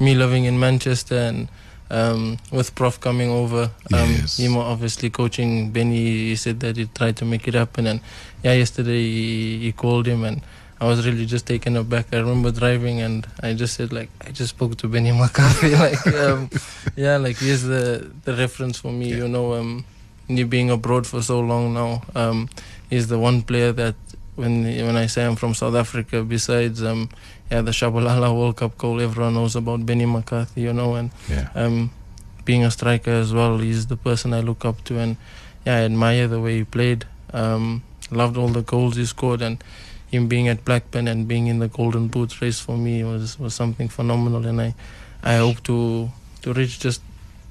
me 0.00 0.14
living 0.14 0.44
in 0.44 0.58
Manchester 0.58 1.16
and 1.16 1.48
um, 1.90 2.36
with 2.52 2.74
Prof 2.74 3.00
coming 3.00 3.30
over. 3.30 3.70
Um, 3.92 4.10
Yes. 4.20 4.36
him 4.38 4.56
obviously 4.56 5.10
coaching 5.10 5.70
Benny, 5.70 5.96
he 6.28 6.36
said 6.36 6.60
that 6.60 6.76
he 6.76 6.86
tried 6.86 7.16
to 7.16 7.24
make 7.24 7.48
it 7.48 7.54
happen. 7.54 7.86
And 7.86 8.00
yeah, 8.44 8.52
yesterday 8.52 9.02
he, 9.02 9.58
he 9.58 9.72
called 9.72 10.06
him 10.06 10.22
and 10.24 10.42
I 10.80 10.86
was 10.86 11.04
really 11.06 11.26
just 11.26 11.46
taken 11.46 11.76
aback. 11.76 12.06
I 12.12 12.18
remember 12.18 12.52
driving 12.52 13.00
and 13.00 13.26
I 13.42 13.54
just 13.54 13.74
said 13.74 13.92
like, 13.92 14.10
I 14.24 14.30
just 14.30 14.50
spoke 14.50 14.76
to 14.76 14.88
Benny 14.88 15.10
McCarthy. 15.18 15.74
like, 15.74 16.06
um, 16.08 16.50
yeah, 16.94 17.16
like 17.16 17.38
here's 17.38 17.62
the, 17.62 18.10
the 18.24 18.34
reference 18.34 18.78
for 18.78 18.92
me, 18.92 19.08
you 19.08 19.26
know, 19.26 19.54
um, 19.54 19.84
you 20.28 20.46
being 20.46 20.70
abroad 20.70 21.06
for 21.06 21.22
so 21.22 21.40
long 21.40 21.72
now. 21.74 22.02
Um, 22.14 22.48
he's 22.90 23.08
the 23.08 23.18
one 23.18 23.40
player 23.42 23.72
that 23.72 23.94
when 24.38 24.62
when 24.64 24.96
I 24.96 25.06
say 25.06 25.24
I'm 25.26 25.36
from 25.36 25.54
South 25.54 25.74
Africa, 25.74 26.22
besides 26.22 26.82
um, 26.82 27.08
yeah, 27.50 27.60
the 27.62 27.72
Shabalala 27.72 28.30
World 28.34 28.56
Cup 28.56 28.78
goal, 28.78 29.00
everyone 29.00 29.34
knows 29.34 29.56
about 29.56 29.84
Benny 29.84 30.06
McCarthy, 30.06 30.62
you 30.62 30.72
know, 30.72 30.94
and 30.94 31.10
Yeah. 31.28 31.48
um, 31.54 31.90
being 32.44 32.64
a 32.64 32.70
striker 32.70 33.10
as 33.10 33.32
well, 33.34 33.58
he's 33.58 33.86
the 33.88 33.96
person 33.96 34.32
I 34.32 34.40
look 34.40 34.64
up 34.64 34.82
to, 34.84 34.98
and 34.98 35.16
yeah, 35.66 35.76
I 35.78 35.80
admire 35.84 36.28
the 36.28 36.40
way 36.40 36.58
he 36.58 36.64
played. 36.64 37.04
Um, 37.34 37.82
loved 38.10 38.36
all 38.38 38.48
the 38.48 38.62
goals 38.62 38.96
he 38.96 39.04
scored, 39.04 39.42
and 39.42 39.62
him 40.10 40.28
being 40.28 40.48
at 40.48 40.64
Blackburn 40.64 41.08
and 41.08 41.28
being 41.28 41.48
in 41.48 41.58
the 41.58 41.68
Golden 41.68 42.08
Boot 42.08 42.40
race 42.40 42.60
for 42.60 42.76
me 42.78 43.04
was 43.04 43.38
was 43.38 43.54
something 43.54 43.88
phenomenal, 43.90 44.46
and 44.46 44.60
I 44.60 44.74
I 45.22 45.36
hope 45.36 45.62
to 45.64 46.08
to 46.42 46.52
reach 46.54 46.78
just 46.80 47.02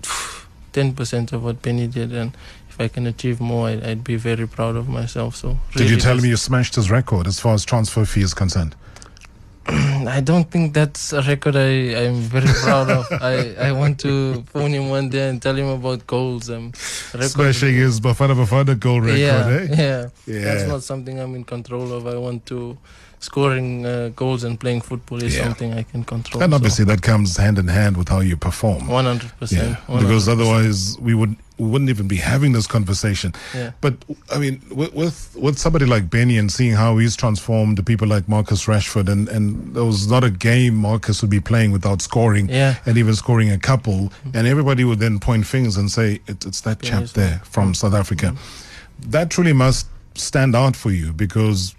ten 0.73 0.93
percent 0.93 1.33
of 1.33 1.43
what 1.43 1.61
Benny 1.61 1.87
did, 1.87 2.11
and 2.13 2.31
if 2.77 2.91
I 2.91 2.93
can 2.93 3.07
achieve 3.07 3.41
more, 3.41 3.69
I'd, 3.69 3.83
I'd 3.83 4.03
be 4.03 4.15
very 4.15 4.47
proud 4.47 4.75
of 4.75 4.87
myself. 4.87 5.35
So 5.35 5.57
Did 5.75 5.89
you 5.89 5.97
tell 5.97 6.17
me 6.17 6.29
you 6.29 6.37
smashed 6.37 6.75
his 6.75 6.91
record 6.91 7.27
as 7.27 7.39
far 7.39 7.53
as 7.53 7.65
transfer 7.65 8.05
fee 8.05 8.21
is 8.21 8.33
concerned? 8.33 8.75
I 9.67 10.21
don't 10.21 10.49
think 10.49 10.73
that's 10.73 11.11
a 11.11 11.21
record 11.23 11.55
I, 11.55 12.05
I'm 12.05 12.21
very 12.21 12.47
proud 12.61 12.89
of. 12.89 13.07
I, 13.21 13.55
I 13.55 13.71
want 13.71 13.99
to 14.01 14.43
phone 14.43 14.71
him 14.71 14.89
one 14.89 15.09
day 15.09 15.27
and 15.27 15.41
tell 15.41 15.55
him 15.55 15.67
about 15.67 16.05
goals. 16.05 16.49
Um, 16.49 16.71
Smashing 16.75 17.73
his 17.75 17.99
Bafana 17.99 18.35
Bafana 18.35 18.79
goal 18.79 19.01
record, 19.01 19.17
yeah, 19.19 19.47
eh? 19.47 19.67
yeah, 19.71 20.09
Yeah. 20.27 20.43
That's 20.43 20.67
not 20.67 20.83
something 20.83 21.19
I'm 21.19 21.35
in 21.35 21.43
control 21.43 21.91
of. 21.91 22.05
I 22.05 22.15
want 22.17 22.45
to 22.45 22.77
scoring 23.19 23.85
uh, 23.85 24.09
goals 24.15 24.43
and 24.43 24.59
playing 24.59 24.81
football 24.81 25.23
is 25.23 25.35
Yeah. 25.35 25.43
something 25.43 25.73
I 25.73 25.83
can 25.83 26.03
control. 26.03 26.43
And 26.43 26.53
obviously 26.53 26.85
that 26.85 27.01
comes 27.01 27.37
hand 27.37 27.57
in 27.57 27.67
hand 27.67 27.97
with 27.97 28.09
how 28.09 28.19
you 28.19 28.37
perform. 28.37 28.87
One 28.87 29.05
hundred 29.05 29.31
percent. 29.39 29.77
because 29.87 30.27
otherwise 30.29 30.97
we 30.99 31.13
would 31.13 31.35
we 31.57 31.65
wouldn't 31.67 31.89
even 31.89 32.07
be 32.07 32.17
having 32.17 32.51
this 32.53 32.67
conversation. 32.67 33.33
Yeah. 33.55 33.71
But 33.81 33.95
I 34.31 34.37
mean, 34.37 34.61
with, 34.69 34.93
with 34.93 35.35
with 35.35 35.57
somebody 35.57 35.85
like 35.85 36.09
Benny 36.09 36.37
and 36.37 36.51
seeing 36.51 36.73
how 36.73 36.97
he's 36.97 37.15
transformed 37.15 37.77
to 37.77 37.83
people 37.83 38.07
like 38.07 38.29
Marcus 38.29 38.65
Rashford, 38.67 39.09
and 39.09 39.27
and 39.27 39.73
there 39.75 39.83
was 39.83 40.07
not 40.07 40.23
a 40.23 40.29
game 40.29 40.75
Marcus 40.75 41.21
would 41.21 41.31
be 41.31 41.39
playing 41.39 41.71
without 41.71 42.01
scoring, 42.01 42.49
Yeah. 42.49 42.75
and 42.85 42.97
even 42.97 43.15
scoring 43.15 43.49
a 43.51 43.57
couple, 43.57 43.93
mm-hmm. 43.93 44.37
and 44.37 44.47
everybody 44.47 44.83
would 44.83 44.99
then 44.99 45.19
point 45.19 45.47
fingers 45.47 45.77
and 45.77 45.91
say 45.91 46.19
it, 46.27 46.45
it's 46.45 46.61
that 46.61 46.81
chap 46.83 47.05
there 47.15 47.41
from 47.43 47.65
mm-hmm. 47.65 47.73
South 47.73 47.95
Africa. 47.95 48.27
Mm-hmm. 48.27 49.09
That 49.11 49.31
truly 49.31 49.53
must 49.53 49.87
stand 50.13 50.55
out 50.55 50.75
for 50.75 50.91
you 50.91 51.13
because 51.13 51.75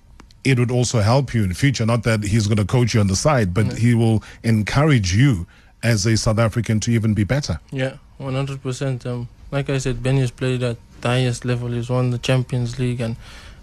it 0.51 0.59
would 0.59 0.71
also 0.71 1.01
help 1.01 1.35
you 1.35 1.45
in 1.45 1.53
future. 1.55 1.87
Not 1.87 2.03
that 2.05 2.23
he's 2.23 2.47
going 2.47 2.57
to 2.59 2.65
coach 2.65 2.95
you 2.95 3.01
on 3.01 3.07
the 3.09 3.17
side, 3.17 3.53
but 3.55 3.79
he 3.79 3.95
will 3.95 4.23
encourage 4.43 5.15
you 5.15 5.47
as 5.83 6.07
a 6.07 6.17
South 6.17 6.39
African 6.39 6.81
to 6.81 6.91
even 6.91 7.15
be 7.15 7.25
better. 7.25 7.61
Yeah, 7.71 7.97
one 8.19 8.35
hundred 8.35 8.63
percent. 8.63 9.07
Um, 9.07 9.29
like 9.51 9.71
I 9.71 9.79
said, 9.79 10.03
Benny 10.03 10.21
has 10.21 10.31
played 10.31 10.63
at 10.63 10.77
the 11.01 11.09
highest 11.09 11.45
level. 11.45 11.69
He's 11.69 11.89
won 11.91 12.11
the 12.11 12.19
Champions 12.19 12.79
League, 12.79 13.01
and 13.01 13.17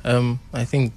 um, 0.04 0.39
I 0.54 0.65
think 0.65 0.93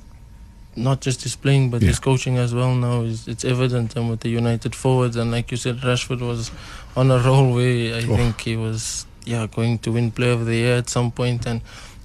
not 0.77 1.01
just 1.01 1.23
his 1.23 1.35
playing, 1.35 1.71
but 1.71 1.83
Yeah. 1.83 1.89
his 1.89 1.99
coaching 1.99 2.37
as 2.39 2.55
well. 2.55 2.75
Now 2.75 3.03
is 3.03 3.27
it's 3.27 3.45
evident 3.45 3.97
um, 3.97 4.09
with 4.11 4.21
the 4.21 4.29
United 4.31 4.75
forwards, 4.75 5.17
and 5.17 5.31
like 5.33 5.51
you 5.51 5.57
said, 5.57 5.79
Rashford 5.79 6.21
was 6.21 6.51
on 6.97 7.11
a 7.11 7.19
roll 7.19 7.53
where 7.55 7.95
I 7.97 8.05
Oh. 8.07 8.17
think 8.17 8.41
he 8.43 8.57
was 8.57 9.07
yeah 9.25 9.47
going 9.47 9.79
to 9.81 9.93
win 9.93 10.11
Player 10.11 10.33
of 10.33 10.47
the 10.47 10.55
Year 10.55 10.77
at 10.79 10.89
some 10.89 11.11
point, 11.11 11.47
and 11.47 11.61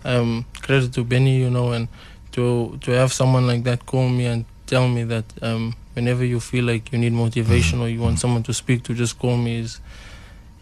um, 0.06 0.46
credit 0.62 0.92
to 0.94 1.04
Benny, 1.04 1.38
you 1.40 1.50
know, 1.50 1.72
and 1.72 1.88
to 2.34 2.78
to 2.82 2.92
have 2.92 3.12
someone 3.14 3.48
like 3.48 3.64
that 3.64 3.86
call 3.86 4.10
me 4.10 4.26
and 4.26 4.46
tell 4.68 4.88
me 4.88 5.04
that 5.06 5.26
um, 5.42 5.76
whenever 5.94 6.24
you 6.26 6.40
feel 6.40 6.66
like 6.66 6.92
you 6.92 6.98
need 7.00 7.14
motivation 7.14 7.80
or 7.82 7.88
you 7.90 8.00
want 8.02 8.20
someone 8.20 8.44
to 8.44 8.54
speak 8.54 8.84
to, 8.84 8.94
just 8.94 9.18
call 9.20 9.38
me 9.38 9.60
is 9.60 9.80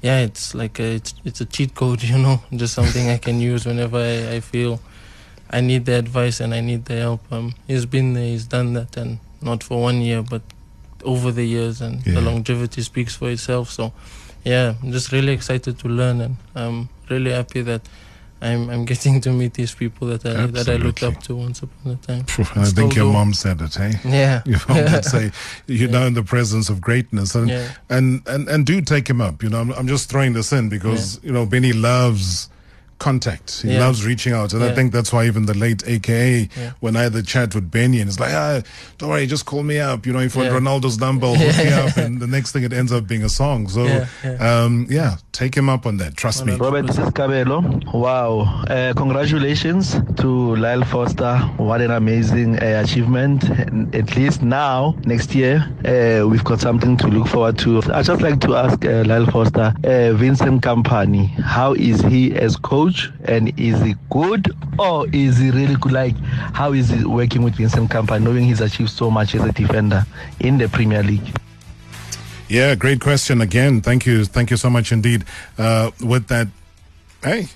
yeah, 0.01 0.19
it's 0.21 0.55
like 0.55 0.79
a, 0.79 0.95
it's 0.95 1.13
it's 1.25 1.41
a 1.41 1.45
cheat 1.45 1.75
code, 1.75 2.03
you 2.11 2.17
know, 2.17 2.41
just 2.55 2.73
something 2.73 3.09
I 3.09 3.17
can 3.17 3.39
use 3.39 3.65
whenever 3.65 3.97
I, 3.97 4.35
I 4.35 4.39
feel 4.39 4.79
I 5.49 5.61
need 5.61 5.85
the 5.85 5.93
advice 5.99 6.39
and 6.39 6.53
I 6.53 6.61
need 6.61 6.85
the 6.85 6.95
help. 6.95 7.21
Um, 7.31 7.53
he's 7.67 7.85
been 7.85 8.13
there, 8.13 8.23
he's 8.25 8.45
done 8.47 8.73
that, 8.73 8.97
and 8.97 9.19
not 9.41 9.63
for 9.63 9.81
one 9.81 10.01
year, 10.01 10.21
but 10.23 10.41
over 11.03 11.31
the 11.31 11.45
years, 11.45 11.81
and 11.81 12.05
Yeah. 12.05 12.13
the 12.15 12.21
longevity 12.21 12.81
speaks 12.81 13.15
for 13.15 13.29
itself. 13.29 13.69
So, 13.71 13.91
yeah, 14.43 14.75
I'm 14.81 14.91
just 14.91 15.11
really 15.11 15.33
excited 15.33 15.77
to 15.79 15.87
learn, 15.87 16.21
and 16.21 16.37
I'm 16.55 16.89
really 17.09 17.31
happy 17.31 17.61
that 17.63 17.81
I'm 18.41 18.69
I'm 18.69 18.85
getting 18.85 19.21
to 19.21 19.31
meet 19.31 19.53
these 19.53 19.73
people 19.75 20.07
that 20.07 20.25
I 20.25 20.47
that 20.47 20.67
I 20.67 20.77
looked 20.77 21.03
up 21.03 21.21
to 21.23 21.35
once 21.35 21.61
upon 21.61 21.93
a 21.93 21.95
time. 21.97 22.25
I 22.55 22.65
think 22.65 22.95
your 22.95 23.05
do. 23.05 23.13
mom 23.13 23.33
said 23.33 23.61
it, 23.61 23.75
hey? 23.75 23.93
Yeah, 24.03 24.41
Your 24.45 24.59
mom 24.67 24.91
would 24.91 25.05
say, 25.15 25.31
you 25.67 25.87
know, 25.87 26.07
in 26.07 26.15
the 26.15 26.23
presence 26.23 26.69
of 26.69 26.81
greatness. 26.81 27.35
And, 27.35 27.49
yeah, 27.49 27.71
and, 27.89 28.23
and, 28.27 28.47
and 28.49 28.65
do 28.65 28.81
take 28.81 29.07
him 29.07 29.21
up. 29.21 29.43
You 29.43 29.49
know, 29.49 29.59
I'm, 29.61 29.71
I'm 29.73 29.87
just 29.87 30.09
throwing 30.09 30.33
this 30.33 30.51
in 30.51 30.69
because, 30.69 31.19
you 31.23 31.31
know, 31.31 31.45
Benny 31.45 31.71
loves 31.71 32.49
contact. 33.07 33.61
He 33.63 33.73
Yeah. 33.73 33.79
loves 33.85 34.05
reaching 34.05 34.33
out. 34.33 34.53
And 34.53 34.63
I 34.63 34.71
think 34.77 34.91
that's 34.93 35.11
why 35.13 35.25
even 35.25 35.45
the 35.47 35.57
late 35.65 35.81
AKA, 35.87 36.47
Yeah. 36.57 36.71
when 36.79 36.95
I 36.95 37.01
had 37.03 37.13
the 37.13 37.23
chat 37.33 37.49
with 37.55 37.69
Benny 37.71 37.99
and 38.01 38.07
it's 38.09 38.19
like, 38.19 38.33
ah, 38.33 38.61
don't 38.97 39.09
worry, 39.09 39.25
just 39.27 39.45
call 39.45 39.63
me 39.63 39.77
up. 39.79 40.05
You 40.05 40.13
know, 40.13 40.19
if 40.27 40.35
you 40.35 40.41
want 40.43 40.53
Ronaldo's 40.53 40.99
number, 40.99 41.27
hook 41.41 41.57
me 41.65 41.71
up. 41.83 41.97
And 41.97 42.19
the 42.21 42.27
next 42.27 42.51
thing 42.51 42.63
it 42.63 42.73
ends 42.73 42.91
up 42.91 43.07
being 43.07 43.23
a 43.23 43.29
song. 43.41 43.67
So, 43.67 43.83
Yeah, 43.85 44.05
yeah. 44.23 44.47
Um, 44.63 44.73
yeah, 44.89 45.15
take 45.31 45.53
him 45.55 45.67
up 45.75 45.85
on 45.85 45.97
that. 45.97 46.15
Trust 46.15 46.45
me. 46.45 46.53
Robert, 46.55 46.85
this 46.87 46.97
is 46.99 47.09
Cabello. 47.11 47.61
Wow. 47.93 48.31
Uh, 48.69 48.93
congratulations 48.95 49.95
to 50.21 50.55
Lyle 50.55 50.83
Foster. 50.85 51.37
What 51.57 51.81
an 51.81 51.91
amazing 51.91 52.59
uh, 52.59 52.81
achievement. 52.85 53.43
And 53.49 53.93
at 53.95 54.15
least 54.15 54.41
now, 54.43 54.95
next 55.05 55.33
year, 55.33 55.55
uh, 55.85 56.27
we've 56.27 56.43
got 56.43 56.59
something 56.61 56.97
to 56.97 57.07
look 57.07 57.27
forward 57.27 57.57
to. 57.59 57.81
I'd 57.93 58.05
just 58.05 58.21
like 58.21 58.39
to 58.41 58.55
ask 58.55 58.83
uh, 58.85 59.03
Lyle 59.05 59.25
Foster, 59.25 59.73
uh, 59.83 60.13
Vincent 60.13 60.61
Kompany, 60.61 61.29
how 61.57 61.73
is 61.73 62.01
he 62.01 62.21
as 62.35 62.55
coach? 62.91 63.11
And 63.25 63.57
is 63.59 63.81
he 63.81 63.95
good 64.09 64.51
or 64.79 65.07
is 65.13 65.37
he 65.37 65.51
really 65.51 65.75
good? 65.75 65.91
Like, 65.91 66.17
how 66.53 66.73
is 66.73 66.89
he 66.89 67.03
working 67.05 67.43
with 67.43 67.55
Vincent 67.55 67.89
Kompany, 67.89 68.23
knowing 68.23 68.43
he's 68.45 68.61
achieved 68.61 68.89
so 68.91 69.09
much 69.09 69.35
as 69.35 69.43
a 69.43 69.51
defender 69.51 70.05
in 70.39 70.57
the 70.57 70.67
Premier 70.69 71.03
League? 71.03 71.35
Yeah, 72.47 72.75
great 72.75 72.99
question 72.99 73.41
again. 73.41 73.81
Thank 73.81 74.05
you. 74.05 74.25
Thank 74.25 74.51
you 74.51 74.57
so 74.57 74.69
much 74.69 74.91
indeed. 74.91 75.23
Uh, 75.57 75.91
with 76.01 76.27
that, 76.27 76.47
hey, 77.23 77.47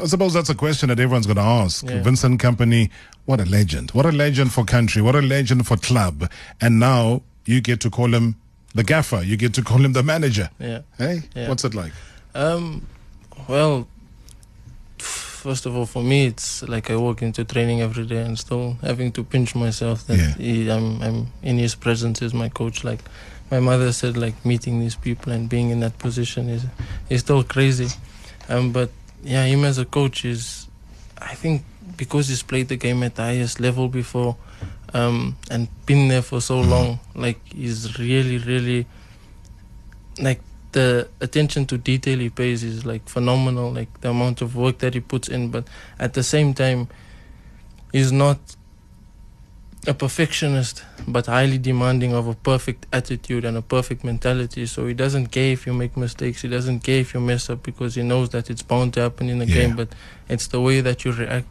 I 0.00 0.06
suppose 0.06 0.34
that's 0.34 0.50
a 0.50 0.54
question 0.54 0.90
that 0.90 1.00
everyone's 1.00 1.26
going 1.26 1.36
to 1.36 1.42
ask. 1.42 1.84
Yeah. 1.88 2.02
Vincent 2.02 2.40
Kompany, 2.40 2.90
what 3.24 3.40
a 3.40 3.44
legend. 3.46 3.90
What 3.92 4.04
a 4.06 4.12
legend 4.12 4.52
for 4.52 4.64
country. 4.64 5.00
What 5.00 5.14
a 5.14 5.22
legend 5.22 5.66
for 5.66 5.76
club. 5.78 6.30
And 6.60 6.78
now 6.78 7.22
you 7.46 7.60
get 7.62 7.80
to 7.80 7.90
call 7.90 8.12
him 8.14 8.36
the 8.74 8.84
gaffer. 8.84 9.22
You 9.22 9.36
get 9.38 9.54
to 9.54 9.62
call 9.62 9.82
him 9.84 9.92
the 9.94 10.02
manager. 10.02 10.50
yeah. 10.58 10.80
Hey, 10.98 11.22
Yeah. 11.34 11.48
what's 11.48 11.64
it 11.64 11.74
like? 11.74 11.92
Um, 12.34 12.86
well, 13.48 13.86
first 15.44 15.66
of 15.66 15.76
all, 15.76 15.86
for 15.86 16.02
me, 16.02 16.18
it's 16.26 16.62
like 16.74 16.90
I 16.90 16.96
walk 16.96 17.20
into 17.22 17.44
training 17.44 17.78
every 17.82 18.06
day 18.06 18.22
and 18.26 18.38
still 18.38 18.76
having 18.82 19.12
to 19.12 19.22
pinch 19.22 19.54
myself 19.54 20.06
that 20.08 20.18
Yeah. 20.18 20.34
he, 20.46 20.70
I'm, 20.70 21.02
I'm 21.02 21.26
in 21.42 21.58
his 21.58 21.74
presence 21.74 22.22
as 22.26 22.32
my 22.32 22.48
coach. 22.48 22.82
Like 22.90 23.00
my 23.50 23.60
mother 23.60 23.92
said, 23.92 24.16
like 24.16 24.36
meeting 24.44 24.80
these 24.80 24.96
people 24.96 25.32
and 25.32 25.48
being 25.48 25.68
in 25.70 25.80
that 25.80 25.98
position 25.98 26.48
is 26.48 26.64
is 27.10 27.20
still 27.20 27.44
crazy. 27.44 27.88
Um, 28.48 28.72
but 28.72 28.90
yeah, 29.22 29.44
him 29.44 29.64
as 29.64 29.78
a 29.78 29.84
coach 29.84 30.24
is, 30.24 30.66
I 31.18 31.34
think, 31.34 31.62
because 31.96 32.28
he's 32.28 32.42
played 32.42 32.68
the 32.68 32.76
game 32.76 33.02
at 33.02 33.14
the 33.14 33.22
highest 33.22 33.60
level 33.60 33.88
before, 33.88 34.36
um, 34.94 35.36
and 35.50 35.68
been 35.86 36.08
there 36.08 36.22
for 36.22 36.40
so 36.40 36.60
long, 36.60 36.98
like 37.14 37.38
he's 37.52 37.98
really, 37.98 38.38
really, 38.38 38.86
like 40.18 40.40
the 40.74 41.08
attention 41.20 41.64
to 41.70 41.78
detail 41.78 42.18
he 42.18 42.28
pays 42.30 42.62
is 42.62 42.84
like 42.84 43.04
phenomenal 43.08 43.68
like 43.72 43.92
the 44.02 44.10
amount 44.10 44.42
of 44.42 44.54
work 44.56 44.76
that 44.78 44.92
he 44.94 45.00
puts 45.00 45.28
in 45.36 45.42
but 45.50 45.64
at 45.98 46.12
the 46.14 46.22
same 46.22 46.52
time 46.52 46.86
he's 47.92 48.12
not 48.12 48.38
a 49.86 49.94
perfectionist 49.94 50.82
but 51.06 51.26
highly 51.26 51.58
demanding 51.58 52.12
of 52.14 52.26
a 52.26 52.34
perfect 52.34 52.86
attitude 52.92 53.44
and 53.44 53.56
a 53.56 53.60
perfect 53.76 54.02
mentality. 54.02 54.64
So 54.64 54.86
he 54.86 54.94
doesn't 54.94 55.26
care 55.26 55.52
if 55.52 55.66
you 55.66 55.74
make 55.74 55.94
mistakes. 55.98 56.40
He 56.40 56.48
doesn't 56.48 56.80
care 56.80 57.00
if 57.00 57.12
you 57.12 57.20
mess 57.20 57.50
up 57.50 57.62
because 57.62 57.94
he 57.94 58.02
knows 58.02 58.30
that 58.30 58.48
it's 58.48 58.62
bound 58.62 58.94
to 58.94 59.00
happen 59.02 59.28
in 59.28 59.38
the 59.40 59.46
Yeah. 59.46 59.54
game 59.56 59.76
but 59.76 59.88
it's 60.28 60.46
the 60.46 60.60
way 60.60 60.80
that 60.80 61.04
you 61.04 61.12
react 61.12 61.46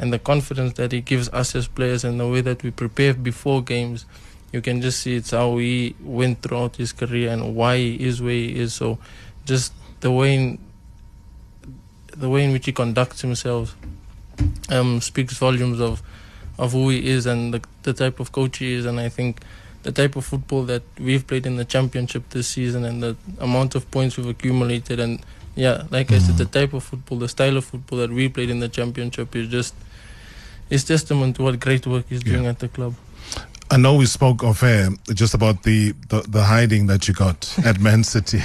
and 0.00 0.12
the 0.12 0.18
confidence 0.18 0.72
that 0.74 0.90
he 0.92 1.00
gives 1.00 1.28
us 1.28 1.54
as 1.54 1.68
players 1.68 2.02
and 2.04 2.18
the 2.18 2.26
way 2.26 2.40
that 2.40 2.62
we 2.64 2.70
prepare 2.72 3.14
before 3.14 3.62
games 3.62 4.04
you 4.52 4.60
can 4.60 4.80
just 4.80 5.00
see 5.00 5.16
it's 5.16 5.30
how 5.32 5.56
he 5.58 5.94
went 6.00 6.42
throughout 6.42 6.76
his 6.76 6.92
career 6.92 7.30
and 7.30 7.54
why 7.54 7.76
he 7.76 8.06
is 8.06 8.22
where 8.22 8.32
he 8.32 8.58
is. 8.58 8.74
So, 8.74 8.98
just 9.44 9.72
the 10.00 10.10
way 10.10 10.34
in 10.34 10.58
the 12.16 12.28
way 12.30 12.44
in 12.44 12.52
which 12.52 12.66
he 12.66 12.72
conducts 12.72 13.20
himself 13.20 13.76
um, 14.70 15.00
speaks 15.00 15.36
volumes 15.38 15.80
of 15.80 16.02
of 16.58 16.72
who 16.72 16.88
he 16.88 17.08
is 17.10 17.26
and 17.26 17.52
the, 17.52 17.60
the 17.82 17.92
type 17.92 18.18
of 18.18 18.32
coach 18.32 18.58
he 18.58 18.72
is. 18.72 18.86
And 18.86 18.98
I 18.98 19.10
think 19.10 19.42
the 19.82 19.92
type 19.92 20.16
of 20.16 20.24
football 20.24 20.62
that 20.64 20.82
we've 20.98 21.26
played 21.26 21.44
in 21.46 21.56
the 21.56 21.64
championship 21.66 22.30
this 22.30 22.48
season 22.48 22.84
and 22.84 23.02
the 23.02 23.16
amount 23.38 23.74
of 23.74 23.90
points 23.90 24.16
we've 24.16 24.26
accumulated 24.28 24.98
and 24.98 25.20
yeah, 25.54 25.84
like 25.90 26.12
I 26.12 26.18
said, 26.18 26.36
the 26.36 26.44
type 26.44 26.72
of 26.74 26.84
football, 26.84 27.18
the 27.18 27.28
style 27.28 27.56
of 27.56 27.64
football 27.64 27.98
that 28.00 28.10
we 28.10 28.28
played 28.28 28.50
in 28.50 28.60
the 28.60 28.68
championship 28.68 29.34
is 29.36 29.48
just 29.48 29.74
is 30.68 30.84
testament 30.84 31.36
to 31.36 31.42
what 31.42 31.58
great 31.60 31.86
work 31.86 32.04
he's 32.08 32.22
doing 32.22 32.44
Yeah. 32.44 32.50
at 32.50 32.58
the 32.58 32.68
club. 32.68 32.94
I 33.70 33.76
know 33.78 33.94
we 33.96 34.06
spoke 34.06 34.44
off 34.44 34.62
air 34.62 34.90
just 35.12 35.34
about 35.34 35.64
the, 35.64 35.92
the, 36.08 36.20
the 36.28 36.44
hiding 36.44 36.86
that 36.86 37.08
you 37.08 37.14
got 37.14 37.52
at 37.64 37.80
Man 37.80 38.04
City. 38.04 38.40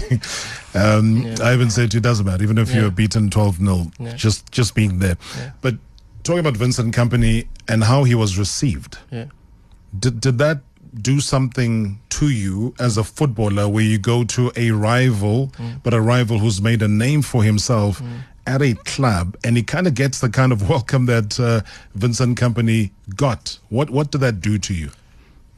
um, 0.74 1.22
Yeah. 1.24 1.36
I 1.44 1.54
even 1.54 1.70
said 1.70 1.94
it 1.94 2.00
doesn't 2.02 2.26
matter, 2.26 2.44
even 2.44 2.58
if 2.58 2.70
you 2.74 2.80
Yeah. 2.82 2.86
were 2.86 2.92
beaten 2.92 3.30
12 3.30 3.58
0, 3.58 3.92
Yeah. 4.00 4.14
just, 4.16 4.52
just 4.52 4.74
being 4.74 5.00
there. 5.00 5.18
But 5.62 5.76
talking 6.24 6.40
about 6.40 6.58
Vincent 6.58 6.96
Kompany 6.96 7.48
and 7.68 7.84
how 7.84 8.04
he 8.04 8.16
was 8.16 8.38
received, 8.38 8.98
Yeah. 9.12 9.26
did, 9.98 10.20
did 10.22 10.38
that 10.40 10.62
do 11.02 11.20
something 11.20 12.00
to 12.10 12.30
you 12.30 12.74
as 12.80 12.98
a 12.98 13.04
footballer 13.04 13.70
where 13.70 13.84
you 13.84 13.98
go 14.00 14.24
to 14.26 14.52
a 14.56 14.72
rival, 14.72 15.52
but 15.84 15.94
a 15.94 16.02
rival 16.02 16.40
who's 16.40 16.62
made 16.62 16.82
a 16.82 16.88
name 16.88 17.22
for 17.22 17.44
himself 17.44 18.02
at 18.48 18.62
a 18.62 18.74
club 18.86 19.38
and 19.44 19.56
he 19.56 19.62
kind 19.64 19.86
of 19.88 19.94
gets 19.94 20.20
the 20.20 20.30
kind 20.30 20.52
of 20.52 20.68
welcome 20.70 21.06
that 21.06 21.40
uh, 21.40 21.62
Vincent 21.94 22.40
Kompany 22.40 22.90
got? 23.16 23.60
What, 23.70 23.92
what 23.92 24.10
did 24.12 24.18
that 24.22 24.42
do 24.42 24.58
to 24.58 24.74
you? 24.74 24.90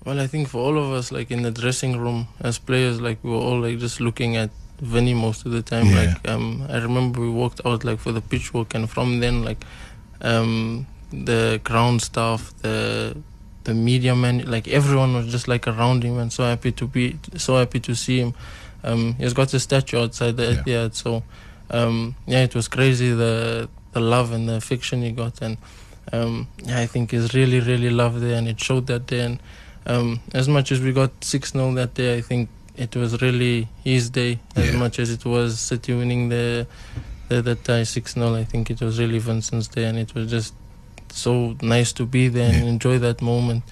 Well, 0.05 0.19
I 0.19 0.27
think 0.27 0.49
for 0.49 0.57
all 0.57 0.77
of 0.77 0.91
us, 0.91 1.11
like 1.11 1.31
in 1.31 1.43
the 1.43 1.51
dressing 1.51 1.97
room 1.97 2.27
as 2.41 2.59
players, 2.59 2.99
like 2.99 3.23
we 3.23 3.29
were 3.31 3.37
all 3.37 3.59
like 3.61 3.79
just 3.79 4.01
looking 4.01 4.35
at 4.35 4.49
Vinny 4.81 5.13
most 5.13 5.45
of 5.45 5.51
the 5.53 5.61
time. 5.61 5.85
Yeah. 5.87 5.95
Like 6.15 6.29
um, 6.29 6.65
I 6.69 6.77
remember 6.77 7.21
we 7.21 7.29
walked 7.29 7.61
out 7.65 7.83
like 7.85 7.99
for 7.99 8.11
the 8.11 8.21
pitch 8.21 8.53
walk, 8.53 8.75
and 8.75 8.89
from 8.89 9.19
then 9.21 9.43
like 9.43 9.63
um, 10.21 10.85
the 11.11 11.61
ground 11.63 12.01
staff, 12.01 12.53
the 12.61 13.15
the 13.63 13.73
media 13.73 14.13
man, 14.13 14.43
like 14.51 14.67
everyone 14.67 15.13
was 15.13 15.27
just 15.31 15.47
like 15.47 15.67
around 15.69 16.03
him, 16.03 16.17
and 16.17 16.33
so 16.33 16.43
happy 16.43 16.73
to 16.73 16.85
be, 16.85 17.17
so 17.37 17.55
happy 17.57 17.79
to 17.79 17.95
see 17.95 18.19
him. 18.19 18.33
Um, 18.83 19.13
he's 19.13 19.33
got 19.33 19.53
a 19.53 19.59
statue 19.59 19.99
outside 19.99 20.35
the 20.35 20.43
Yeah. 20.43 20.63
Etihad, 20.63 20.95
so 20.95 21.23
um, 21.71 22.15
yeah, 22.27 22.43
it 22.43 22.53
was 22.55 22.67
crazy 22.67 23.13
the 23.13 23.69
the 23.93 24.01
love 24.01 24.33
and 24.33 24.49
the 24.49 24.55
affection 24.55 25.01
he 25.01 25.11
got, 25.11 25.41
and 25.41 25.57
um, 26.11 26.47
yeah, 26.65 26.81
I 26.81 26.87
think 26.87 27.11
he's 27.11 27.33
really 27.33 27.61
really 27.61 27.89
loved 27.89 28.19
there, 28.19 28.35
and 28.37 28.49
it 28.49 28.59
showed 28.59 28.87
that 28.87 29.07
day. 29.07 29.21
And 29.21 29.39
um, 29.85 30.19
as 30.33 30.47
much 30.47 30.71
as 30.71 30.79
we 30.81 30.91
got 30.93 31.11
six 31.23 31.51
0 31.51 31.73
that 31.75 31.93
day, 31.93 32.17
I 32.17 32.21
think 32.21 32.49
it 32.77 32.95
was 32.95 33.21
really 33.21 33.67
his 33.83 34.09
day 34.09 34.39
as 34.55 34.71
Yeah. 34.71 34.77
much 34.79 34.97
as 34.99 35.09
it 35.11 35.25
was 35.25 35.59
City 35.59 35.93
winning 35.93 36.29
the 36.29 36.65
the, 37.29 37.41
the 37.41 37.55
tie 37.55 37.83
six 37.83 38.13
0 38.13 38.35
I 38.35 38.43
think 38.43 38.69
it 38.69 38.81
was 38.81 38.99
really 38.99 39.19
Vincent's 39.19 39.67
day, 39.67 39.85
and 39.85 39.97
it 39.97 40.13
was 40.15 40.29
just 40.29 40.53
so 41.11 41.55
nice 41.61 41.93
to 41.93 42.05
be 42.05 42.27
there 42.27 42.49
and 42.51 42.63
Yeah. 42.63 42.69
enjoy 42.69 42.97
that 42.99 43.21
moment 43.21 43.63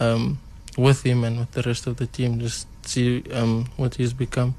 um, 0.00 0.38
with 0.76 1.02
him 1.04 1.24
and 1.24 1.38
with 1.40 1.52
the 1.52 1.62
rest 1.62 1.86
of 1.86 1.96
the 1.96 2.06
team. 2.06 2.40
Just 2.40 2.66
see 2.86 3.22
um, 3.32 3.66
what 3.76 3.94
he's 3.96 4.12
become. 4.12 4.54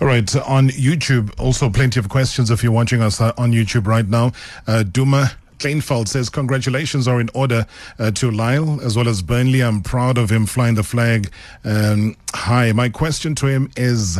All 0.00 0.06
right, 0.06 0.34
on 0.46 0.68
YouTube, 0.70 1.32
also 1.38 1.68
plenty 1.68 1.98
of 2.00 2.08
questions 2.08 2.50
if 2.50 2.62
you're 2.62 2.72
watching 2.72 3.02
us 3.02 3.20
uh, 3.20 3.32
on 3.36 3.52
YouTube 3.52 3.86
right 3.86 4.06
now. 4.08 4.32
Uh, 4.66 4.82
Duma 4.84 5.32
Kleinfeld 5.58 6.08
says, 6.08 6.28
Congratulations 6.30 7.08
are 7.08 7.20
in 7.20 7.30
order 7.34 7.66
uh, 7.98 8.10
to 8.12 8.30
Lyle 8.30 8.80
as 8.80 8.96
well 8.96 9.08
as 9.08 9.22
Burnley. 9.22 9.62
I'm 9.62 9.82
proud 9.82 10.18
of 10.18 10.30
him 10.30 10.46
flying 10.46 10.74
the 10.74 10.82
flag 10.82 11.30
um, 11.64 12.16
high. 12.34 12.72
My 12.72 12.88
question 12.88 13.34
to 13.36 13.46
him 13.46 13.70
is 13.76 14.18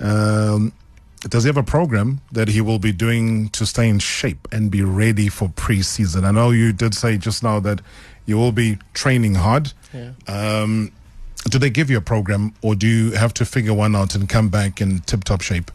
um, 0.00 0.72
Does 1.20 1.44
he 1.44 1.48
have 1.48 1.56
a 1.56 1.62
program 1.62 2.20
that 2.32 2.48
he 2.48 2.60
will 2.60 2.78
be 2.78 2.92
doing 2.92 3.48
to 3.50 3.64
stay 3.66 3.88
in 3.88 3.98
shape 3.98 4.48
and 4.52 4.70
be 4.70 4.82
ready 4.82 5.28
for 5.28 5.48
preseason? 5.48 6.24
I 6.24 6.30
know 6.32 6.50
you 6.50 6.72
did 6.72 6.94
say 6.94 7.16
just 7.16 7.42
now 7.42 7.60
that 7.60 7.80
you 8.26 8.36
will 8.36 8.52
be 8.52 8.78
training 8.94 9.34
hard. 9.36 9.72
Yeah. 9.92 10.12
Um, 10.26 10.92
do 11.48 11.58
they 11.58 11.70
give 11.70 11.90
you 11.90 11.96
a 11.96 12.02
program 12.02 12.54
or 12.62 12.74
do 12.74 12.86
you 12.86 13.12
have 13.12 13.34
to 13.34 13.44
figure 13.44 13.74
one 13.74 13.96
out 13.96 14.14
and 14.14 14.28
come 14.28 14.48
back 14.48 14.80
in 14.80 15.00
tip 15.00 15.24
top 15.24 15.40
shape? 15.40 15.70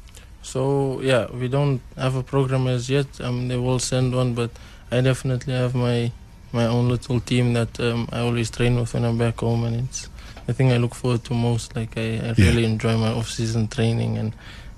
So 0.48 1.02
yeah, 1.02 1.28
we 1.30 1.50
don't 1.50 1.82
have 1.98 2.16
a 2.16 2.24
program 2.24 2.68
as 2.68 2.90
yet. 2.90 3.20
Um, 3.20 3.50
they 3.50 3.58
will 3.58 3.80
send 3.80 4.16
one, 4.16 4.34
but 4.34 4.50
I 4.90 5.02
definitely 5.02 5.54
have 5.54 5.76
my 5.76 6.14
my 6.54 6.66
own 6.66 6.88
little 6.88 7.20
team 7.20 7.52
that 7.54 7.78
um, 7.82 8.08
I 8.14 8.20
always 8.22 8.50
train 8.50 8.80
with 8.80 8.94
when 8.94 9.04
I'm 9.04 9.18
back 9.18 9.42
home, 9.42 9.66
and 9.66 9.76
it's 9.84 10.08
the 10.46 10.54
thing 10.54 10.72
I 10.72 10.78
look 10.78 10.96
forward 10.96 11.26
to 11.26 11.34
most. 11.34 11.76
Like 11.76 11.98
I, 11.98 12.20
I 12.24 12.34
really 12.38 12.64
enjoy 12.64 12.96
my 12.96 13.12
off-season 13.12 13.68
training, 13.68 14.18
and 14.18 14.34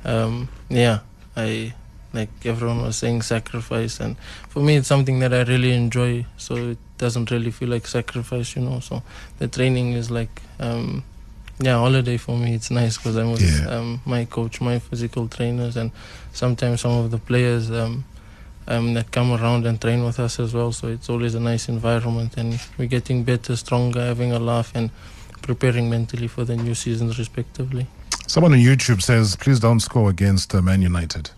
um, 0.06 0.50
yeah, 0.70 1.02
I 1.38 1.76
like 2.14 2.32
everyone 2.46 2.82
was 2.82 2.98
saying 2.98 3.22
sacrifice, 3.22 4.00
and 4.00 4.18
for 4.50 4.62
me 4.64 4.78
it's 4.78 4.88
something 4.88 5.20
that 5.20 5.36
I 5.36 5.44
really 5.44 5.74
enjoy. 5.74 6.26
So 6.38 6.56
it 6.56 6.80
doesn't 6.98 7.30
really 7.30 7.52
feel 7.52 7.70
like 7.70 7.86
sacrifice, 7.86 8.56
you 8.56 8.64
know. 8.64 8.80
So 8.80 9.04
the 9.38 9.48
training 9.48 9.94
is 9.94 10.10
like. 10.10 10.42
Um, 10.60 11.04
yeah, 11.60 11.78
holiday 11.78 12.18
for 12.18 12.38
me. 12.38 12.54
It's 12.54 12.72
nice 12.72 12.98
because 12.98 13.16
I'm 13.18 13.32
with 13.32 13.42
Yeah. 13.42 13.68
um, 13.78 14.02
my 14.06 14.26
coach, 14.26 14.62
my 14.62 14.80
physical 14.80 15.28
trainers, 15.28 15.76
and 15.78 15.92
sometimes 16.34 16.82
some 16.82 16.92
of 16.92 17.12
the 17.12 17.18
players 17.18 17.70
um, 17.72 18.06
um, 18.68 18.94
that 18.94 19.12
come 19.12 19.32
around 19.32 19.66
and 19.66 19.80
train 19.82 20.04
with 20.06 20.20
us 20.20 20.40
as 20.40 20.54
well. 20.54 20.72
So 20.72 20.88
it's 20.88 21.10
always 21.10 21.36
a 21.36 21.40
nice 21.40 21.68
environment, 21.70 22.38
and 22.38 22.60
we're 22.78 22.88
getting 22.88 23.24
better, 23.24 23.56
stronger, 23.56 24.02
having 24.06 24.32
a 24.32 24.40
laugh, 24.40 24.72
and 24.76 24.90
preparing 25.42 25.90
mentally 25.90 26.28
for 26.28 26.44
the 26.46 26.56
new 26.56 26.76
seasons, 26.76 27.18
respectively. 27.20 27.88
Someone 28.28 28.54
on 28.54 28.60
YouTube 28.60 29.02
says, 29.02 29.36
please 29.36 29.60
don't 29.60 29.80
score 29.80 30.10
against 30.10 30.54
uh, 30.54 30.62
Man 30.62 30.82
United. 30.82 31.32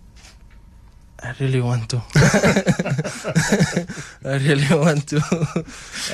I 1.24 1.34
really 1.40 1.62
want 1.62 1.88
to. 1.92 2.02
I 4.26 4.38
really 4.38 4.76
want 4.76 5.08
to. 5.10 5.22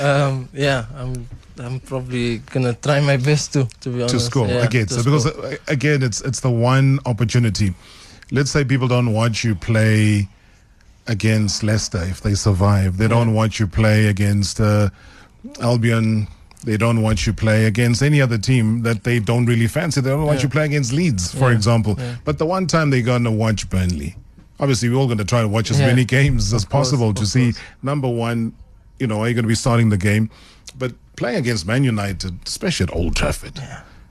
um, 0.02 0.48
yeah, 0.52 0.84
I'm. 0.94 1.26
I'm 1.60 1.80
probably 1.80 2.38
gonna 2.38 2.74
try 2.74 3.00
my 3.00 3.16
best 3.16 3.52
to. 3.54 3.66
To 3.80 3.88
be 3.90 4.02
honest, 4.02 4.14
to 4.14 4.20
score 4.20 4.46
Yeah, 4.46 4.64
again. 4.64 4.86
to 4.86 4.94
So 4.94 5.02
because 5.04 5.24
score. 5.26 5.44
uh, 5.46 5.56
again, 5.68 6.02
it's 6.02 6.20
it's 6.20 6.40
the 6.40 6.50
one 6.50 6.98
opportunity. 7.06 7.74
Let's 8.30 8.50
say 8.50 8.64
people 8.64 8.88
don't 8.88 9.12
watch 9.12 9.44
you 9.44 9.54
play 9.54 10.28
against 11.06 11.62
Leicester 11.62 12.02
if 12.04 12.20
they 12.20 12.34
survive. 12.34 12.98
They 12.98 13.08
don't 13.08 13.32
watch 13.34 13.58
you 13.60 13.66
play 13.66 14.06
against 14.08 14.60
uh, 14.60 14.90
Albion. 15.62 16.28
They 16.64 16.76
don't 16.76 17.02
watch 17.02 17.26
you 17.26 17.32
play 17.32 17.66
against 17.66 18.02
any 18.02 18.20
other 18.20 18.36
team 18.36 18.82
that 18.82 19.04
they 19.04 19.20
don't 19.20 19.46
really 19.46 19.68
fancy. 19.68 20.00
They 20.00 20.10
don't 20.10 20.24
watch 20.26 20.38
Yeah. 20.38 20.42
you 20.44 20.48
play 20.48 20.64
against 20.66 20.92
Leeds, 20.92 21.32
for 21.32 21.50
Yeah, 21.50 21.56
example. 21.56 21.96
But 22.24 22.38
the 22.38 22.46
one 22.46 22.66
time 22.66 22.90
they're 22.90 23.00
going 23.00 23.24
to 23.24 23.30
watch 23.30 23.70
Burnley, 23.70 24.16
obviously 24.60 24.88
we're 24.88 24.96
all 24.96 25.06
going 25.06 25.18
to 25.18 25.24
try 25.24 25.40
to 25.40 25.48
watch 25.48 25.70
as 25.70 25.78
many 25.78 26.04
games 26.04 26.52
as 26.52 26.64
Of 26.64 26.68
course, 26.68 26.88
possible 26.90 27.14
to 27.14 27.24
see 27.24 27.52
course. 27.52 27.64
number 27.82 28.08
one, 28.08 28.52
you 28.98 29.06
know, 29.06 29.20
are 29.22 29.28
you 29.28 29.34
going 29.34 29.44
to 29.44 29.48
be 29.48 29.54
starting 29.54 29.88
the 29.88 29.96
game? 29.96 30.28
But 30.78 30.92
playing 31.16 31.38
against 31.38 31.66
Man 31.66 31.84
United, 31.84 32.38
especially 32.46 32.84
at 32.84 32.94
Old 32.94 33.16
Trafford, 33.16 33.58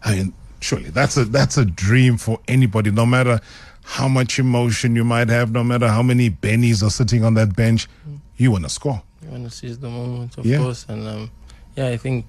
I 0.04 0.16
mean, 0.16 0.34
surely 0.60 0.90
that's 0.90 1.18
a 1.18 1.26
that's 1.26 1.58
a 1.58 1.66
dream 1.66 2.18
for 2.18 2.40
anybody. 2.48 2.92
No 2.92 3.06
matter 3.06 3.40
how 3.84 4.08
much 4.08 4.38
emotion 4.40 4.96
you 4.96 5.04
might 5.06 5.30
have, 5.30 5.52
no 5.52 5.64
matter 5.64 5.88
how 5.88 6.04
many 6.04 6.30
bennies 6.30 6.84
are 6.84 6.90
sitting 6.90 7.24
on 7.24 7.34
that 7.36 7.56
bench, 7.56 7.88
you 8.36 8.52
want 8.52 8.64
to 8.66 8.70
score. 8.70 9.02
You 9.24 9.30
want 9.32 9.44
to 9.46 9.50
seize 9.50 9.80
the 9.80 9.90
moment, 9.90 10.38
of 10.38 10.46
Yeah. 10.46 10.58
course, 10.58 10.86
and 10.90 11.08
um, 11.08 11.32
yeah, 11.78 11.88
I 11.88 11.98
think 11.98 12.26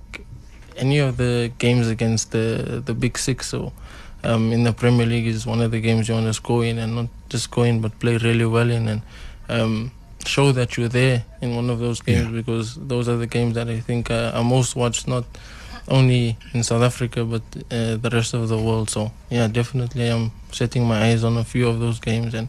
any 0.76 0.98
of 1.00 1.16
the 1.16 1.50
games 1.58 1.88
against 1.88 2.30
the 2.30 2.80
the 2.84 2.94
big 2.94 3.18
six, 3.18 3.48
so 3.48 3.72
um, 4.24 4.52
in 4.52 4.62
the 4.62 4.72
Premier 4.72 5.06
League 5.06 5.26
is 5.26 5.46
one 5.46 5.60
of 5.60 5.70
the 5.72 5.80
games 5.80 6.08
you 6.08 6.14
want 6.14 6.26
to 6.26 6.34
score 6.34 6.64
in, 6.64 6.78
and 6.78 6.94
not 6.94 7.08
just 7.28 7.50
go 7.50 7.62
in, 7.64 7.80
but 7.80 7.98
play 7.98 8.16
really 8.18 8.46
well 8.46 8.70
in, 8.70 8.86
and 8.88 9.02
um, 9.48 9.90
show 10.26 10.52
that 10.52 10.76
you're 10.76 10.88
there 10.88 11.24
in 11.40 11.54
one 11.56 11.70
of 11.70 11.78
those 11.78 12.00
games, 12.00 12.26
Yeah. 12.26 12.32
because 12.32 12.74
those 12.76 13.08
are 13.08 13.16
the 13.16 13.26
games 13.26 13.54
that 13.54 13.68
I 13.68 13.80
think 13.80 14.10
uh, 14.10 14.32
are 14.34 14.44
most 14.44 14.76
watched, 14.76 15.06
not 15.08 15.24
only 15.88 16.36
in 16.52 16.62
South 16.62 16.82
Africa 16.82 17.24
but 17.24 17.42
uh, 17.70 17.96
the 17.96 18.10
rest 18.12 18.34
of 18.34 18.48
the 18.48 18.58
world. 18.58 18.90
So 18.90 19.10
yeah, 19.30 19.48
definitely, 19.48 20.08
I'm 20.08 20.30
setting 20.52 20.84
my 20.86 21.04
eyes 21.08 21.24
on 21.24 21.36
a 21.36 21.44
few 21.44 21.68
of 21.68 21.78
those 21.80 21.98
games, 22.00 22.34
and 22.34 22.48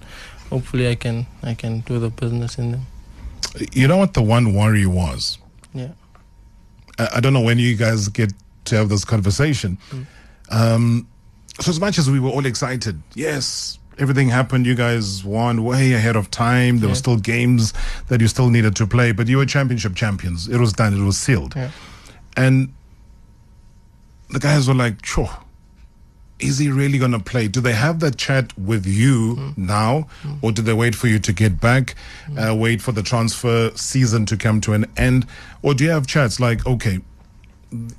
hopefully, 0.50 0.90
I 0.90 0.96
can 0.96 1.26
I 1.44 1.54
can 1.54 1.82
do 1.82 2.00
the 2.00 2.10
business 2.10 2.58
in 2.58 2.72
them. 2.72 2.82
You 3.74 3.88
know 3.88 3.98
what 3.98 4.14
the 4.14 4.22
one 4.22 4.54
worry 4.54 4.86
was? 4.86 5.38
Yeah. 5.74 5.92
I, 6.98 7.08
I 7.16 7.20
don't 7.22 7.34
know 7.34 7.42
when 7.42 7.60
you 7.60 7.76
guys 7.76 8.10
get 8.10 8.34
to 8.66 8.76
have 8.76 8.90
this 8.90 9.06
conversation. 9.06 9.78
Um, 10.52 11.08
so 11.62 11.70
as 11.72 11.80
much 11.80 11.98
as 11.98 12.10
we 12.10 12.20
were 12.20 12.30
all 12.30 12.46
excited, 12.46 13.02
yes, 13.16 13.80
everything 14.00 14.30
happened. 14.30 14.66
You 14.66 14.76
guys 14.76 15.24
won 15.24 15.64
way 15.64 15.94
ahead 15.94 16.16
of 16.16 16.32
time. 16.32 16.80
There 16.80 16.90
were 16.90 16.96
still 16.96 17.18
games 17.18 17.74
that 18.08 18.22
you 18.22 18.28
still 18.28 18.50
needed 18.50 18.76
to 18.78 18.88
play, 18.88 19.12
but 19.12 19.28
you 19.28 19.38
were 19.38 19.46
championship 19.46 19.96
champions. 19.96 20.48
It 20.48 20.58
was 20.58 20.74
done. 20.74 20.94
It 20.94 21.04
was 21.04 21.18
sealed. 21.18 21.56
Yeah. 21.56 21.72
And 22.36 22.74
the 24.30 24.40
guys 24.40 24.68
were 24.68 24.74
like, 24.74 25.06
sure. 25.06 25.30
Is 26.40 26.58
he 26.58 26.70
really 26.70 26.98
going 26.98 27.12
to 27.12 27.20
play? 27.20 27.50
Do 27.50 27.60
they 27.60 27.74
have 27.74 28.00
that 28.00 28.16
chat 28.16 28.58
with 28.58 28.86
you 28.86 29.36
mm. 29.36 29.58
now, 29.58 30.08
mm. 30.24 30.42
or 30.42 30.54
do 30.54 30.62
they 30.62 30.72
wait 30.72 30.96
for 30.96 31.08
you 31.08 31.20
to 31.20 31.34
get 31.34 31.60
back, 31.60 31.96
mm. 32.28 32.52
uh, 32.52 32.56
wait 32.56 32.82
for 32.82 32.94
the 32.94 33.04
transfer 33.04 33.72
season 33.76 34.26
to 34.28 34.38
come 34.38 34.62
to 34.62 34.72
an 34.72 34.86
end, 34.96 35.28
or 35.62 35.74
do 35.74 35.84
you 35.84 35.90
have 35.90 36.08
chats 36.08 36.40
like, 36.40 36.66
okay, 36.66 37.00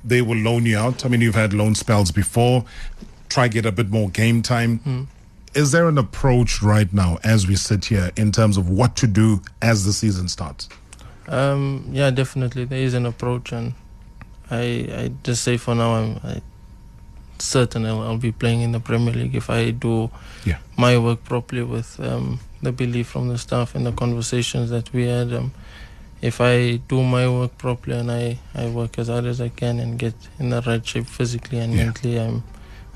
they 0.03 0.23
will 0.23 0.37
loan 0.37 0.65
you 0.65 0.75
out? 0.75 1.05
I 1.05 1.09
mean, 1.09 1.21
you've 1.21 1.35
had 1.35 1.53
loan 1.53 1.75
spells 1.75 2.09
before. 2.09 2.65
Try 3.29 3.47
get 3.47 3.67
a 3.67 3.71
bit 3.71 3.91
more 3.91 4.09
game 4.09 4.41
time. 4.41 5.07
Is 5.53 5.71
there 5.71 5.87
an 5.89 5.97
approach 5.97 6.61
right 6.61 6.91
now, 6.93 7.17
as 7.23 7.45
we 7.47 7.55
sit 7.55 7.85
here, 7.85 8.11
in 8.15 8.31
terms 8.31 8.55
of 8.57 8.69
what 8.69 8.95
to 8.97 9.07
do 9.07 9.41
as 9.61 9.83
the 9.85 9.91
season 9.93 10.27
starts? 10.29 10.69
Um, 11.27 11.85
yeah, 11.91 12.09
definitely 12.09 12.65
there 12.65 12.79
is 12.79 12.93
an 12.93 13.05
approach, 13.05 13.51
and 13.51 13.73
I 14.49 14.61
I 15.01 15.11
just 15.23 15.43
say 15.43 15.57
for 15.57 15.75
now 15.75 15.93
I'm 15.95 16.19
I, 16.23 16.41
certain 17.39 17.85
I'll, 17.85 18.01
I'll 18.01 18.17
be 18.17 18.31
playing 18.31 18.61
in 18.61 18.71
the 18.71 18.79
Premier 18.79 19.13
League 19.13 19.35
if 19.35 19.49
I 19.49 19.71
do 19.71 20.09
Yeah. 20.45 20.57
my 20.77 20.97
work 20.97 21.23
properly 21.23 21.63
with 21.63 21.99
um, 21.99 22.39
the 22.61 22.71
belief 22.71 23.07
from 23.07 23.27
the 23.29 23.37
staff 23.37 23.75
and 23.75 23.85
the 23.85 23.91
conversations 23.91 24.69
that 24.69 24.91
we 24.93 25.03
had. 25.07 25.33
Um, 25.33 25.51
if 26.21 26.39
I 26.39 26.75
do 26.87 27.01
my 27.03 27.27
work 27.27 27.57
properly 27.57 27.97
and 27.97 28.11
I, 28.11 28.37
I 28.53 28.67
work 28.69 28.99
as 28.99 29.07
hard 29.07 29.25
as 29.25 29.41
I 29.41 29.49
can 29.49 29.79
and 29.79 29.97
get 29.97 30.13
in 30.37 30.51
the 30.51 30.61
right 30.61 30.85
shape 30.85 31.07
physically 31.07 31.57
and 31.59 31.73
Yeah. 31.73 31.85
mentally, 31.85 32.19
I'm 32.19 32.43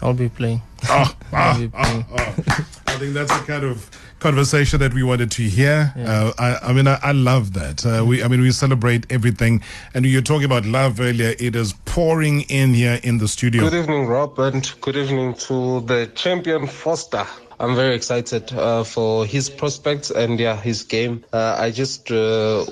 I'll 0.02 0.14
be 0.14 0.30
playing. 0.30 0.62
Ah, 0.84 1.16
I'll 1.32 1.60
be 1.60 1.72
ah, 1.74 1.84
playing. 1.84 2.06
ah, 2.12 2.36
ah. 2.50 2.70
I 2.88 2.98
think 2.98 3.14
that's 3.14 3.32
the 3.38 3.46
kind 3.46 3.64
of 3.64 3.90
conversation 4.20 4.80
that 4.80 4.94
we 4.94 5.04
wanted 5.04 5.32
to 5.32 5.44
hear. 5.44 5.94
Yeah. 5.96 6.12
Uh, 6.12 6.34
I, 6.40 6.70
I 6.70 6.74
mean, 6.74 6.88
I, 6.88 6.98
I 7.04 7.12
love 7.12 7.54
that. 7.54 7.86
Uh, 7.86 8.06
we, 8.06 8.24
I 8.24 8.28
mean, 8.28 8.42
we 8.42 8.52
celebrate 8.52 9.06
everything. 9.12 9.62
And 9.94 10.06
you're 10.06 10.22
talking 10.22 10.46
about 10.46 10.66
love 10.66 11.00
earlier. 11.00 11.36
It 11.40 11.56
is 11.56 11.74
pouring 11.86 12.42
in 12.42 12.74
here 12.74 13.00
in 13.04 13.18
the 13.18 13.28
studio. 13.28 13.62
Good 13.70 13.74
evening, 13.74 14.08
Rob, 14.08 14.40
and 14.40 14.74
good 14.82 14.96
evening 14.96 15.34
to 15.36 15.82
the 15.82 16.12
champion 16.16 16.68
Foster. 16.68 17.26
I'm 17.60 17.76
very 17.76 17.96
excited 17.96 18.52
uh, 18.54 18.84
for 18.84 19.26
his 19.26 19.50
prospects 19.50 20.12
and 20.12 20.40
yeah, 20.40 20.56
his 20.60 20.84
game. 20.84 21.24
Uh, 21.32 21.56
I 21.58 21.72
just 21.72 22.12
uh, 22.12 22.66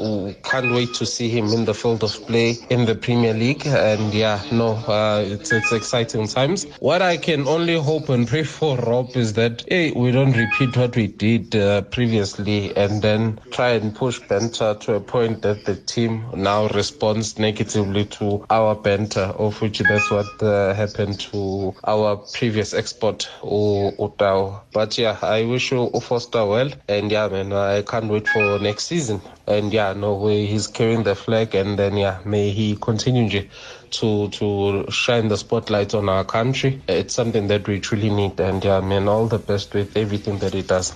can't 0.43 0.73
wait 0.73 0.93
to 0.95 1.05
see 1.05 1.29
him 1.29 1.47
in 1.53 1.65
the 1.65 1.73
field 1.73 2.03
of 2.03 2.11
play 2.27 2.57
in 2.69 2.85
the 2.85 2.95
Premier 2.95 3.33
League. 3.33 3.65
And 3.65 4.13
yeah, 4.13 4.41
no, 4.51 4.73
uh, 4.87 5.23
it's 5.25 5.51
it's 5.51 5.71
exciting 5.71 6.27
times. 6.27 6.65
What 6.79 7.01
I 7.01 7.17
can 7.17 7.47
only 7.47 7.75
hope 7.79 8.09
and 8.09 8.27
pray 8.27 8.43
for, 8.57 8.77
Rob, 8.77 9.15
is 9.15 9.33
that 9.33 9.63
hey, 9.67 9.91
we 9.91 10.11
don't 10.11 10.35
repeat 10.35 10.75
what 10.75 10.95
we 10.95 11.07
did 11.07 11.55
uh, 11.55 11.81
previously, 11.83 12.75
and 12.75 13.01
then 13.01 13.39
try 13.51 13.69
and 13.69 13.95
push 13.95 14.19
banter 14.19 14.75
to 14.81 14.95
a 14.95 14.99
point 14.99 15.41
that 15.43 15.65
the 15.65 15.75
team 15.75 16.25
now 16.35 16.67
responds 16.69 17.39
negatively 17.39 18.05
to 18.05 18.45
our 18.49 18.75
banter, 18.75 19.31
of 19.37 19.61
which 19.61 19.79
that's 19.79 20.11
what 20.11 20.43
uh, 20.43 20.73
happened 20.73 21.19
to 21.31 21.73
our 21.85 22.17
previous 22.33 22.73
export, 22.73 23.29
Utao. 23.41 24.61
But 24.73 24.97
yeah, 24.97 25.17
I 25.21 25.45
wish 25.45 25.71
you 25.71 25.83
uh, 25.83 25.99
Foster 25.99 26.45
well, 26.45 26.71
and 26.87 27.11
yeah, 27.11 27.27
man, 27.27 27.53
I 27.53 27.83
can't 27.83 28.09
wait 28.09 28.27
for 28.27 28.59
next 28.59 28.85
season. 28.87 29.21
And 29.47 29.71
yeah, 29.71 29.93
no 29.93 30.15
way, 30.15 30.47
he's 30.47 30.67
carrying 30.67 31.03
the 31.03 31.15
flag, 31.15 31.53
and 31.53 31.77
then 31.77 31.95
yeah, 31.95 32.19
may 32.25 32.49
he 32.49 32.75
continue 32.75 33.47
to 33.91 34.27
to 34.29 34.85
shine 34.89 35.27
the 35.27 35.37
spotlight 35.37 35.93
on 35.93 36.09
our 36.09 36.25
country. 36.25 36.81
It's 36.87 37.13
something 37.13 37.47
that 37.47 37.67
we 37.67 37.79
truly 37.79 38.09
need, 38.09 38.39
and 38.39 38.63
yeah, 38.63 38.81
man, 38.81 39.07
all 39.07 39.27
the 39.27 39.39
best 39.39 39.73
with 39.73 39.95
everything 39.95 40.39
that 40.39 40.53
he 40.53 40.63
does. 40.63 40.95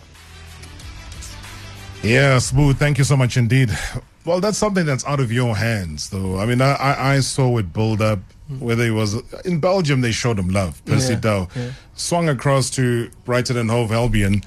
Yeah, 2.04 2.40
Smooth, 2.40 2.78
thank 2.78 2.98
you 2.98 3.04
so 3.04 3.18
much 3.18 3.38
indeed. 3.38 3.70
Well, 4.26 4.42
that's 4.42 4.58
something 4.58 4.86
that's 4.86 5.06
out 5.06 5.20
of 5.20 5.32
your 5.32 5.56
hands, 5.56 6.10
though. 6.10 6.38
I 6.38 6.46
mean, 6.46 6.62
I, 6.62 6.74
I, 6.74 7.14
I 7.14 7.20
saw 7.22 7.58
it 7.60 7.72
build 7.72 8.02
up, 8.02 8.20
whether 8.60 8.84
it 8.86 8.92
was 8.92 9.16
in 9.46 9.60
Belgium, 9.60 10.02
they 10.02 10.12
showed 10.12 10.40
him 10.40 10.50
love. 10.50 10.84
Percy 10.86 11.14
Yeah, 11.14 11.20
Tau 11.20 11.48
yeah. 11.56 11.72
swung 11.96 12.30
across 12.30 12.70
to 12.72 13.10
Brighton 13.26 13.58
and 13.58 13.70
Hove 13.70 13.92
Albion. 13.92 14.44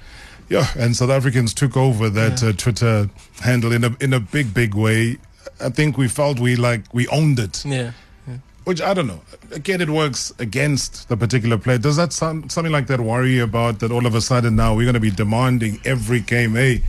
Yeah, 0.48 0.66
and 0.76 0.96
South 0.96 1.10
Africans 1.10 1.54
took 1.54 1.76
over 1.76 2.10
that 2.10 2.42
uh, 2.42 2.52
Twitter 2.52 3.08
handle 3.40 3.72
in 3.72 3.84
a 3.84 3.96
in 4.00 4.12
a 4.12 4.20
big 4.20 4.52
big 4.52 4.74
way. 4.74 5.18
I 5.60 5.68
think 5.68 5.96
we 5.98 6.08
felt 6.08 6.40
we 6.40 6.56
like 6.56 6.82
we 6.92 7.06
owned 7.08 7.38
it. 7.38 7.64
Yeah. 7.64 7.92
Which 8.64 8.82
I 8.82 8.92
don't 8.94 9.06
know. 9.06 9.20
Again, 9.52 9.80
it 9.80 9.88
works 9.88 10.32
against 10.38 11.08
the 11.08 11.16
particular 11.16 11.56
player. 11.56 11.78
Does 11.78 11.96
that 11.96 12.12
sound 12.12 12.52
something 12.52 12.72
like 12.72 12.88
that 12.88 13.00
worry 13.00 13.34
you 13.36 13.44
about 13.44 13.78
that 13.80 13.90
all 13.90 14.06
of 14.06 14.14
a 14.14 14.20
sudden 14.20 14.54
now 14.54 14.74
we're 14.74 14.84
going 14.84 14.94
to 14.94 15.00
be 15.00 15.10
demanding 15.10 15.80
every 15.84 16.20
game? 16.20 16.54
Hey, 16.54 16.82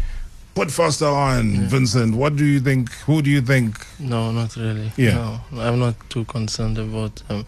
put 0.56 0.72
Foster 0.72 1.06
on, 1.08 1.68
Vincent. 1.68 2.16
What 2.16 2.36
do 2.36 2.46
you 2.46 2.60
think? 2.60 2.92
Who 3.06 3.22
do 3.22 3.30
you 3.30 3.42
think? 3.42 3.76
No, 4.00 4.32
not 4.32 4.56
really. 4.56 4.92
Yeah. 4.98 5.40
No, 5.52 5.62
I'm 5.62 5.80
not 5.80 5.96
too 6.10 6.26
concerned 6.26 6.78
about 6.78 7.22
um, 7.30 7.46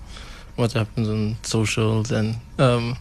what 0.56 0.74
happens 0.74 1.10
on 1.10 1.36
socials 1.44 2.12
and 2.12 2.36
um, 2.60 2.98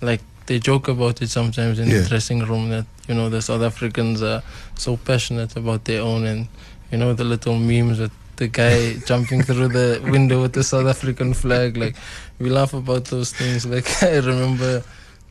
like 0.00 0.20
they 0.46 0.58
joke 0.58 0.88
about 0.88 1.22
it 1.22 1.30
sometimes 1.30 1.78
in 1.78 1.88
Yeah. 1.88 2.00
the 2.00 2.08
dressing 2.08 2.40
room 2.40 2.70
that 2.70 2.86
you 3.08 3.14
know 3.14 3.28
the 3.28 3.40
South 3.42 3.62
Africans 3.62 4.22
are 4.22 4.42
so 4.76 4.96
passionate 4.96 5.56
about 5.56 5.84
their 5.84 6.02
own 6.02 6.24
and 6.26 6.46
you 6.92 6.98
know 6.98 7.12
the 7.14 7.24
little 7.24 7.56
memes 7.58 7.98
with 7.98 8.12
the 8.36 8.48
guy 8.48 8.94
jumping 9.06 9.42
through 9.42 9.68
the 9.68 10.00
window 10.10 10.42
with 10.42 10.52
the 10.52 10.64
South 10.64 10.86
African 10.86 11.34
flag. 11.34 11.76
Like 11.76 11.96
we 12.38 12.50
laugh 12.50 12.72
about 12.74 13.06
those 13.06 13.32
things. 13.32 13.66
Like 13.66 14.02
I 14.02 14.16
remember 14.18 14.82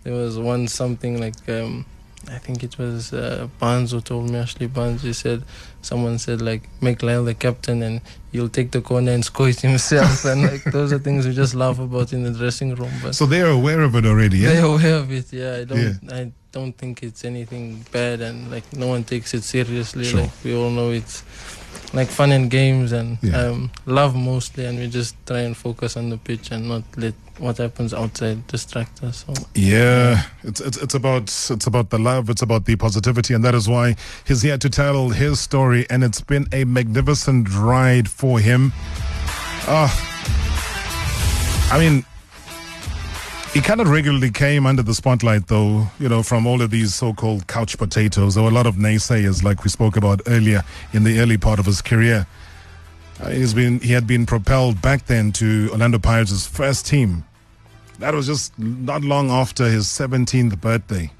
there 0.03 0.13
was 0.13 0.37
one 0.37 0.67
something 0.67 1.19
like 1.19 1.35
um, 1.49 1.85
I 2.31 2.37
think 2.37 2.63
it 2.63 2.77
was 2.77 3.11
uh, 3.13 3.47
who 3.59 4.01
told 4.01 4.29
me 4.29 4.37
Ashley 4.37 4.67
Barnes. 4.67 5.01
He 5.01 5.13
said 5.13 5.43
someone 5.81 6.19
said 6.19 6.41
like 6.41 6.63
make 6.81 7.01
Lyle 7.01 7.23
the 7.23 7.33
captain 7.33 7.81
and 7.81 8.01
he'll 8.31 8.49
take 8.49 8.71
the 8.71 8.81
corner 8.81 9.11
and 9.11 9.23
score 9.29 9.49
it 9.49 9.59
himself. 9.61 10.25
and 10.25 10.43
like 10.43 10.63
those 10.65 10.93
are 10.93 10.99
things 10.99 11.27
we 11.27 11.33
just 11.33 11.55
laugh 11.55 11.79
about 11.79 12.13
in 12.13 12.23
the 12.23 12.31
dressing 12.31 12.75
room. 12.75 12.91
But 13.01 13.15
So 13.15 13.25
they're 13.25 13.49
aware 13.49 13.81
of 13.81 13.95
it 13.95 14.05
already. 14.05 14.39
Yeah. 14.39 14.53
they're 14.53 14.65
aware 14.65 14.95
of 14.95 15.11
it. 15.11 15.31
Yeah, 15.33 15.55
I 15.61 15.63
don't. 15.63 15.99
I 16.11 16.31
don't 16.51 16.75
think 16.77 17.03
it's 17.03 17.23
anything 17.25 17.85
bad, 17.91 18.21
and 18.21 18.49
like 18.49 18.71
no 18.73 18.87
one 18.87 19.03
takes 19.03 19.33
it 19.33 19.43
seriously. 19.43 20.03
Sure. 20.05 20.21
Like 20.21 20.31
we 20.43 20.55
all 20.55 20.71
know 20.71 20.91
it's 20.91 21.23
like 21.93 22.07
fun 22.07 22.31
and 22.31 22.49
games 22.51 22.91
and 22.91 23.17
Yeah. 23.21 23.37
um, 23.49 23.71
love 23.85 24.15
mostly, 24.15 24.65
and 24.65 24.77
we 24.79 24.87
just 24.87 25.15
try 25.25 25.39
and 25.41 25.55
focus 25.57 25.97
on 25.97 26.09
the 26.09 26.17
pitch 26.17 26.51
and 26.51 26.67
not 26.69 26.83
let 26.97 27.13
what 27.39 27.57
happens 27.57 27.93
outside 27.93 28.45
distract 28.47 29.01
us. 29.03 29.25
So 29.25 29.33
Yeah, 29.55 30.23
it's, 30.43 30.59
it's 30.61 30.77
it's 30.77 30.93
about 30.93 31.23
it's 31.23 31.67
about 31.67 31.89
the 31.89 31.97
love, 31.97 32.29
it's 32.29 32.41
about 32.41 32.65
the 32.65 32.75
positivity, 32.75 33.33
and 33.33 33.43
that 33.43 33.55
is 33.55 33.67
why 33.67 33.95
he's 34.27 34.41
here 34.41 34.57
to 34.57 34.69
tell 34.69 35.09
his 35.09 35.39
story, 35.39 35.85
and 35.89 36.03
it's 36.03 36.21
been 36.21 36.47
a 36.51 36.63
magnificent 36.65 37.47
ride 37.55 38.09
for 38.09 38.39
him. 38.39 38.71
Ah, 39.67 39.89
I 41.71 41.79
mean, 41.79 42.03
he 43.53 43.61
kind 43.61 43.81
of 43.81 43.89
regularly 43.89 44.29
came 44.29 44.65
under 44.65 44.83
the 44.83 44.93
spotlight, 44.93 45.47
though. 45.47 45.87
You 45.99 46.09
know, 46.09 46.23
from 46.23 46.45
all 46.45 46.61
of 46.61 46.69
these 46.69 46.93
so-called 46.93 47.47
couch 47.47 47.77
potatoes. 47.77 48.35
There 48.35 48.43
were 48.43 48.49
a 48.49 48.53
lot 48.53 48.67
of 48.67 48.75
naysayers, 48.75 49.43
like 49.43 49.63
we 49.63 49.69
spoke 49.69 49.97
about 49.97 50.21
earlier 50.27 50.63
in 50.93 51.03
the 51.03 51.19
early 51.19 51.37
part 51.37 51.59
of 51.59 51.65
his 51.65 51.81
career. 51.81 52.27
Uh, 53.21 53.29
he's 53.29 53.53
been 53.53 53.79
he 53.79 53.91
had 53.91 54.07
been 54.07 54.25
propelled 54.25 54.81
back 54.81 55.07
then 55.07 55.31
to 55.33 55.69
Orlando 55.71 55.99
Pirates' 55.99 56.45
first 56.45 56.85
team. 56.85 57.25
That 57.97 58.13
was 58.13 58.27
just 58.27 58.57
not 58.57 59.03
long 59.03 59.29
after 59.29 59.65
his 59.67 59.87
17th 59.87 60.61
birthday. 60.61 61.11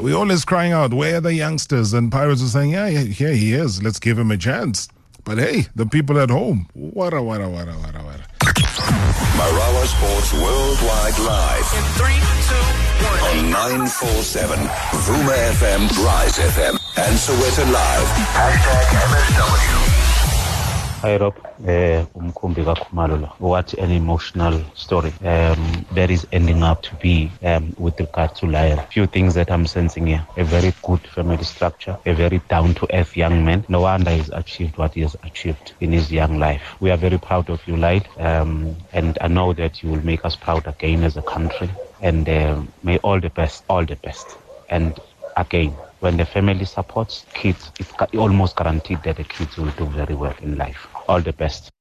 We 0.00 0.14
always 0.14 0.46
crying 0.46 0.72
out, 0.72 0.94
where 0.94 1.16
are 1.16 1.20
the 1.20 1.34
youngsters? 1.34 1.92
And 1.92 2.10
Pirates 2.10 2.42
are 2.42 2.46
saying, 2.48 2.70
yeah, 2.70 2.86
yeah, 2.86 3.00
here 3.02 3.34
he 3.34 3.52
is. 3.52 3.82
Let's 3.82 3.98
give 3.98 4.18
him 4.18 4.30
a 4.30 4.38
chance. 4.38 4.88
But 5.24 5.36
hey, 5.36 5.66
the 5.74 5.84
people 5.84 6.18
at 6.18 6.30
home, 6.30 6.68
wada, 6.74 7.22
wada, 7.22 7.50
wada, 7.50 7.76
wada, 7.76 8.02
wada. 8.02 8.24
Marawa 8.50 9.84
Sports 9.86 10.32
Worldwide 10.32 11.18
Live 11.20 11.66
In 11.76 11.84
three, 12.00 12.20
two, 12.48 12.56
one. 13.04 13.44
on 13.44 13.50
947 13.50 14.58
Vuma 15.04 15.36
FM, 15.60 15.88
Rise 16.04 16.38
FM, 16.38 16.74
and 16.96 17.16
Sowetan 17.18 17.70
Live. 17.72 18.08
Hashtag 18.32 18.86
MSW. 19.08 20.09
Hi 21.02 21.16
Rob, 21.16 21.34
uh, 21.66 22.04
Umkumbi 22.14 22.62
Kakhumalo 22.62 23.20
la. 23.22 23.28
What 23.38 23.72
an 23.74 23.90
emotional 23.90 24.62
story 24.74 25.12
um, 25.24 25.86
that 25.92 26.10
is 26.10 26.26
ending 26.30 26.62
up 26.62 26.82
to 26.82 26.94
be 26.96 27.30
um, 27.42 27.74
with 27.78 27.98
regard 27.98 28.34
to 28.36 28.46
Lyle. 28.46 28.76
Few 28.92 29.06
things 29.06 29.34
that 29.34 29.50
I'm 29.50 29.66
sensing 29.66 30.06
here. 30.06 30.26
A 30.36 30.44
very 30.44 30.74
good 30.82 31.00
family 31.00 31.42
structure, 31.44 31.96
a 32.04 32.12
very 32.12 32.40
down-to-earth 32.50 33.16
young 33.16 33.42
man. 33.46 33.64
No 33.68 33.80
wonder 33.80 34.10
he's 34.10 34.28
achieved 34.28 34.76
what 34.76 34.92
he 34.92 35.00
has 35.00 35.16
achieved 35.24 35.72
in 35.80 35.92
his 35.92 36.12
young 36.12 36.38
life. 36.38 36.76
We 36.80 36.90
are 36.90 36.98
very 36.98 37.18
proud 37.18 37.48
of 37.48 37.66
you, 37.66 37.76
Lyle, 37.76 38.04
um, 38.18 38.76
and 38.92 39.16
I 39.22 39.28
know 39.28 39.54
that 39.54 39.82
you 39.82 39.88
will 39.90 40.04
make 40.04 40.24
us 40.26 40.36
proud 40.36 40.66
again 40.66 41.02
as 41.02 41.16
a 41.16 41.22
country. 41.22 41.70
And 42.02 42.28
uh, 42.28 42.62
may 42.82 42.98
all 42.98 43.20
the 43.20 43.30
best, 43.30 43.64
all 43.70 43.86
the 43.86 43.96
best. 43.96 44.36
And 44.68 45.00
again, 45.36 45.70
when 46.00 46.16
the 46.18 46.26
family 46.26 46.64
supports 46.66 47.24
kids, 47.34 47.72
it's 47.78 47.92
almost 48.16 48.56
guaranteed 48.56 49.02
that 49.04 49.16
the 49.16 49.24
kids 49.24 49.56
will 49.56 49.70
do 49.72 49.86
very 49.86 50.14
well 50.14 50.34
in 50.42 50.56
life. 50.56 50.89
All 51.10 51.20
the 51.20 51.32
best. 51.32 51.72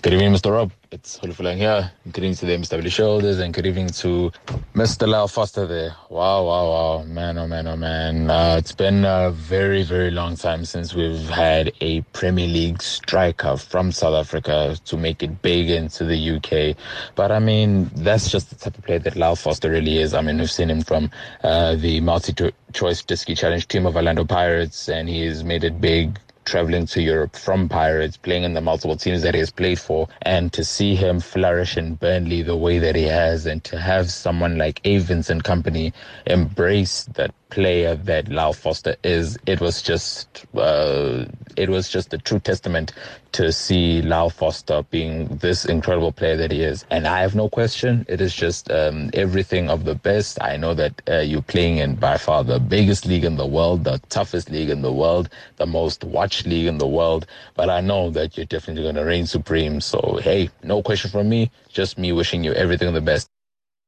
Good 0.00 0.14
evening, 0.14 0.32
Mr. 0.32 0.52
Rob. 0.52 0.72
It's 0.90 1.18
Hulufulang 1.18 1.58
here. 1.58 1.92
Good 2.06 2.24
evening 2.24 2.34
to 2.36 2.46
the 2.46 2.56
MSW 2.56 2.90
shoulders 2.90 3.38
and 3.38 3.52
good 3.52 3.66
evening 3.66 3.88
to 3.88 4.32
Mr. 4.74 5.06
Lyle 5.06 5.28
Foster 5.28 5.66
there. 5.66 5.94
Wow, 6.08 6.46
wow, 6.46 6.70
wow. 6.70 7.02
Man, 7.04 7.36
oh 7.36 7.46
man, 7.46 7.66
oh 7.66 7.76
man. 7.76 8.30
Uh, 8.30 8.56
it's 8.58 8.72
been 8.72 9.04
a 9.04 9.32
very, 9.32 9.82
very 9.82 10.10
long 10.10 10.34
time 10.34 10.64
since 10.64 10.94
we've 10.94 11.28
had 11.28 11.74
a 11.82 12.00
Premier 12.14 12.46
League 12.46 12.80
striker 12.80 13.58
from 13.58 13.92
South 13.92 14.14
Africa 14.14 14.78
to 14.86 14.96
make 14.96 15.22
it 15.22 15.42
big 15.42 15.68
into 15.68 16.06
the 16.06 16.30
UK. 16.36 16.74
But 17.16 17.30
I 17.30 17.38
mean, 17.38 17.90
that's 17.96 18.30
just 18.30 18.48
the 18.48 18.56
type 18.56 18.78
of 18.78 18.84
player 18.86 19.00
that 19.00 19.14
Lyle 19.14 19.36
Foster 19.36 19.70
really 19.70 19.98
is. 19.98 20.14
I 20.14 20.22
mean, 20.22 20.38
we've 20.38 20.50
seen 20.50 20.70
him 20.70 20.80
from 20.80 21.10
uh, 21.44 21.74
the 21.74 22.00
MultiChoice 22.00 23.04
Diski 23.04 23.36
Challenge 23.36 23.68
team 23.68 23.84
of 23.84 23.94
Orlando 23.94 24.24
Pirates 24.24 24.88
and 24.88 25.06
he's 25.06 25.44
made 25.44 25.64
it 25.64 25.82
big 25.82 26.18
traveling 26.50 26.84
to 26.84 27.00
Europe 27.00 27.36
from 27.36 27.68
Pirates, 27.68 28.16
playing 28.16 28.42
in 28.42 28.54
the 28.54 28.60
multiple 28.60 28.96
teams 28.96 29.22
that 29.22 29.34
he 29.34 29.40
has 29.40 29.52
played 29.52 29.78
for, 29.78 30.08
and 30.22 30.52
to 30.52 30.64
see 30.64 30.96
him 30.96 31.20
flourish 31.20 31.76
in 31.76 31.94
Burnley 31.94 32.42
the 32.42 32.56
way 32.56 32.78
that 32.80 32.96
he 32.96 33.04
has, 33.04 33.46
and 33.46 33.62
to 33.64 33.78
have 33.78 34.10
someone 34.10 34.58
like 34.58 34.80
Vincent 34.84 35.44
Kompany 35.44 35.92
embrace 36.26 37.04
that 37.14 37.32
player 37.50 37.94
that 37.96 38.28
Lyle 38.30 38.52
Foster 38.52 38.96
is, 39.04 39.38
it 39.46 39.60
was 39.60 39.82
just 39.82 40.46
uh, 40.56 41.26
it 41.56 41.68
was 41.68 41.88
just 41.88 42.14
a 42.14 42.18
true 42.18 42.40
testament 42.40 42.92
to 43.32 43.52
see 43.52 44.02
Lyle 44.02 44.30
Foster 44.30 44.82
being 44.90 45.28
this 45.28 45.64
incredible 45.64 46.12
player 46.12 46.36
that 46.36 46.52
he 46.52 46.62
is. 46.62 46.84
And 46.90 47.06
I 47.06 47.20
have 47.20 47.34
no 47.34 47.48
question, 47.48 48.06
it 48.08 48.20
is 48.20 48.34
just 48.34 48.70
um, 48.70 49.10
everything 49.14 49.70
of 49.70 49.84
the 49.84 49.94
best. 49.94 50.42
I 50.42 50.56
know 50.56 50.74
that 50.74 51.02
uh, 51.08 51.18
you're 51.18 51.42
playing 51.42 51.78
in 51.78 51.96
by 51.96 52.16
far 52.18 52.44
the 52.44 52.60
biggest 52.60 53.06
league 53.06 53.24
in 53.24 53.36
the 53.36 53.46
world, 53.46 53.84
the 53.84 54.00
toughest 54.08 54.50
league 54.50 54.70
in 54.70 54.82
the 54.82 54.92
world, 54.92 55.28
the 55.56 55.66
most 55.66 56.04
watched 56.04 56.46
league 56.46 56.66
in 56.66 56.78
the 56.78 56.88
world. 56.88 57.26
But 57.54 57.70
I 57.70 57.80
know 57.80 58.10
that 58.10 58.36
you're 58.36 58.46
definitely 58.46 58.84
going 58.84 58.96
to 58.96 59.04
reign 59.04 59.26
supreme. 59.26 59.80
So 59.80 60.20
hey, 60.22 60.50
no 60.62 60.82
question 60.82 61.10
from 61.10 61.28
me. 61.28 61.50
Just 61.68 61.98
me 61.98 62.12
wishing 62.12 62.44
you 62.44 62.52
everything 62.54 62.92
the 62.94 63.00
best. 63.00 63.28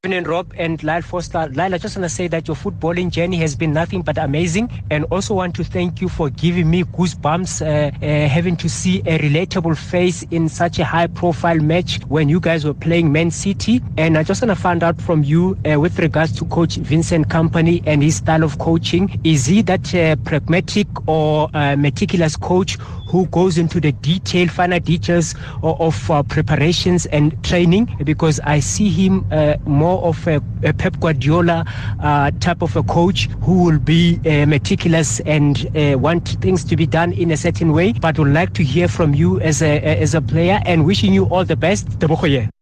Evening, 0.05 0.25
Rob 0.25 0.53
and 0.59 0.83
Lyle 0.83 1.01
Foster. 1.01 1.49
Lyle, 1.55 1.77
I 1.77 1.79
just 1.79 1.97
want 1.97 2.03
to 2.07 2.09
say 2.09 2.27
that 2.27 2.49
your 2.49 2.57
footballing 2.57 3.09
journey 3.09 3.37
has 3.37 3.55
been 3.55 3.73
nothing 3.73 4.03
but 4.03 4.19
amazing, 4.19 4.69
and 4.91 5.05
also 5.13 5.35
want 5.35 5.55
to 5.55 5.63
thank 5.63 6.01
you 6.01 6.09
for 6.09 6.29
giving 6.29 6.69
me 6.69 6.83
goosebumps, 6.83 7.63
uh, 7.65 7.97
uh, 8.05 8.29
having 8.29 8.57
to 8.57 8.69
see 8.69 8.99
a 9.07 9.17
relatable 9.21 9.79
face 9.79 10.25
in 10.33 10.49
such 10.49 10.81
a 10.81 10.85
high-profile 10.85 11.61
match 11.61 12.01
when 12.09 12.29
you 12.29 12.41
guys 12.41 12.65
were 12.65 12.75
playing 12.75 13.13
Man 13.13 13.31
City. 13.31 13.81
And 13.97 14.19
I 14.19 14.25
just 14.25 14.43
want 14.43 14.51
to 14.51 14.61
find 14.61 14.83
out 14.83 15.01
from 15.01 15.23
you 15.23 15.57
uh, 15.73 15.79
with 15.79 15.97
regards 16.01 16.33
to 16.33 16.47
Coach 16.47 16.79
Vincent 16.79 17.29
Kompany 17.29 17.81
and 17.87 18.03
his 18.03 18.17
style 18.17 18.43
of 18.43 18.59
coaching. 18.59 19.21
Is 19.23 19.47
he 19.47 19.63
that 19.63 19.95
uh, 19.95 20.17
pragmatic 20.25 20.89
or 21.07 21.49
uh, 21.55 21.77
meticulous 21.77 22.35
coach 22.35 22.77
who 23.13 23.27
goes 23.27 23.59
into 23.59 23.79
the 23.79 23.93
detail, 23.93 24.49
finer 24.49 24.81
details 24.81 25.35
of, 25.63 25.79
of 25.81 26.11
uh, 26.11 26.23
preparations 26.23 27.05
and 27.07 27.43
training? 27.45 27.95
Because 28.03 28.41
I 28.41 28.61
see 28.61 28.89
him 28.89 29.27
uh, 29.31 29.57
more 29.67 30.03
of 30.03 30.27
a, 30.27 30.43
a 30.65 30.73
Pep 30.73 30.99
Guardiola 30.99 31.65
uh, 32.01 32.31
type 32.41 32.63
of 32.63 32.75
a 32.75 32.83
coach 32.83 33.29
who 33.43 33.65
will 33.65 33.79
be 33.79 34.19
uh, 34.25 34.47
meticulous 34.47 35.21
and 35.21 35.71
uh, 35.77 35.99
want 35.99 36.41
things 36.41 36.65
to 36.65 36.75
be 36.75 36.87
done 36.87 37.13
in 37.13 37.31
a 37.31 37.37
certain 37.37 37.73
way. 37.73 37.93
But 37.93 38.19
would 38.19 38.33
like 38.33 38.55
to 38.55 38.65
hear 38.65 38.89
from 38.89 39.15
you 39.15 39.39
as 39.41 39.63
a 39.63 39.79
as 39.83 40.15
a 40.15 40.23
player 40.23 40.61
and 40.65 40.87
wishing 40.87 41.13
you 41.13 41.27
all 41.27 41.45
the 41.45 41.57
best. 41.57 42.62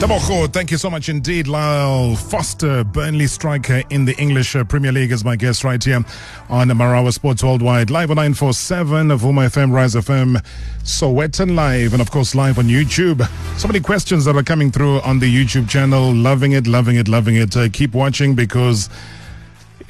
Tebogo, 0.00 0.50
thank 0.50 0.70
you 0.70 0.78
so 0.78 0.88
much 0.88 1.10
indeed. 1.10 1.46
Lyle 1.46 2.16
Foster, 2.16 2.84
Burnley 2.84 3.26
striker 3.26 3.82
in 3.90 4.06
the 4.06 4.16
English 4.16 4.56
uh, 4.56 4.64
Premier 4.64 4.92
League, 4.92 5.12
is 5.12 5.26
my 5.26 5.36
guest 5.36 5.62
right 5.62 5.84
here 5.84 6.02
on 6.48 6.68
Marawa 6.68 7.12
Sports 7.12 7.44
Worldwide. 7.44 7.90
Live 7.90 8.10
on 8.10 8.16
947 8.16 9.10
of 9.10 9.20
Vuma 9.20 9.42
FM, 9.50 9.70
Rise 9.70 9.94
FM, 9.94 10.42
Sowetan 10.84 11.54
Live, 11.54 11.92
and 11.92 12.00
of 12.00 12.10
course 12.10 12.34
live 12.34 12.58
on 12.58 12.64
YouTube. 12.64 13.28
So 13.58 13.68
many 13.68 13.80
questions 13.80 14.24
that 14.24 14.36
are 14.36 14.42
coming 14.42 14.70
through 14.70 15.00
on 15.02 15.18
the 15.18 15.26
YouTube 15.26 15.68
channel. 15.68 16.14
Loving 16.14 16.52
it, 16.52 16.66
loving 16.66 16.96
it, 16.96 17.06
loving 17.06 17.36
it. 17.36 17.54
Uh, 17.54 17.68
keep 17.68 17.92
watching 17.92 18.34
because 18.34 18.88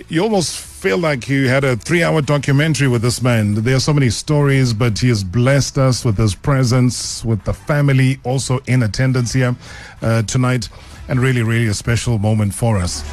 you 0.09 0.25
almost 0.25 0.70
feel 0.81 0.97
like 0.97 1.29
you 1.29 1.47
had 1.47 1.63
a 1.63 1.77
three 1.77 2.03
hour 2.03 2.23
documentary 2.23 2.89
with 2.89 3.03
this 3.03 3.21
man. 3.21 3.53
There 3.53 3.77
are 3.77 3.81
so 3.81 3.93
many 3.93 4.09
stories, 4.09 4.73
but 4.73 4.99
he 4.99 5.09
has 5.09 5.23
blessed 5.23 5.77
us 5.77 6.07
with 6.07 6.17
his 6.17 6.35
presence, 6.35 7.23
with 7.23 7.45
the 7.45 7.53
family 7.53 8.19
also 8.25 8.61
in 8.67 8.83
attendance 8.83 9.35
here 9.35 9.55
uh, 10.01 10.23
tonight, 10.23 10.71
and 11.07 11.21
really, 11.21 11.43
really 11.43 11.67
a 11.67 11.75
special 11.75 12.19
moment 12.19 12.55
for 12.55 12.79
us. 12.79 13.05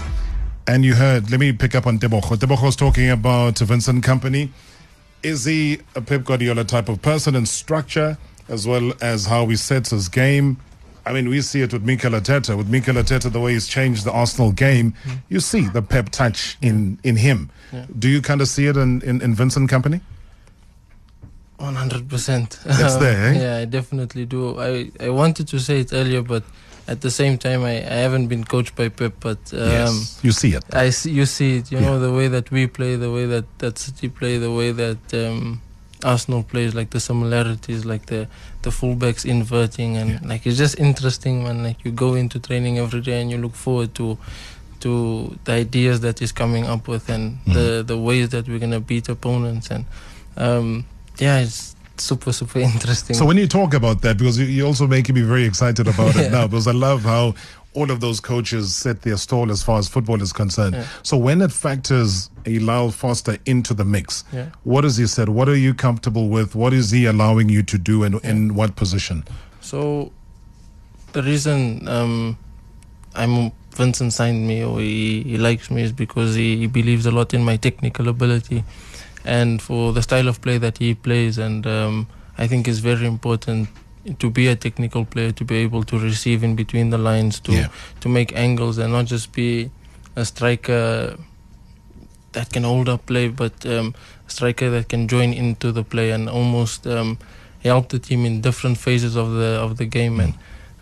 And 0.65 0.85
you 0.85 0.95
heard, 0.95 1.29
let 1.29 1.41
me 1.41 1.51
pick 1.51 1.75
up 1.75 1.85
on. 1.87 1.99
Tebogo 1.99 2.63
was 2.63 2.77
talking 2.77 3.09
about 3.09 3.59
Vincent 3.59 4.01
Kompany. 4.01 4.49
Is 5.21 5.43
he 5.43 5.79
a 5.93 5.99
Pep 5.99 6.23
Guardiola 6.23 6.63
type 6.63 6.87
of 6.87 7.01
person 7.01 7.35
in 7.35 7.45
structure 7.45 8.17
as 8.47 8.65
well 8.65 8.93
as 9.01 9.25
how 9.25 9.45
he 9.47 9.57
sets 9.57 9.89
his 9.89 10.07
game? 10.07 10.55
I 11.07 11.13
mean, 11.13 11.29
we 11.29 11.41
see 11.41 11.61
it 11.61 11.71
with 11.71 11.83
Mikel 11.83 12.11
Arteta. 12.11 12.57
With 12.57 12.67
Mikel 12.67 12.95
Arteta, 12.95 13.31
the 13.31 13.39
way 13.39 13.53
he's 13.53 13.67
changed 13.67 14.03
the 14.03 14.11
Arsenal 14.11 14.51
game, 14.51 14.93
mm. 15.05 15.17
you 15.29 15.39
see 15.39 15.61
the 15.61 15.81
Pep 15.81 16.09
touch 16.09 16.57
in, 16.61 16.99
in 17.03 17.15
him. 17.15 17.49
Yeah. 17.71 17.85
Do 17.97 18.09
you 18.09 18.21
kind 18.21 18.41
of 18.41 18.47
see 18.47 18.67
it 18.67 18.75
in, 18.75 19.01
in, 19.03 19.21
in 19.21 19.33
Vincent 19.33 19.69
Kompany? 19.69 20.01
100%. 21.59 22.59
It's 22.65 22.95
there, 22.97 23.27
eh? 23.33 23.39
yeah, 23.39 23.57
I 23.57 23.65
definitely 23.65 24.25
do. 24.25 24.59
I, 24.59 24.91
I 24.99 25.09
wanted 25.09 25.47
to 25.47 25.59
say 25.59 25.79
it 25.79 25.93
earlier, 25.93 26.21
but 26.21 26.43
at 26.87 27.01
the 27.01 27.09
same 27.09 27.37
time, 27.37 27.63
I, 27.63 27.77
I 27.77 27.97
haven't 28.05 28.27
been 28.27 28.43
coached 28.43 28.75
by 28.75 28.89
Pep, 28.89 29.13
but 29.19 29.39
um, 29.53 29.59
yes, 29.59 30.19
you 30.23 30.31
see 30.31 30.53
it. 30.53 30.63
I 30.73 30.89
see, 30.89 31.11
you 31.11 31.25
see 31.25 31.57
it. 31.57 31.71
You 31.71 31.79
yeah. 31.79 31.85
know 31.85 31.99
the 31.99 32.13
way 32.13 32.27
that 32.27 32.51
we 32.51 32.67
play, 32.67 32.95
the 32.95 33.11
way 33.11 33.25
that 33.25 33.45
that 33.59 33.77
City 33.77 34.09
play, 34.09 34.37
the 34.37 34.51
way 34.51 34.71
that 34.71 35.13
um, 35.13 35.61
Arsenal 36.03 36.43
plays, 36.43 36.75
like 36.75 36.91
the 36.91 36.99
similarities, 36.99 37.85
like 37.85 38.05
the 38.05 38.27
the 38.67 38.73
fullbacks 38.79 39.25
inverting, 39.25 39.97
and 39.97 40.09
yeah. 40.09 40.19
like 40.29 40.45
it's 40.45 40.57
just 40.57 40.79
interesting 40.79 41.43
when 41.43 41.63
like 41.63 41.83
you 41.85 41.91
go 41.91 42.15
into 42.15 42.39
training 42.39 42.77
every 42.79 43.01
day 43.01 43.21
and 43.21 43.31
you 43.31 43.37
look 43.37 43.55
forward 43.55 43.93
to 43.95 44.17
to 44.79 45.37
the 45.45 45.53
ideas 45.53 46.01
that 46.01 46.19
he's 46.19 46.31
coming 46.31 46.65
up 46.65 46.87
with 46.87 47.09
and 47.09 47.37
mm. 47.45 47.53
the 47.53 47.83
the 47.83 47.97
ways 47.97 48.29
that 48.29 48.47
we're 48.47 48.59
gonna 48.59 48.79
beat 48.79 49.09
opponents 49.09 49.71
and 49.71 49.85
um, 50.37 50.85
yeah, 51.17 51.39
it's 51.39 51.75
super 51.97 52.33
super 52.33 52.59
interesting. 52.71 53.15
So 53.15 53.25
when 53.25 53.37
you 53.37 53.47
talk 53.47 53.73
about 53.73 54.01
that, 54.01 54.17
because 54.17 54.37
you, 54.37 54.45
you're 54.45 54.67
also 54.67 54.87
making 54.87 55.15
me 55.15 55.21
very 55.21 55.45
excited 55.45 55.87
about 55.87 56.15
yeah. 56.17 56.23
it 56.23 56.31
now, 56.31 56.47
because 56.47 56.67
I 56.67 56.73
love 56.73 57.03
how 57.03 57.35
all 57.77 57.91
of 57.91 57.99
those 57.99 58.19
coaches 58.19 58.75
set 58.75 59.03
their 59.03 59.17
stall 59.17 59.51
as 59.51 59.61
far 59.61 59.77
as 59.77 59.87
football 59.87 60.19
is 60.19 60.33
concerned. 60.33 60.73
Yeah. 60.73 60.87
So 61.03 61.15
when 61.15 61.43
it 61.43 61.51
factors 61.51 62.31
a 62.47 62.57
Lyle 62.57 62.89
Foster 62.89 63.37
into 63.45 63.75
the 63.75 63.85
mix, 63.85 64.23
yeah. 64.33 64.49
what 64.63 64.83
has 64.83 64.97
he 64.97 65.05
said? 65.05 65.29
What 65.29 65.47
are 65.47 65.55
you 65.55 65.75
comfortable 65.75 66.27
with? 66.27 66.55
What 66.55 66.73
is 66.73 66.89
he 66.89 67.05
allowing 67.05 67.49
you 67.49 67.61
to 67.61 67.77
do 67.77 68.03
and 68.03 68.15
yeah. 68.15 68.31
in 68.31 68.55
what 68.55 68.75
position? 68.75 69.23
So 69.61 70.11
the 71.13 71.21
reason 71.21 71.87
um, 71.87 72.37
I'm 73.13 73.51
Vincent 73.75 74.11
signed 74.11 74.47
me 74.47 74.63
or 74.63 74.79
he, 74.79 75.21
he 75.21 75.37
likes 75.37 75.69
me 75.69 75.83
is 75.83 75.91
because 75.91 76.33
he, 76.33 76.57
he 76.57 76.65
believes 76.65 77.05
a 77.05 77.11
lot 77.11 77.35
in 77.35 77.43
my 77.43 77.57
technical 77.57 78.07
ability 78.07 78.63
and 79.23 79.61
for 79.61 79.93
the 79.93 80.01
style 80.01 80.27
of 80.27 80.41
play 80.41 80.57
that 80.57 80.79
he 80.79 80.95
plays 80.95 81.37
and 81.37 81.67
um, 81.67 82.07
I 82.39 82.47
think 82.47 82.67
is 82.67 82.79
very 82.79 83.05
important 83.05 83.69
to 84.19 84.29
be 84.29 84.47
a 84.47 84.55
technical 84.55 85.05
player, 85.05 85.31
to 85.31 85.43
be 85.43 85.57
able 85.57 85.83
to 85.83 85.99
receive 85.99 86.43
in 86.43 86.55
between 86.55 86.89
the 86.89 86.97
lines, 86.97 87.39
to 87.41 87.51
yeah. 87.51 87.67
to 88.01 88.09
make 88.09 88.35
angles, 88.35 88.77
and 88.77 88.93
not 88.93 89.05
just 89.05 89.33
be 89.33 89.69
a 90.15 90.25
striker 90.25 91.17
that 92.31 92.51
can 92.51 92.63
hold 92.63 92.89
up 92.89 93.05
play, 93.05 93.27
but 93.29 93.65
um, 93.65 93.95
a 94.27 94.31
striker 94.31 94.69
that 94.69 94.89
can 94.89 95.07
join 95.07 95.33
into 95.33 95.71
the 95.71 95.83
play 95.83 96.11
and 96.11 96.29
almost 96.29 96.85
um, 96.87 97.17
help 97.63 97.89
the 97.89 97.99
team 97.99 98.25
in 98.25 98.41
different 98.41 98.77
phases 98.77 99.15
of 99.15 99.31
the 99.33 99.59
of 99.59 99.77
the 99.77 99.85
game. 99.85 100.19
And 100.19 100.33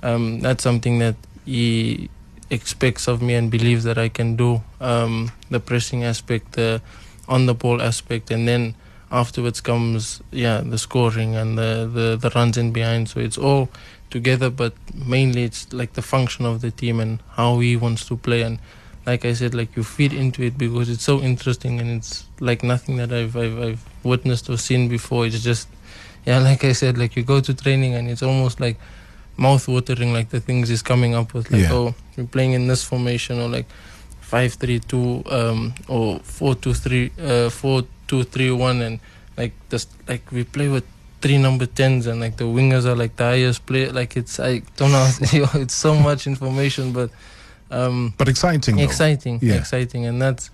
um, 0.03 0.39
that's 0.41 0.63
something 0.63 0.99
that 0.99 1.15
he 1.45 2.09
expects 2.49 3.07
of 3.07 3.21
me 3.21 3.33
and 3.33 3.49
believes 3.49 3.83
that 3.83 3.97
I 3.97 4.09
can 4.09 4.35
do. 4.35 4.61
Um, 4.79 5.31
the 5.49 5.59
pressing 5.59 6.03
aspect, 6.03 6.53
the 6.53 6.81
on 7.27 7.45
the 7.45 7.53
ball 7.53 7.81
aspect, 7.81 8.31
and 8.31 8.47
then 8.47 8.75
afterwards 9.21 9.61
comes 9.61 10.21
yeah 10.31 10.61
the 10.61 10.77
scoring 10.77 11.35
and 11.35 11.57
the, 11.57 11.89
the 11.97 12.17
the 12.17 12.29
runs 12.35 12.57
in 12.57 12.71
behind. 12.71 13.09
So 13.09 13.19
it's 13.19 13.37
all 13.37 13.69
together 14.09 14.49
but 14.49 14.73
mainly 14.93 15.43
it's 15.43 15.71
like 15.73 15.93
the 15.93 16.01
function 16.01 16.45
of 16.45 16.61
the 16.61 16.71
team 16.71 16.99
and 16.99 17.19
how 17.31 17.59
he 17.59 17.75
wants 17.75 18.05
to 18.09 18.17
play. 18.17 18.41
And 18.41 18.59
like 19.05 19.25
I 19.25 19.33
said 19.33 19.53
like 19.55 19.75
you 19.75 19.83
feed 19.83 20.13
into 20.13 20.43
it 20.43 20.57
because 20.57 20.89
it's 20.89 21.03
so 21.03 21.21
interesting 21.21 21.79
and 21.79 21.89
it's 21.97 22.25
like 22.39 22.63
nothing 22.63 22.97
that 22.97 23.11
I've 23.11 23.35
I've, 23.35 23.59
I've 23.67 23.83
witnessed 24.03 24.49
or 24.49 24.57
seen 24.57 24.89
before. 24.89 25.25
It's 25.25 25.43
just 25.43 25.67
yeah 26.25 26.39
like 26.39 26.63
I 26.63 26.73
said 26.73 26.97
like 26.97 27.15
you 27.15 27.23
go 27.23 27.39
to 27.39 27.53
training 27.53 27.93
and 27.95 28.09
it's 28.09 28.23
almost 28.23 28.59
like 28.59 28.77
mouth 29.37 29.67
watering 29.67 30.13
like 30.13 30.29
the 30.29 30.39
things 30.39 30.69
he's 30.69 30.81
coming 30.81 31.13
up 31.13 31.33
with 31.33 31.51
like 31.51 31.63
yeah. 31.63 31.73
oh 31.73 31.95
you're 32.15 32.25
playing 32.25 32.53
in 32.53 32.67
this 32.67 32.83
formation 32.83 33.39
or 33.39 33.49
like 33.49 33.65
five 34.21 34.53
three 34.53 34.79
two 34.79 35.23
um 35.29 35.73
or 35.87 36.19
four 36.19 36.55
two 36.55 36.73
three 36.73 37.11
uh 37.19 37.49
four 37.49 37.83
two, 38.07 38.23
three, 38.23 38.51
one, 38.51 38.81
and 38.81 38.99
like 39.37 39.53
just 39.69 39.89
like 40.07 40.31
we 40.31 40.43
play 40.43 40.67
with 40.67 40.85
three 41.21 41.37
number 41.37 41.65
tens, 41.65 42.07
and 42.07 42.19
like 42.19 42.37
the 42.37 42.45
wingers 42.45 42.85
are 42.85 42.95
like 42.95 43.15
the 43.15 43.23
highest 43.23 43.65
player. 43.65 43.91
Like 43.91 44.17
it's 44.17 44.39
I 44.39 44.61
don't 44.77 44.91
know, 44.91 45.09
it's 45.21 45.75
so 45.75 45.95
much 45.95 46.27
information, 46.27 46.93
but 46.93 47.09
um, 47.71 48.13
but 48.17 48.27
exciting, 48.27 48.79
exciting, 48.79 49.39
yeah. 49.41 49.55
exciting, 49.55 50.05
and 50.05 50.21
that's 50.21 50.49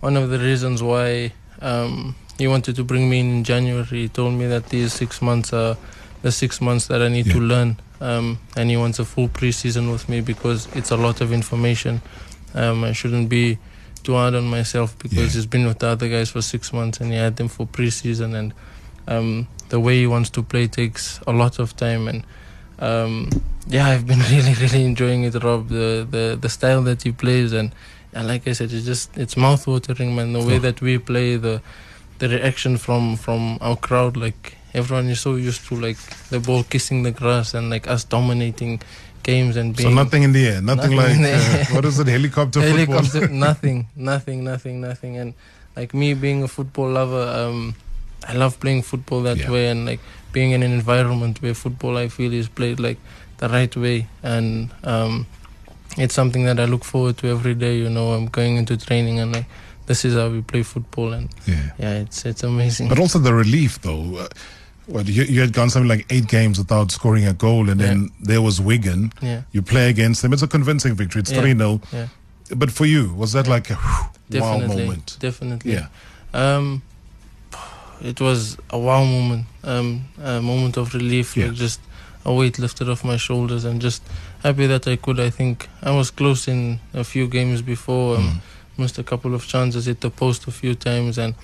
one 0.00 0.16
of 0.16 0.30
the 0.30 0.38
reasons 0.38 0.82
why 0.82 1.32
um, 1.60 2.14
he 2.38 2.46
wanted 2.46 2.76
to 2.76 2.84
bring 2.84 3.08
me 3.08 3.20
in, 3.20 3.30
in 3.38 3.44
January. 3.44 3.84
He 3.84 4.08
told 4.08 4.34
me 4.34 4.46
that 4.46 4.68
these 4.68 4.92
six 4.92 5.22
months 5.22 5.52
are 5.52 5.76
the 6.22 6.32
six 6.32 6.60
months 6.60 6.86
that 6.88 7.02
I 7.02 7.08
need 7.08 7.26
yeah. 7.26 7.34
to 7.34 7.40
learn. 7.40 7.76
Um, 8.00 8.38
and 8.56 8.68
he 8.68 8.76
wants 8.76 8.98
a 8.98 9.04
full 9.04 9.28
preseason 9.28 9.90
with 9.90 10.08
me 10.08 10.20
because 10.20 10.68
it's 10.74 10.90
a 10.90 10.96
lot 10.96 11.20
of 11.20 11.32
information. 11.32 12.02
Um, 12.54 12.84
I 12.84 12.92
shouldn't 12.92 13.28
be 13.28 13.58
too 14.06 14.14
hard 14.14 14.34
on 14.34 14.44
myself 14.44 14.96
because 14.98 15.18
yeah. 15.18 15.24
he's 15.24 15.46
been 15.46 15.66
with 15.66 15.80
the 15.80 15.88
other 15.88 16.08
guys 16.08 16.30
for 16.30 16.40
six 16.40 16.72
months 16.72 17.00
and 17.00 17.10
he 17.10 17.18
had 17.18 17.36
them 17.36 17.48
for 17.48 17.66
preseason 17.66 18.34
and 18.34 18.54
um, 19.08 19.48
the 19.68 19.80
way 19.80 19.98
he 19.98 20.06
wants 20.06 20.30
to 20.30 20.42
play 20.42 20.66
takes 20.66 21.20
a 21.26 21.32
lot 21.32 21.58
of 21.58 21.76
time 21.76 22.08
and 22.08 22.24
um, 22.78 23.30
yeah, 23.68 23.86
I've 23.86 24.06
been 24.06 24.20
really 24.30 24.54
really 24.54 24.84
enjoying 24.84 25.24
it, 25.24 25.34
Rob. 25.42 25.68
The 25.68 26.06
the 26.08 26.38
the 26.40 26.48
style 26.48 26.82
that 26.82 27.02
he 27.02 27.12
plays 27.12 27.52
and 27.52 27.74
and 28.12 28.28
like 28.28 28.46
I 28.46 28.52
said, 28.52 28.72
it's 28.72 28.84
just 28.84 29.16
it's 29.16 29.36
mouth 29.36 29.66
watering, 29.66 30.14
man. 30.14 30.32
The 30.32 30.44
way 30.44 30.58
that 30.58 30.80
we 30.80 30.98
play, 30.98 31.36
the 31.36 31.62
the 32.18 32.28
reaction 32.28 32.76
from 32.76 33.16
from 33.16 33.58
our 33.60 33.76
crowd, 33.76 34.16
like 34.16 34.56
everyone 34.74 35.08
is 35.08 35.20
so 35.20 35.36
used 35.36 35.66
to 35.68 35.74
like 35.76 35.98
the 36.28 36.38
ball 36.38 36.62
kissing 36.64 37.02
the 37.02 37.10
grass 37.10 37.54
and 37.54 37.70
like 37.70 37.88
us 37.88 38.04
dominating 38.04 38.80
games 39.26 39.56
and 39.56 39.76
being. 39.76 39.90
So 39.90 39.94
nothing 39.94 40.22
in 40.22 40.32
the 40.32 40.46
air, 40.46 40.62
nothing, 40.62 40.94
nothing 40.96 41.22
like 41.22 41.70
uh, 41.70 41.74
what 41.74 41.84
is 41.84 41.98
it, 41.98 42.06
helicopter, 42.06 42.60
helicopter 42.72 43.20
football? 43.20 43.36
nothing, 43.48 43.88
nothing, 43.96 44.44
nothing, 44.44 44.80
nothing. 44.80 45.18
And 45.18 45.34
like 45.74 45.92
me 45.92 46.14
being 46.14 46.42
a 46.44 46.48
football 46.48 46.90
lover, 46.90 47.26
um, 47.40 47.74
I 48.26 48.34
love 48.34 48.58
playing 48.60 48.82
football 48.82 49.22
that 49.22 49.38
yeah. 49.38 49.50
way, 49.50 49.68
and 49.68 49.84
like 49.84 50.00
being 50.32 50.52
in 50.52 50.62
an 50.62 50.72
environment 50.72 51.42
where 51.42 51.54
football 51.54 51.98
I 51.98 52.08
feel 52.08 52.32
is 52.32 52.48
played 52.48 52.78
like 52.78 52.98
the 53.38 53.48
right 53.48 53.74
way, 53.76 54.06
and 54.22 54.70
um, 54.84 55.26
it's 55.98 56.14
something 56.14 56.44
that 56.44 56.60
I 56.60 56.64
look 56.64 56.84
forward 56.84 57.18
to 57.18 57.28
every 57.28 57.54
day. 57.54 57.76
You 57.76 57.90
know, 57.90 58.12
I'm 58.12 58.26
going 58.26 58.56
into 58.56 58.76
training 58.76 59.18
and 59.18 59.32
like 59.32 59.46
this 59.86 60.04
is 60.04 60.14
how 60.14 60.28
we 60.28 60.42
play 60.42 60.62
football, 60.62 61.12
and 61.12 61.28
yeah, 61.46 61.70
yeah 61.78 61.94
it's 62.04 62.24
it's 62.24 62.44
amazing. 62.44 62.88
But 62.88 62.98
also 62.98 63.18
the 63.18 63.34
relief, 63.34 63.82
though. 63.82 64.16
Uh, 64.16 64.28
well, 64.88 65.04
you, 65.04 65.24
you, 65.24 65.40
had 65.40 65.52
gone 65.52 65.68
something 65.70 65.88
like 65.88 66.06
eight 66.10 66.28
games 66.28 66.58
without 66.58 66.90
scoring 66.90 67.26
a 67.26 67.32
goal, 67.32 67.68
and 67.68 67.80
yeah. 67.80 67.86
then 67.88 68.10
there 68.20 68.40
was 68.40 68.60
Wigan. 68.60 69.12
Yeah. 69.20 69.42
You 69.52 69.62
play 69.62 69.90
against 69.90 70.22
them. 70.22 70.32
It's 70.32 70.42
a 70.42 70.48
convincing 70.48 70.94
victory. 70.94 71.20
It's 71.20 71.32
3 71.32 71.56
0. 71.56 71.80
Yeah. 71.92 72.08
But 72.54 72.70
for 72.70 72.86
you, 72.86 73.12
was 73.14 73.32
that 73.32 73.48
like 73.48 73.70
a 73.70 73.74
whew, 73.74 74.40
wow 74.40 74.58
moment? 74.58 75.16
Definitely. 75.18 75.72
Yeah. 75.72 75.88
Um, 76.32 76.82
it 78.00 78.20
was 78.20 78.56
a 78.70 78.78
wow 78.78 79.04
moment, 79.04 79.46
um, 79.64 80.04
a 80.22 80.40
moment 80.40 80.76
of 80.76 80.94
relief, 80.94 81.36
yeah. 81.36 81.46
like 81.46 81.54
just 81.54 81.80
a 82.24 82.32
weight 82.32 82.58
lifted 82.58 82.88
off 82.88 83.04
my 83.04 83.16
shoulders, 83.16 83.64
and 83.64 83.80
just 83.80 84.02
happy 84.42 84.66
that 84.66 84.86
I 84.86 84.96
could. 84.96 85.18
I 85.18 85.30
think 85.30 85.68
I 85.82 85.90
was 85.90 86.12
close 86.12 86.46
in 86.46 86.78
a 86.94 87.02
few 87.02 87.26
games 87.26 87.62
before, 87.62 88.16
um, 88.16 88.22
mm. 88.22 88.78
missed 88.78 88.98
a 88.98 89.02
couple 89.02 89.34
of 89.34 89.46
chances, 89.46 89.86
hit 89.86 90.00
the 90.00 90.10
post 90.10 90.46
a 90.46 90.52
few 90.52 90.76
times, 90.76 91.18
and 91.18 91.34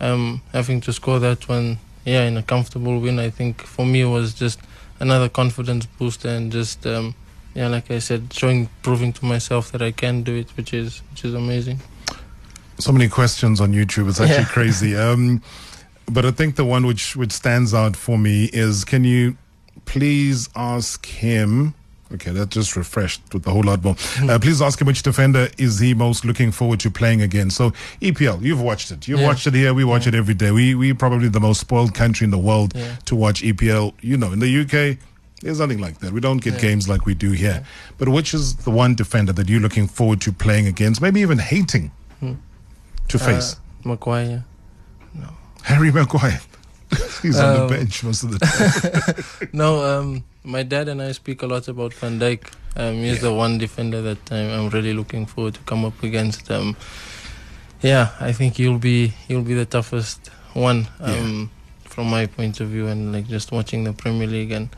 um, 0.00 0.42
having 0.52 0.80
to 0.80 0.92
score 0.92 1.20
that 1.20 1.48
one 1.48 1.78
yeah, 2.08 2.24
in 2.24 2.36
a 2.36 2.42
comfortable 2.42 2.98
win. 2.98 3.18
I 3.18 3.30
think 3.30 3.62
for 3.62 3.84
me 3.84 4.00
it 4.02 4.06
was 4.06 4.34
just 4.34 4.60
another 5.00 5.28
confidence 5.28 5.86
booster 5.86 6.28
and 6.28 6.50
just 6.50 6.86
um, 6.86 7.14
yeah, 7.54 7.68
like 7.68 7.90
I 7.90 7.98
said, 7.98 8.32
showing, 8.32 8.68
proving 8.82 9.12
to 9.14 9.24
myself 9.24 9.72
that 9.72 9.82
I 9.82 9.90
can 9.90 10.22
do 10.22 10.34
it, 10.36 10.50
which 10.56 10.72
is 10.72 11.02
which 11.10 11.24
is 11.24 11.34
amazing. 11.34 11.80
So 12.78 12.92
many 12.92 13.08
questions 13.08 13.60
on 13.60 13.72
YouTube. 13.72 14.08
It's 14.08 14.20
actually 14.20 14.36
yeah. 14.36 14.44
crazy. 14.46 14.96
Um, 15.08 15.42
but 16.10 16.24
I 16.24 16.30
think 16.30 16.56
the 16.56 16.64
one 16.64 16.86
which 16.86 17.16
which 17.16 17.32
stands 17.32 17.74
out 17.74 17.94
for 17.94 18.16
me 18.16 18.48
is, 18.52 18.84
can 18.84 19.04
you 19.04 19.36
please 19.84 20.48
ask 20.56 21.04
him? 21.04 21.74
Okay, 22.14 22.30
that 22.30 22.48
just 22.48 22.74
refreshed 22.74 23.20
with 23.34 23.46
a 23.46 23.50
whole 23.50 23.62
lot 23.62 23.84
more. 23.84 23.94
Uh, 24.22 24.38
please 24.38 24.62
ask 24.62 24.80
him 24.80 24.86
which 24.86 25.02
defender 25.02 25.48
is 25.58 25.78
he 25.78 25.92
most 25.92 26.24
looking 26.24 26.50
forward 26.50 26.80
to 26.80 26.90
playing 26.90 27.20
again. 27.20 27.50
So 27.50 27.70
EPL, 28.00 28.42
you've 28.42 28.62
watched 28.62 28.90
it. 28.90 29.06
You've 29.06 29.20
yeah. 29.20 29.26
watched 29.26 29.46
it 29.46 29.54
here. 29.54 29.74
We 29.74 29.84
watch 29.84 30.06
yeah. 30.06 30.10
it 30.10 30.14
every 30.14 30.34
day. 30.34 30.50
We 30.50 30.74
we 30.74 30.94
probably 30.94 31.28
the 31.28 31.40
most 31.40 31.60
spoiled 31.60 31.94
country 31.94 32.24
in 32.24 32.30
the 32.30 32.38
world 32.38 32.72
yeah. 32.74 32.96
to 33.04 33.14
watch 33.14 33.42
EPL. 33.42 33.92
You 34.00 34.16
know, 34.16 34.32
in 34.32 34.38
the 34.38 34.60
UK, 34.62 34.98
there's 35.42 35.60
nothing 35.60 35.78
like 35.78 35.98
that. 35.98 36.12
We 36.12 36.20
don't 36.20 36.42
get 36.42 36.58
games 36.60 36.88
like 36.88 37.04
we 37.04 37.14
do 37.14 37.32
here. 37.32 37.64
But 37.98 38.08
which 38.08 38.32
is 38.32 38.56
the 38.56 38.70
one 38.70 38.94
defender 38.94 39.32
that 39.34 39.48
you're 39.48 39.60
looking 39.60 39.86
forward 39.86 40.20
to 40.22 40.32
playing 40.32 40.66
against? 40.66 41.02
Maybe 41.02 41.20
even 41.20 41.38
hating 41.38 41.90
hmm. 42.20 42.34
to 43.08 43.18
face. 43.18 43.54
Uh, 43.54 43.88
Maguire. 43.90 44.44
No. 45.14 45.28
Harry 45.64 45.92
Maguire. 45.92 46.40
He's 47.22 47.38
on 47.38 47.56
Um, 47.62 47.68
the 47.68 47.74
bench 47.74 48.02
most 48.04 48.22
of 48.24 48.30
the 48.32 48.38
time. 48.38 49.48
no, 49.52 49.84
um, 49.84 50.24
my 50.44 50.62
dad 50.62 50.88
and 50.88 51.02
I 51.02 51.12
speak 51.12 51.42
a 51.42 51.46
lot 51.46 51.68
about 51.68 51.92
Van 51.94 52.18
Dijk. 52.18 52.50
Um, 52.76 52.94
he's 52.96 53.20
the 53.20 53.32
one 53.34 53.58
defender 53.58 54.00
that 54.02 54.32
I'm, 54.32 54.50
I'm 54.50 54.68
really 54.70 54.94
looking 54.94 55.26
forward 55.26 55.54
to 55.54 55.60
come 55.60 55.84
up 55.84 56.00
against. 56.02 56.50
Um, 56.50 56.76
yeah, 57.82 58.10
I 58.20 58.32
think 58.32 58.56
he'll 58.56 58.78
be 58.78 59.08
he'll 59.26 59.42
be 59.42 59.54
the 59.54 59.66
toughest 59.66 60.28
one 60.54 60.86
um, 61.00 61.50
from 61.84 62.08
my 62.08 62.26
point 62.26 62.60
of 62.60 62.68
view, 62.68 62.86
and 62.86 63.12
like 63.12 63.26
just 63.26 63.50
watching 63.52 63.84
the 63.84 63.92
Premier 63.92 64.26
League 64.28 64.52
and 64.52 64.68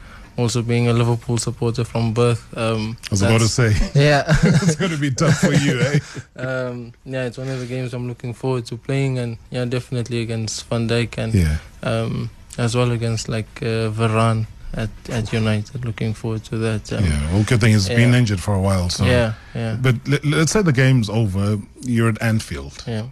also 0.41 0.62
being 0.62 0.88
a 0.88 0.93
Liverpool 0.93 1.38
supporter 1.38 1.84
from 1.84 2.12
birth. 2.12 2.43
Um, 2.57 2.97
I 3.09 3.12
was 3.12 3.22
about 3.22 3.41
to 3.41 3.49
say. 3.49 3.68
yeah, 3.95 4.24
it's 4.43 4.76
going 4.76 4.91
to 4.91 4.99
be 4.99 5.11
tough 5.11 5.38
for 5.38 5.53
you, 5.53 5.80
eh? 5.80 5.99
um, 6.36 6.93
yeah, 7.05 7.24
it's 7.26 7.38
one 7.38 7.49
of 7.49 7.61
the 7.61 7.66
games 7.66 7.95
I'm 7.95 8.09
looking 8.09 8.34
forward 8.34 8.66
to 8.66 8.76
playing, 8.76 9.18
and 9.18 9.38
yeah, 9.51 9.64
definitely 9.64 10.22
against 10.22 10.66
Van 10.66 10.88
Dijk 10.88 11.18
and 11.18 11.34
Yeah. 11.34 11.59
um, 11.82 12.30
as 12.59 12.74
well 12.76 12.91
against 12.91 13.28
like 13.28 13.49
uh, 13.62 13.91
Varane 13.91 14.47
at 14.74 14.91
at 15.09 15.32
United. 15.32 15.84
Looking 15.84 16.14
forward 16.14 16.45
to 16.45 16.59
that. 16.59 16.93
Um, 16.93 17.05
Yeah, 17.05 17.32
well, 17.32 17.45
good 17.45 17.61
thing 17.61 17.72
he's 17.72 17.88
been 17.88 18.14
injured 18.14 18.41
for 18.41 18.55
a 18.55 18.61
while. 18.61 18.88
So 18.91 19.05
Yeah, 19.05 19.34
yeah. 19.55 19.76
But 19.80 19.97
let, 20.09 20.24
let's 20.24 20.53
say 20.53 20.62
the 20.62 20.72
game's 20.72 21.09
over. 21.09 21.59
You're 21.82 22.09
at 22.09 22.20
Anfield. 22.22 22.82
Yeah. 22.86 23.07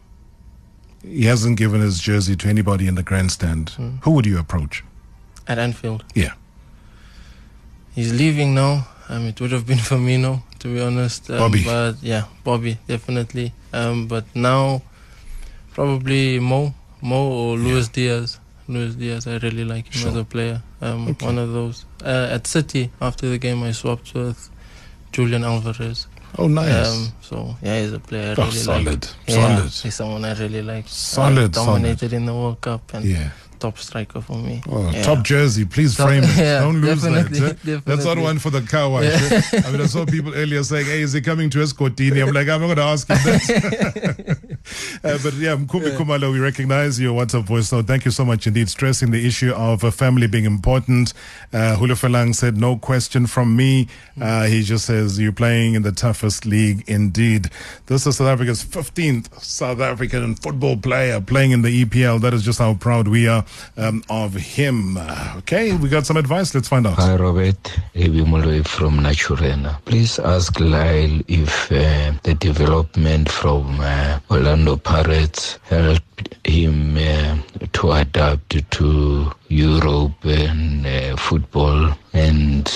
He 1.03 1.27
hasn't 1.27 1.57
given 1.59 1.81
his 1.81 2.01
jersey 2.01 2.37
to 2.37 2.49
anybody 2.49 2.87
in 2.89 2.95
the 2.97 3.03
grandstand. 3.05 3.73
Mm. 3.77 4.03
Who 4.05 4.11
would 4.13 4.27
you 4.27 4.39
approach? 4.39 4.85
At 5.47 5.59
Anfield. 5.59 6.05
Yeah. 6.15 6.33
He's 7.99 8.13
leaving 8.13 8.55
now. 8.55 8.87
Um, 9.09 9.27
it 9.27 9.41
would 9.41 9.51
have 9.51 9.67
been 9.67 9.79
Firmino, 9.79 10.41
to 10.61 10.69
be 10.73 10.81
honest. 10.81 11.29
Um, 11.31 11.39
Bobby. 11.39 11.65
But 11.65 11.95
yeah, 12.01 12.25
Bobby, 12.45 12.79
definitely. 12.87 13.53
Um, 13.73 14.07
but 14.07 14.25
now, 14.37 14.83
probably 15.75 16.39
Mo, 16.39 16.73
Mo 17.03 17.29
or 17.29 17.57
Luis 17.57 17.89
Diaz. 17.89 18.39
Luis 18.69 18.95
Diaz, 18.95 19.27
I 19.27 19.39
really 19.39 19.65
like 19.65 19.93
him 19.93 20.07
as 20.09 20.15
a 20.15 20.23
player. 20.25 20.63
Um, 20.81 21.09
Okay. 21.09 21.27
One 21.27 21.39
of 21.39 21.53
those. 21.53 21.87
Uh, 22.05 22.29
at 22.37 22.47
City, 22.47 22.91
after 23.01 23.29
the 23.29 23.39
game, 23.39 23.65
I 23.65 23.73
swapped 23.73 24.15
with 24.15 24.49
Julian 25.11 25.43
Alvarez. 25.43 26.07
Oh, 26.39 26.47
nice. 26.47 26.87
Um, 26.89 27.09
so 27.23 27.57
yeah, 27.63 27.81
he's 27.81 27.93
a 27.95 27.99
player 27.99 28.35
I 28.39 28.43
Oh, 28.43 28.51
solid, 28.51 28.87
like. 28.87 29.05
solid. 29.27 29.63
Yeah, 29.63 29.63
he's 29.83 29.95
someone 29.97 30.25
I 30.25 30.35
really 30.39 30.63
like. 30.63 30.85
Uh, 30.85 30.89
Solid, 30.89 31.51
dominated 31.53 32.13
in 32.13 32.27
the 32.27 32.35
World 32.35 32.61
Cup 32.61 32.95
and 32.95 33.05
Yeah. 33.05 33.31
Top 33.59 33.79
striker 33.79 34.21
for 34.21 34.37
me. 34.39 34.63
Oh, 34.69 34.91
Yeah. 34.91 35.03
top 35.03 35.25
jersey, 35.25 35.65
please 35.65 35.97
Top- 35.97 36.09
frame 36.09 36.25
it. 36.25 36.37
yeah, 36.37 36.61
Don't 36.61 36.81
lose 36.81 37.03
that. 37.03 37.31
definitely? 37.31 37.77
That's 37.85 38.05
not 38.05 38.19
one 38.19 38.39
for 38.39 38.51
the 38.51 38.63
car 38.63 38.89
wash. 38.91 39.05
Yeah. 39.05 39.63
I 39.67 39.71
mean, 39.73 39.81
I 39.81 39.87
saw 39.87 40.05
people 40.07 40.35
earlier 40.35 40.63
saying, 40.63 40.87
"Hey, 40.87 41.03
is 41.03 41.13
he 41.13 41.21
coming 41.21 41.51
to 41.51 41.59
Escotini?" 41.59 42.27
I'm 42.27 42.33
like, 42.35 42.49
I'm 42.49 42.61
not 42.61 42.67
going 42.75 42.77
to 42.77 42.83
ask 42.83 43.09
him 43.09 43.17
that. 43.25 44.39
uh, 45.05 45.19
but 45.23 45.35
yeah, 45.35 45.57
Mkumi 45.57 45.97
Kumalo, 45.97 46.33
we 46.33 46.39
recognize 46.41 47.01
your 47.01 47.15
WhatsApp 47.21 47.45
voice 47.45 47.73
note. 47.73 47.87
Thank 47.87 48.05
you 48.05 48.11
so 48.11 48.25
much 48.25 48.47
indeed, 48.47 48.69
stressing 48.69 49.11
the 49.11 49.27
issue 49.27 49.53
of 49.53 49.85
a 49.85 49.91
family 49.91 50.27
being 50.27 50.45
important. 50.45 51.13
Uh, 51.53 51.77
Hulafelang 51.77 52.35
said, 52.35 52.57
"No 52.57 52.77
question 52.77 53.27
from 53.27 53.57
me." 53.57 53.89
Uh, 54.21 54.45
he 54.45 54.63
just 54.63 54.85
says, 54.87 55.19
"You're 55.19 55.33
playing 55.33 55.75
in 55.75 55.83
the 55.83 55.93
toughest 55.93 56.47
league 56.47 56.85
indeed." 56.89 57.51
This 57.87 58.07
is 58.07 58.17
South 58.17 58.29
Africa's 58.29 58.63
15th 58.65 59.43
South 59.43 59.81
African 59.81 60.35
football 60.35 60.77
player 60.77 61.21
playing 61.21 61.53
in 61.53 61.63
the 61.63 61.85
EPL. 61.85 62.21
That 62.21 62.35
is 62.35 62.43
just 62.45 62.59
how 62.59 62.75
proud 62.75 63.09
we 63.09 63.27
are 63.29 63.45
um, 63.77 64.03
of 64.11 64.35
him. 64.35 64.99
Okay, 65.39 65.77
we 65.77 65.89
got 65.89 66.07
some 66.07 66.17
advice. 66.17 66.55
Let's 66.55 66.69
find 66.69 66.87
out. 66.87 66.95
Hi, 66.95 67.17
Robert. 67.17 67.63
Ebi 67.95 68.25
Moloi 68.25 68.67
from 68.67 69.01
Naturena. 69.01 69.81
Please 69.85 70.19
ask 70.19 70.59
Lyle 70.61 71.21
if 71.29 71.71
uh, 71.73 72.13
the 72.23 72.35
development 72.35 73.31
from 73.31 73.81
uh, 73.81 74.19
Orlando 74.31 74.77
Pirates 74.77 75.59
helped 75.65 76.35
him 76.45 76.97
uh, 76.97 77.39
to 77.73 77.93
adapt 77.93 78.71
to 78.71 79.33
European 79.49 80.85
uh, 80.85 81.17
football 81.17 81.97
and 82.13 82.69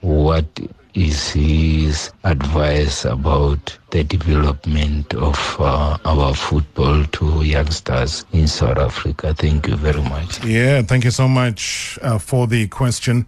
what 0.00 0.46
is 0.94 1.33
his 1.44 2.12
advice 2.24 3.04
about 3.04 3.76
the 3.90 4.02
development 4.04 5.14
of 5.14 5.56
uh, 5.58 5.98
our 6.04 6.34
football 6.34 7.04
to 7.04 7.42
youngsters 7.42 8.24
in 8.32 8.48
South 8.48 8.78
Africa? 8.78 9.34
Thank 9.34 9.68
you 9.68 9.76
very 9.76 10.02
much. 10.02 10.44
Yeah, 10.44 10.82
thank 10.82 11.04
you 11.04 11.10
so 11.10 11.28
much 11.28 11.98
uh, 12.02 12.18
for 12.18 12.46
the 12.46 12.66
question. 12.68 13.26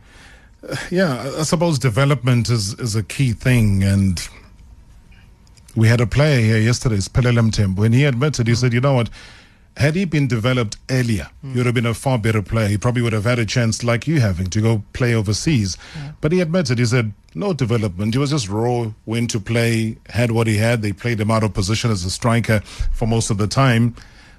Uh, 0.68 0.76
yeah, 0.90 1.32
I 1.38 1.42
suppose 1.42 1.78
development 1.78 2.48
is, 2.48 2.74
is 2.74 2.96
a 2.96 3.02
key 3.02 3.32
thing. 3.32 3.84
And 3.84 4.26
we 5.74 5.88
had 5.88 6.00
a 6.00 6.06
player 6.06 6.40
here 6.40 6.58
yesterday, 6.58 6.96
Pelele 6.96 7.50
Mtembu, 7.50 7.84
and 7.84 7.94
he 7.94 8.04
admitted, 8.04 8.48
he 8.48 8.54
said, 8.54 8.72
you 8.72 8.80
know 8.80 8.94
what, 8.94 9.10
had 9.76 9.94
he 9.94 10.04
been 10.06 10.26
developed 10.26 10.76
earlier, 10.90 11.28
he 11.42 11.56
would 11.58 11.66
have 11.66 11.74
been 11.74 11.86
a 11.86 11.94
far 11.94 12.18
better 12.18 12.42
player. 12.42 12.68
He 12.68 12.78
probably 12.78 13.02
would 13.02 13.12
have 13.12 13.24
had 13.24 13.38
a 13.38 13.44
chance 13.46 13.84
like 13.84 14.06
you 14.06 14.20
having 14.20 14.46
to 14.50 14.60
go 14.60 14.82
play 14.94 15.14
overseas. 15.14 15.76
But 16.20 16.32
he 16.32 16.40
admitted, 16.40 16.78
he 16.78 16.86
said, 16.86 17.12
no 17.34 17.52
development. 17.52 18.14
He 18.14 18.18
was 18.18 18.30
just 18.30 18.48
raw, 18.48 18.90
went 19.04 19.30
to 19.30 19.40
play, 19.40 19.98
had 20.08 20.30
what 20.30 20.46
he 20.46 20.56
had. 20.56 20.80
They 20.80 20.92
played 20.92 21.20
him 21.20 21.30
out 21.30 21.42
of 21.44 21.52
position 21.52 21.90
as 21.90 22.04
a 22.04 22.10
striker 22.10 22.60
for 22.92 23.06
most 23.06 23.28
of 23.30 23.36
the 23.36 23.46
time. 23.46 23.94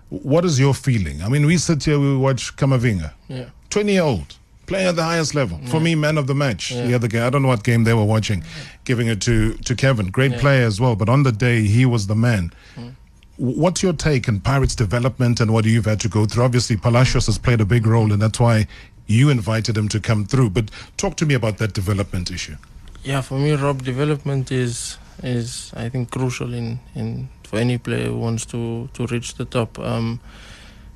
What 0.10 0.44
is 0.46 0.60
your 0.60 0.74
feeling? 0.74 1.22
I 1.22 1.30
mean, 1.30 1.46
we 1.46 1.58
sit 1.58 1.84
here, 1.84 2.00
we 2.00 2.18
watch 2.18 2.56
Kamavinga. 2.56 3.14
Yeah. 3.28 3.50
20 3.70 3.92
year 3.92 4.02
old, 4.04 4.38
playing 4.66 4.88
at 4.88 4.96
the 4.96 5.04
highest 5.04 5.36
level. 5.36 5.60
For 5.66 5.80
me, 5.80 5.94
man 5.96 6.18
of 6.18 6.26
the 6.28 6.34
match. 6.34 6.72
Yeah. 6.72 6.88
The 6.88 6.94
other 6.96 7.08
game, 7.08 7.24
I 7.24 7.30
don't 7.30 7.42
know 7.44 7.50
what 7.50 7.64
game 7.64 7.84
they 7.84 7.94
were 7.94 8.06
watching, 8.06 8.44
giving 8.86 9.08
it 9.08 9.22
to, 9.24 9.54
to 9.54 9.76
Kevin. 9.76 10.08
Great 10.08 10.32
Yeah. 10.32 10.40
player 10.40 10.66
as 10.66 10.80
well, 10.82 10.96
but 10.96 11.10
on 11.10 11.22
the 11.24 11.32
day, 11.32 11.62
he 11.68 11.86
was 11.86 12.08
the 12.08 12.16
man. 12.16 12.52
Mm. 12.76 12.96
What's 13.38 13.84
your 13.84 13.94
take 13.94 14.28
on 14.28 14.40
Pirates' 14.40 14.76
development 14.76 15.40
and 15.40 15.54
what 15.54 15.66
you've 15.66 15.86
had 15.86 16.00
to 16.02 16.10
go 16.10 16.26
through? 16.26 16.44
Obviously, 16.44 16.76
Palacios 16.76 17.28
has 17.28 17.38
played 17.38 17.62
a 17.62 17.66
big 17.66 17.86
role, 17.86 18.12
and 18.12 18.22
that's 18.22 18.40
why 18.40 18.68
you 19.06 19.30
invited 19.30 19.78
him 19.78 19.88
to 19.90 20.00
come 20.00 20.26
through. 20.26 20.50
But 20.50 20.72
talk 20.98 21.16
to 21.18 21.26
me 21.26 21.36
about 21.36 21.60
that 21.60 21.74
development 21.74 22.32
issue. 22.32 22.56
Yeah, 23.04 23.22
for 23.22 23.36
me, 23.36 23.54
Rob, 23.54 23.84
development 23.84 24.52
is 24.52 24.98
is 25.24 25.72
I 25.76 25.90
think 25.90 26.12
crucial 26.12 26.54
in 26.54 26.80
in 26.96 27.30
for 27.44 27.58
any 27.58 27.78
player 27.78 28.08
who 28.08 28.18
wants 28.18 28.46
to 28.48 28.90
to 28.94 29.06
reach 29.08 29.36
the 29.36 29.46
top. 29.46 29.78
Um, 29.80 30.20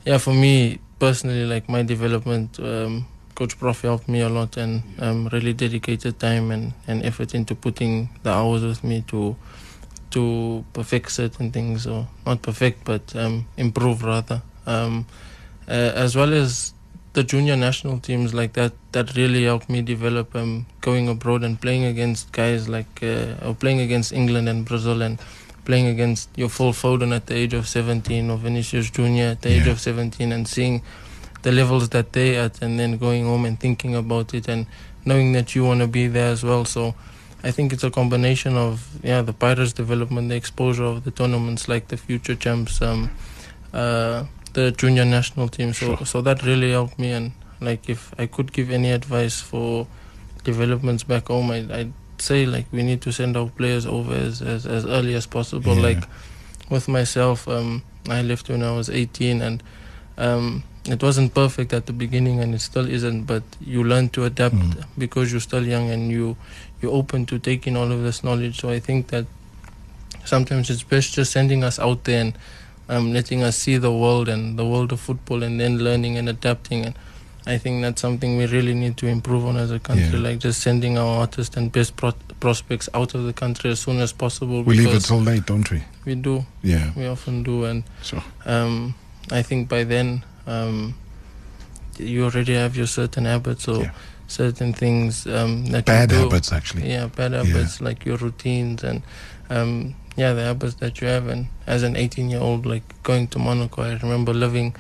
yeah, 0.06 0.18
for 0.18 0.34
me 0.34 0.80
personally, 1.00 1.46
like 1.46 1.70
my 1.70 1.84
development, 1.84 2.60
um, 2.60 3.08
Coach 3.36 3.58
Prof 3.58 3.82
helped 3.82 4.08
me 4.08 4.22
a 4.22 4.30
lot 4.30 4.58
and 4.58 4.84
um, 5.00 5.30
really 5.32 5.54
dedicated 5.54 6.20
time 6.20 6.52
and, 6.52 6.74
and 6.88 7.06
effort 7.06 7.34
into 7.34 7.56
putting 7.56 8.10
the 8.24 8.32
hours 8.32 8.64
with 8.64 8.84
me 8.84 9.04
to 9.08 9.36
to 10.12 10.64
perfect 10.74 11.12
certain 11.12 11.52
things 11.52 11.88
or 11.88 12.08
not 12.26 12.42
perfect 12.42 12.86
but 12.86 13.16
um, 13.16 13.46
improve 13.58 14.04
rather. 14.04 14.42
Um, 14.66 15.06
uh, 15.68 15.72
as 15.96 16.16
well 16.16 16.34
as 16.34 16.74
the 17.14 17.24
junior 17.24 17.58
national 17.58 18.00
teams 18.00 18.34
like 18.34 18.54
that 18.54 18.74
that 18.94 19.16
really 19.16 19.44
helped 19.44 19.70
me 19.70 19.82
develop 19.82 20.34
um, 20.36 20.66
going 20.80 21.10
abroad 21.10 21.44
and 21.44 21.60
playing 21.60 21.84
against 21.84 22.32
guys 22.32 22.70
like 22.70 23.04
uh, 23.04 23.36
or 23.46 23.54
playing 23.54 23.82
against 23.82 24.14
England 24.14 24.48
and 24.48 24.66
Brazil 24.66 25.02
and 25.02 25.20
playing 25.66 25.88
against 25.88 26.30
your 26.36 26.50
Phil 26.50 26.72
Foden 26.72 27.14
at 27.16 27.28
the 27.28 27.36
age 27.36 27.54
of 27.54 27.68
17 27.68 28.30
or 28.30 28.38
Vinicius 28.38 28.90
Junior 28.90 29.26
at 29.26 29.42
the 29.42 29.50
age 29.50 29.68
of 29.68 29.80
17 29.80 30.32
and 30.32 30.48
seeing 30.48 30.82
the 31.44 31.52
levels 31.52 31.90
that 31.90 32.14
they 32.14 32.38
at 32.38 32.62
and 32.62 32.80
then 32.80 32.98
going 32.98 33.26
home 33.26 33.46
and 33.46 33.60
thinking 33.60 33.96
about 33.96 34.34
it 34.34 34.48
and 34.48 34.66
knowing 35.06 35.34
that 35.34 35.56
you 35.56 35.66
want 35.66 35.82
to 35.82 35.88
be 35.88 36.08
there 36.08 36.32
as 36.32 36.44
well. 36.44 36.66
So 36.66 36.96
I 37.44 37.52
think 37.52 37.74
it's 37.74 37.84
a 37.84 37.90
combination 37.92 38.56
of 38.58 38.88
yeah 39.04 39.22
the 39.22 39.34
Pirates 39.34 39.74
development 39.74 40.30
the 40.30 40.36
exposure 40.36 40.84
of 40.86 41.04
the 41.04 41.12
tournaments 41.12 41.68
like 41.68 41.88
the 41.88 41.98
future 41.98 42.36
champs 42.36 42.82
um, 42.82 43.10
uh, 43.74 44.26
the 44.54 44.72
junior 44.72 45.06
national 45.06 45.48
team 45.48 45.74
so 45.74 45.86
Sure. 45.96 46.06
so 46.06 46.22
that 46.22 46.44
really 46.44 46.72
helped 46.72 47.00
me 47.00 47.12
and 47.12 47.32
like 47.62 47.90
if 47.90 48.14
I 48.20 48.26
could 48.28 48.52
give 48.54 48.70
any 48.72 48.92
advice 48.92 49.40
for 49.42 49.88
developments 50.44 51.04
back 51.04 51.28
home 51.28 51.52
I, 51.52 51.58
I'd 51.80 51.94
say 52.18 52.46
like 52.46 52.66
we 52.72 52.84
need 52.84 53.02
to 53.02 53.12
send 53.12 53.36
our 53.38 53.48
players 53.50 53.86
over 53.86 54.14
as, 54.14 54.42
as, 54.42 54.66
as 54.66 54.86
early 54.86 55.16
as 55.16 55.26
possible 55.26 55.76
Yeah. 55.76 55.82
like 55.84 56.04
with 56.70 56.88
myself 56.88 57.48
um, 57.48 57.82
I 58.10 58.22
left 58.22 58.50
when 58.50 58.64
I 58.64 58.72
was 58.76 58.90
18 58.90 59.42
and 59.42 59.64
um, 60.18 60.64
it 60.86 61.02
wasn't 61.04 61.34
perfect 61.34 61.74
at 61.74 61.86
the 61.86 61.94
beginning 61.94 62.40
and 62.40 62.54
it 62.56 62.62
still 62.62 62.88
isn't 62.90 63.24
but 63.26 63.44
you 63.62 63.84
learn 63.84 64.10
to 64.10 64.26
adapt 64.26 64.56
Mm. 64.56 64.86
because 64.98 65.32
you're 65.32 65.42
still 65.42 65.66
young 65.66 65.90
and 65.92 66.12
you 66.12 66.36
you're 66.82 66.94
open 66.94 67.26
to 67.26 67.38
taking 67.40 67.76
all 67.78 67.92
of 67.92 68.02
this 68.04 68.24
knowledge 68.24 68.60
so 68.62 68.70
I 68.70 68.80
think 68.80 69.08
that 69.08 69.26
sometimes 70.26 70.70
it's 70.70 70.84
best 70.84 71.14
just 71.14 71.32
sending 71.32 71.64
us 71.64 71.80
out 71.80 72.04
there 72.04 72.22
and 72.22 72.34
um, 72.90 73.14
letting 73.14 73.44
us 73.44 73.58
see 73.58 73.78
the 73.78 73.92
world 73.92 74.28
and 74.28 74.58
the 74.60 74.66
world 74.66 74.92
of 74.92 75.00
football 75.00 75.44
and 75.44 75.60
then 75.60 75.78
learning 75.80 76.18
and 76.18 76.28
adapting 76.30 76.86
and 76.86 76.96
I 77.46 77.58
think 77.58 77.82
that's 77.82 78.00
something 78.02 78.38
we 78.38 78.46
really 78.46 78.76
need 78.76 78.98
to 78.98 79.08
improve 79.08 79.46
on 79.46 79.58
as 79.58 79.72
a 79.72 79.80
country 79.80 80.20
Yeah. 80.20 80.30
like 80.30 80.40
just 80.40 80.62
sending 80.62 80.98
our 80.98 81.20
artists 81.22 81.58
and 81.58 81.72
best 81.72 81.96
pro- 81.96 82.14
prospects 82.40 82.88
out 82.94 83.16
of 83.16 83.24
the 83.24 83.34
country 83.34 83.72
as 83.72 83.80
soon 83.80 84.00
as 84.00 84.12
possible 84.14 84.62
We 84.64 84.76
leave 84.78 84.94
it 84.94 85.00
till 85.06 85.22
late, 85.22 85.46
don't 85.48 85.70
we? 85.72 85.82
we 86.06 86.16
do 86.16 86.46
Yeah. 86.64 86.92
we 86.96 87.08
often 87.08 87.44
do 87.44 87.66
and 87.66 87.84
Sure. 88.04 88.24
um, 88.46 88.94
I 89.32 89.42
think 89.42 89.70
by 89.70 89.84
then 89.86 90.24
um, 90.46 90.94
you 91.98 92.26
already 92.26 92.54
have 92.56 92.76
your 92.76 92.88
certain 92.88 93.26
habits 93.26 93.64
So. 93.64 93.82
Yeah. 93.82 93.92
Certain 94.32 94.74
things 94.74 95.28
um, 95.28 95.66
that 95.68 95.86
Bad 95.86 96.12
you 96.12 96.18
do. 96.18 96.24
habits, 96.24 96.52
actually. 96.52 96.90
Yeah, 96.90 97.08
bad 97.08 97.34
habits 97.34 97.82
like 97.82 98.06
your 98.06 98.18
routines 98.18 98.84
and 98.84 99.02
um, 99.50 99.94
yeah, 100.16 100.34
the 100.34 100.44
habits 100.44 100.76
that 100.76 101.02
you 101.02 101.08
have. 101.08 101.28
And 101.28 101.48
as 101.68 101.84
an 101.84 101.96
18 101.96 102.30
year 102.30 102.40
old, 102.42 102.66
like 102.66 102.84
going 103.04 103.28
to 103.28 103.40
Monaco, 103.40 103.82
I 103.84 103.94
remember 104.02 104.34
living 104.34 104.76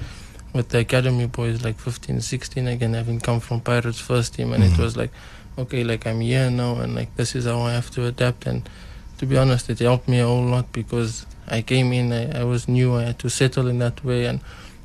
with 0.53 0.69
the 0.69 0.79
academy 0.79 1.27
boys, 1.27 1.63
like 1.63 1.77
15, 1.79 2.21
16, 2.21 2.67
again, 2.67 2.93
having 2.93 3.19
come 3.19 3.39
from 3.39 3.61
Pirates 3.61 3.99
first 3.99 4.33
team, 4.35 4.51
and 4.53 4.63
it 4.63 4.71
Mhm. 4.73 4.79
was 4.83 4.95
like, 4.97 5.11
okay, 5.57 5.83
like 5.83 6.05
I'm 6.07 6.21
here 6.21 6.49
now, 6.49 6.75
and 6.81 6.95
like 6.95 7.15
this 7.15 7.35
is 7.35 7.45
how 7.45 7.61
I 7.61 7.73
have 7.73 7.89
to 7.91 8.05
adapt. 8.05 8.45
And 8.47 8.67
to 9.19 9.25
be 9.25 9.37
honest, 9.37 9.69
it 9.69 9.79
helped 9.79 10.07
me 10.07 10.19
a 10.19 10.25
whole 10.25 10.45
lot 10.45 10.65
because 10.73 11.25
I 11.47 11.61
came 11.61 11.93
in, 11.93 12.11
I, 12.11 12.41
I 12.41 12.43
was 12.43 12.67
new, 12.67 12.95
I 12.97 13.03
had 13.03 13.19
to 13.19 13.29
settle 13.29 13.67
in 13.67 13.79
that 13.79 14.03
way, 14.03 14.25
and 14.25 14.39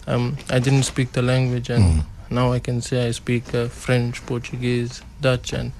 um, 0.06 0.36
I 0.50 0.58
didn't 0.60 0.84
speak 0.84 1.12
the 1.12 1.22
language, 1.22 1.68
and 1.70 1.84
Mm. 1.84 2.04
Now 2.30 2.52
I 2.52 2.58
can 2.58 2.80
say 2.80 3.06
I 3.08 3.10
speak 3.12 3.54
uh, 3.54 3.68
French, 3.68 4.24
Portuguese, 4.26 5.02
Dutch, 5.20 5.52
and 5.52 5.72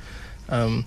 um, 0.49 0.85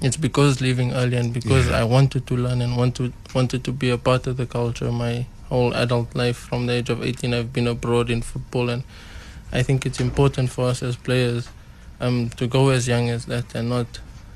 it's 0.00 0.16
because 0.16 0.60
leaving 0.60 0.92
early 0.92 1.16
and 1.16 1.32
because 1.32 1.68
Yeah. 1.68 1.80
I 1.80 1.84
wanted 1.84 2.26
to 2.26 2.36
learn 2.36 2.60
and 2.60 2.76
wanted 2.76 3.12
wanted 3.34 3.64
to 3.64 3.72
be 3.72 3.90
a 3.90 3.98
part 3.98 4.26
of 4.26 4.36
the 4.36 4.46
culture. 4.46 4.90
My 4.92 5.26
whole 5.48 5.72
adult 5.74 6.14
life, 6.14 6.36
from 6.36 6.66
the 6.66 6.74
age 6.74 6.90
of 6.90 7.02
18, 7.02 7.32
I've 7.34 7.52
been 7.52 7.66
abroad 7.66 8.10
in 8.10 8.22
football, 8.22 8.68
and 8.70 8.82
I 9.52 9.62
think 9.62 9.86
it's 9.86 10.00
important 10.00 10.50
for 10.50 10.66
us 10.68 10.82
as 10.82 10.96
players 10.96 11.48
um, 12.00 12.30
to 12.36 12.46
go 12.46 12.70
as 12.70 12.88
young 12.88 13.08
as 13.10 13.26
that 13.26 13.54
and 13.54 13.68
not 13.68 13.86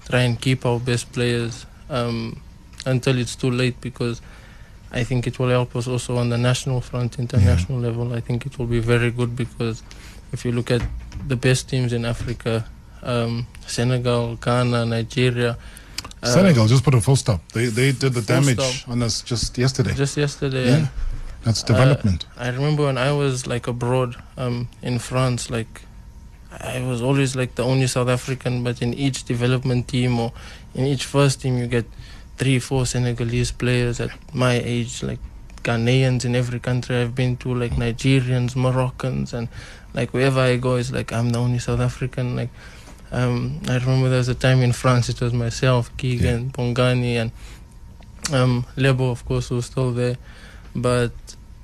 try 0.08 0.20
and 0.22 0.40
keep 0.40 0.64
our 0.64 0.78
best 0.80 1.12
players 1.12 1.66
um, 1.90 2.40
until 2.86 3.18
it's 3.18 3.36
too 3.36 3.50
late 3.50 3.78
because 3.80 4.22
I 4.90 5.04
think 5.04 5.26
it 5.26 5.38
will 5.38 5.48
help 5.50 5.76
us 5.76 5.86
also 5.86 6.16
on 6.16 6.30
the 6.30 6.38
national 6.38 6.80
front, 6.80 7.18
international 7.18 7.78
level. 7.78 8.14
I 8.14 8.20
think 8.20 8.46
it 8.46 8.58
will 8.58 8.66
be 8.66 8.78
very 8.80 9.10
good 9.10 9.36
because 9.36 9.82
if 10.32 10.44
you 10.44 10.52
look 10.52 10.70
at 10.70 10.82
the 11.26 11.36
best 11.36 11.68
teams 11.68 11.92
in 11.92 12.04
Africa, 12.04 12.64
um, 13.02 13.46
Senegal, 13.66 14.36
Ghana, 14.36 14.86
Nigeria. 14.86 15.56
uh, 16.22 16.26
Senegal 16.26 16.66
just 16.66 16.84
put 16.84 16.94
a 16.94 17.00
full 17.00 17.16
stop. 17.16 17.40
They 17.52 17.66
they 17.66 17.92
did 17.92 18.12
the 18.14 18.22
damage 18.22 18.60
stop. 18.60 18.88
on 18.92 19.02
us 19.02 19.22
just 19.22 19.58
yesterday. 19.58 19.94
Just 19.94 20.16
yesterday. 20.16 20.66
Yeah. 20.66 20.76
and, 20.76 20.88
That's 21.44 21.62
uh, 21.62 21.66
development. 21.66 22.26
I 22.36 22.48
remember 22.48 22.84
when 22.84 22.98
I 22.98 23.12
was 23.12 23.46
like 23.46 23.66
abroad 23.66 24.16
um, 24.36 24.68
in 24.82 24.98
France, 24.98 25.50
like 25.50 25.82
I 26.50 26.80
was 26.80 27.02
always 27.02 27.36
like 27.36 27.54
the 27.54 27.64
only 27.64 27.86
South 27.86 28.08
African, 28.08 28.64
but 28.64 28.82
in 28.82 28.94
each 28.94 29.24
development 29.24 29.88
team 29.88 30.18
or 30.18 30.32
in 30.74 30.84
each 30.86 31.04
first 31.04 31.42
team, 31.42 31.58
you 31.58 31.66
get 31.66 31.86
three, 32.36 32.58
four 32.58 32.86
Senegalese 32.86 33.52
players 33.52 34.00
at 34.00 34.10
my 34.32 34.54
age, 34.54 35.02
like 35.02 35.18
Ghanaians 35.62 36.24
in 36.24 36.34
every 36.34 36.58
country 36.60 36.96
I've 36.96 37.14
been 37.14 37.36
to, 37.38 37.54
like 37.54 37.72
Nigerians, 37.72 38.56
Moroccans, 38.56 39.32
and 39.34 39.48
like 39.98 40.14
wherever 40.14 40.38
I 40.40 40.56
go, 40.56 40.76
it's 40.76 40.92
like 40.92 41.12
I'm 41.12 41.30
the 41.30 41.40
only 41.40 41.58
South 41.58 41.80
African. 41.80 42.36
Like 42.36 42.50
um, 43.10 43.60
I 43.68 43.78
remember 43.78 44.08
there 44.08 44.18
was 44.18 44.28
a 44.28 44.34
time 44.34 44.62
in 44.62 44.72
France, 44.72 45.08
it 45.08 45.20
was 45.20 45.32
myself, 45.32 45.94
Keegan, 45.96 46.50
Bongani, 46.50 47.14
and 47.20 47.32
um, 48.32 48.64
Lebo, 48.76 49.10
of 49.10 49.24
course, 49.24 49.50
was 49.50 49.66
still 49.66 49.90
there. 49.90 50.16
But 50.76 51.10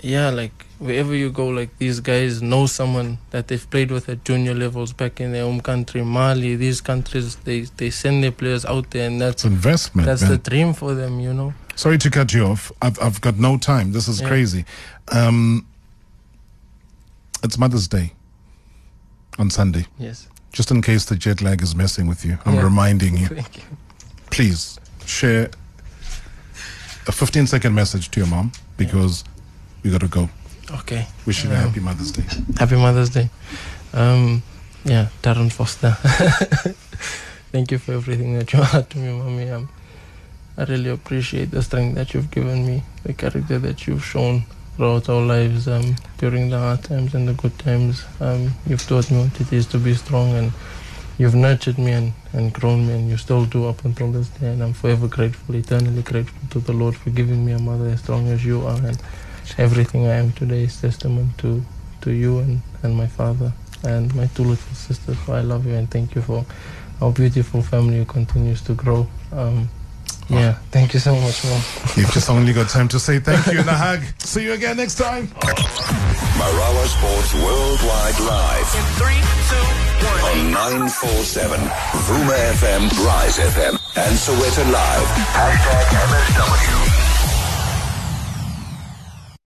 yeah, 0.02 0.30
like 0.30 0.66
wherever 0.80 1.14
you 1.14 1.30
go, 1.30 1.46
like 1.46 1.78
these 1.78 2.00
guys 2.00 2.42
know 2.42 2.66
someone 2.66 3.18
that 3.30 3.46
they've 3.46 3.70
played 3.70 3.92
with 3.92 4.08
at 4.08 4.24
junior 4.24 4.54
levels 4.54 4.92
back 4.92 5.20
in 5.20 5.30
their 5.30 5.44
home 5.44 5.60
country, 5.60 6.02
Mali. 6.02 6.56
These 6.56 6.80
countries, 6.80 7.36
they 7.36 7.60
they 7.76 7.90
send 7.90 8.24
their 8.24 8.32
players 8.32 8.64
out 8.64 8.90
there, 8.90 9.06
and 9.06 9.20
that's 9.20 9.44
investment. 9.44 10.06
that's 10.06 10.22
man. 10.22 10.32
the 10.32 10.38
dream 10.38 10.72
for 10.72 10.94
them, 10.94 11.20
you 11.20 11.32
know. 11.32 11.54
Sorry 11.76 11.98
to 11.98 12.10
cut 12.10 12.34
you 12.34 12.46
off. 12.46 12.72
I've 12.82 12.98
I've 13.00 13.20
got 13.20 13.38
no 13.38 13.58
time. 13.58 13.92
This 13.92 14.08
is 14.08 14.20
Yeah. 14.20 14.28
crazy. 14.28 14.64
Um, 15.12 15.66
it's 17.44 17.58
Mother's 17.58 17.86
Day 17.86 18.12
on 19.38 19.50
Sunday. 19.50 19.86
Yes. 19.98 20.28
Just 20.52 20.70
in 20.70 20.82
case 20.82 21.04
the 21.06 21.16
jet 21.16 21.42
lag 21.42 21.62
is 21.62 21.74
messing 21.74 22.06
with 22.06 22.24
you, 22.24 22.38
I'm 22.46 22.54
Yeah. 22.54 22.62
reminding 22.62 23.16
you. 23.18 23.26
Thank 23.28 23.56
you. 23.56 23.62
Please 24.30 24.78
share 25.06 25.50
a 27.06 27.12
15 27.12 27.46
second 27.46 27.74
message 27.74 28.10
to 28.12 28.20
your 28.20 28.28
mom 28.28 28.52
because 28.76 29.24
we 29.82 29.90
got 29.90 30.00
to 30.00 30.08
go. 30.08 30.28
Okay. 30.70 31.06
Wishing 31.26 31.50
her 31.50 31.56
Um, 31.56 31.68
happy 31.68 31.80
Mother's 31.80 32.12
Day. 32.12 32.24
Happy 32.58 32.76
Mother's 32.76 33.10
Day. 33.10 33.28
Um, 33.92 34.42
yeah, 34.84 35.08
Darren 35.22 35.52
Foster. 35.52 35.96
Thank 37.52 37.70
you 37.70 37.78
for 37.78 37.92
everything 37.92 38.34
that 38.38 38.52
you 38.52 38.60
are 38.72 38.82
to 38.82 38.98
me, 38.98 39.12
mommy. 39.12 39.50
Um, 39.50 39.68
I 40.56 40.64
really 40.64 40.90
appreciate 40.90 41.50
the 41.50 41.62
strength 41.62 41.96
that 41.96 42.14
you've 42.14 42.30
given 42.30 42.64
me, 42.66 42.82
the 43.02 43.12
character 43.12 43.58
that 43.58 43.86
you've 43.86 44.04
shown 44.04 44.44
throughout 44.76 45.08
our 45.08 45.22
lives 45.22 45.68
um, 45.68 45.94
during 46.18 46.50
the 46.50 46.58
hard 46.58 46.82
times 46.82 47.14
and 47.14 47.28
the 47.28 47.34
good 47.34 47.56
times. 47.58 48.04
Um, 48.20 48.52
you've 48.66 48.86
taught 48.86 49.10
me 49.10 49.18
what 49.22 49.40
it 49.40 49.52
is 49.52 49.66
to 49.68 49.78
be 49.78 49.94
strong 49.94 50.32
and 50.34 50.52
you've 51.18 51.34
nurtured 51.34 51.78
me 51.78 51.92
and, 51.92 52.12
and 52.32 52.52
grown 52.52 52.86
me 52.86 52.94
and 52.94 53.08
you 53.08 53.16
still 53.16 53.44
do 53.44 53.66
up 53.66 53.84
until 53.84 54.10
this 54.10 54.28
day. 54.28 54.48
And 54.48 54.62
I'm 54.62 54.72
forever 54.72 55.06
grateful, 55.06 55.54
eternally 55.54 56.02
grateful 56.02 56.48
to 56.50 56.58
the 56.60 56.72
Lord 56.72 56.96
for 56.96 57.10
giving 57.10 57.44
me 57.44 57.52
a 57.52 57.58
mother 57.58 57.88
as 57.88 58.00
strong 58.00 58.28
as 58.28 58.44
you 58.44 58.66
are. 58.66 58.76
And 58.76 59.00
everything 59.58 60.06
I 60.06 60.14
am 60.14 60.32
today 60.32 60.64
is 60.64 60.80
testament 60.80 61.38
to, 61.38 61.64
to 62.02 62.10
you 62.10 62.38
and, 62.40 62.62
and 62.82 62.96
my 62.96 63.06
father 63.06 63.52
and 63.84 64.14
my 64.14 64.26
two 64.28 64.42
little 64.42 64.74
sisters. 64.74 65.16
So 65.26 65.34
I 65.34 65.40
love 65.40 65.66
you 65.66 65.74
and 65.74 65.90
thank 65.90 66.14
you 66.14 66.22
for 66.22 66.44
our 67.00 67.12
beautiful 67.12 67.62
family 67.62 68.04
continues 68.04 68.62
to 68.62 68.74
grow. 68.74 69.06
Um, 69.32 69.68
yeah, 70.28 70.54
thank 70.70 70.94
you 70.94 71.00
so 71.00 71.14
much, 71.16 71.44
mom. 71.44 71.60
You've 71.96 72.10
just 72.12 72.28
only 72.30 72.52
got 72.52 72.68
time 72.68 72.88
to 72.88 72.98
say 73.00 73.18
thank 73.20 73.46
you 73.46 73.60
and 73.60 73.68
a 73.68 73.74
hug. 73.74 74.00
See 74.18 74.44
you 74.44 74.52
again 74.52 74.76
next 74.76 74.96
time. 74.96 75.28
Marawa 75.28 76.84
Sports 76.86 77.34
Worldwide 77.34 78.20
Live 78.20 78.74
In 78.74 78.84
three, 78.98 79.22
two, 79.48 79.64
one. 80.06 80.46
on 80.46 80.52
947 80.90 81.60
Vuma 82.08 82.36
FM, 82.58 82.90
Rise 83.06 83.38
FM, 83.38 83.74
and 83.96 84.16
Sowetan 84.18 84.72
Live. 84.72 85.06
Hashtag 85.32 85.86
MSW. 86.08 87.03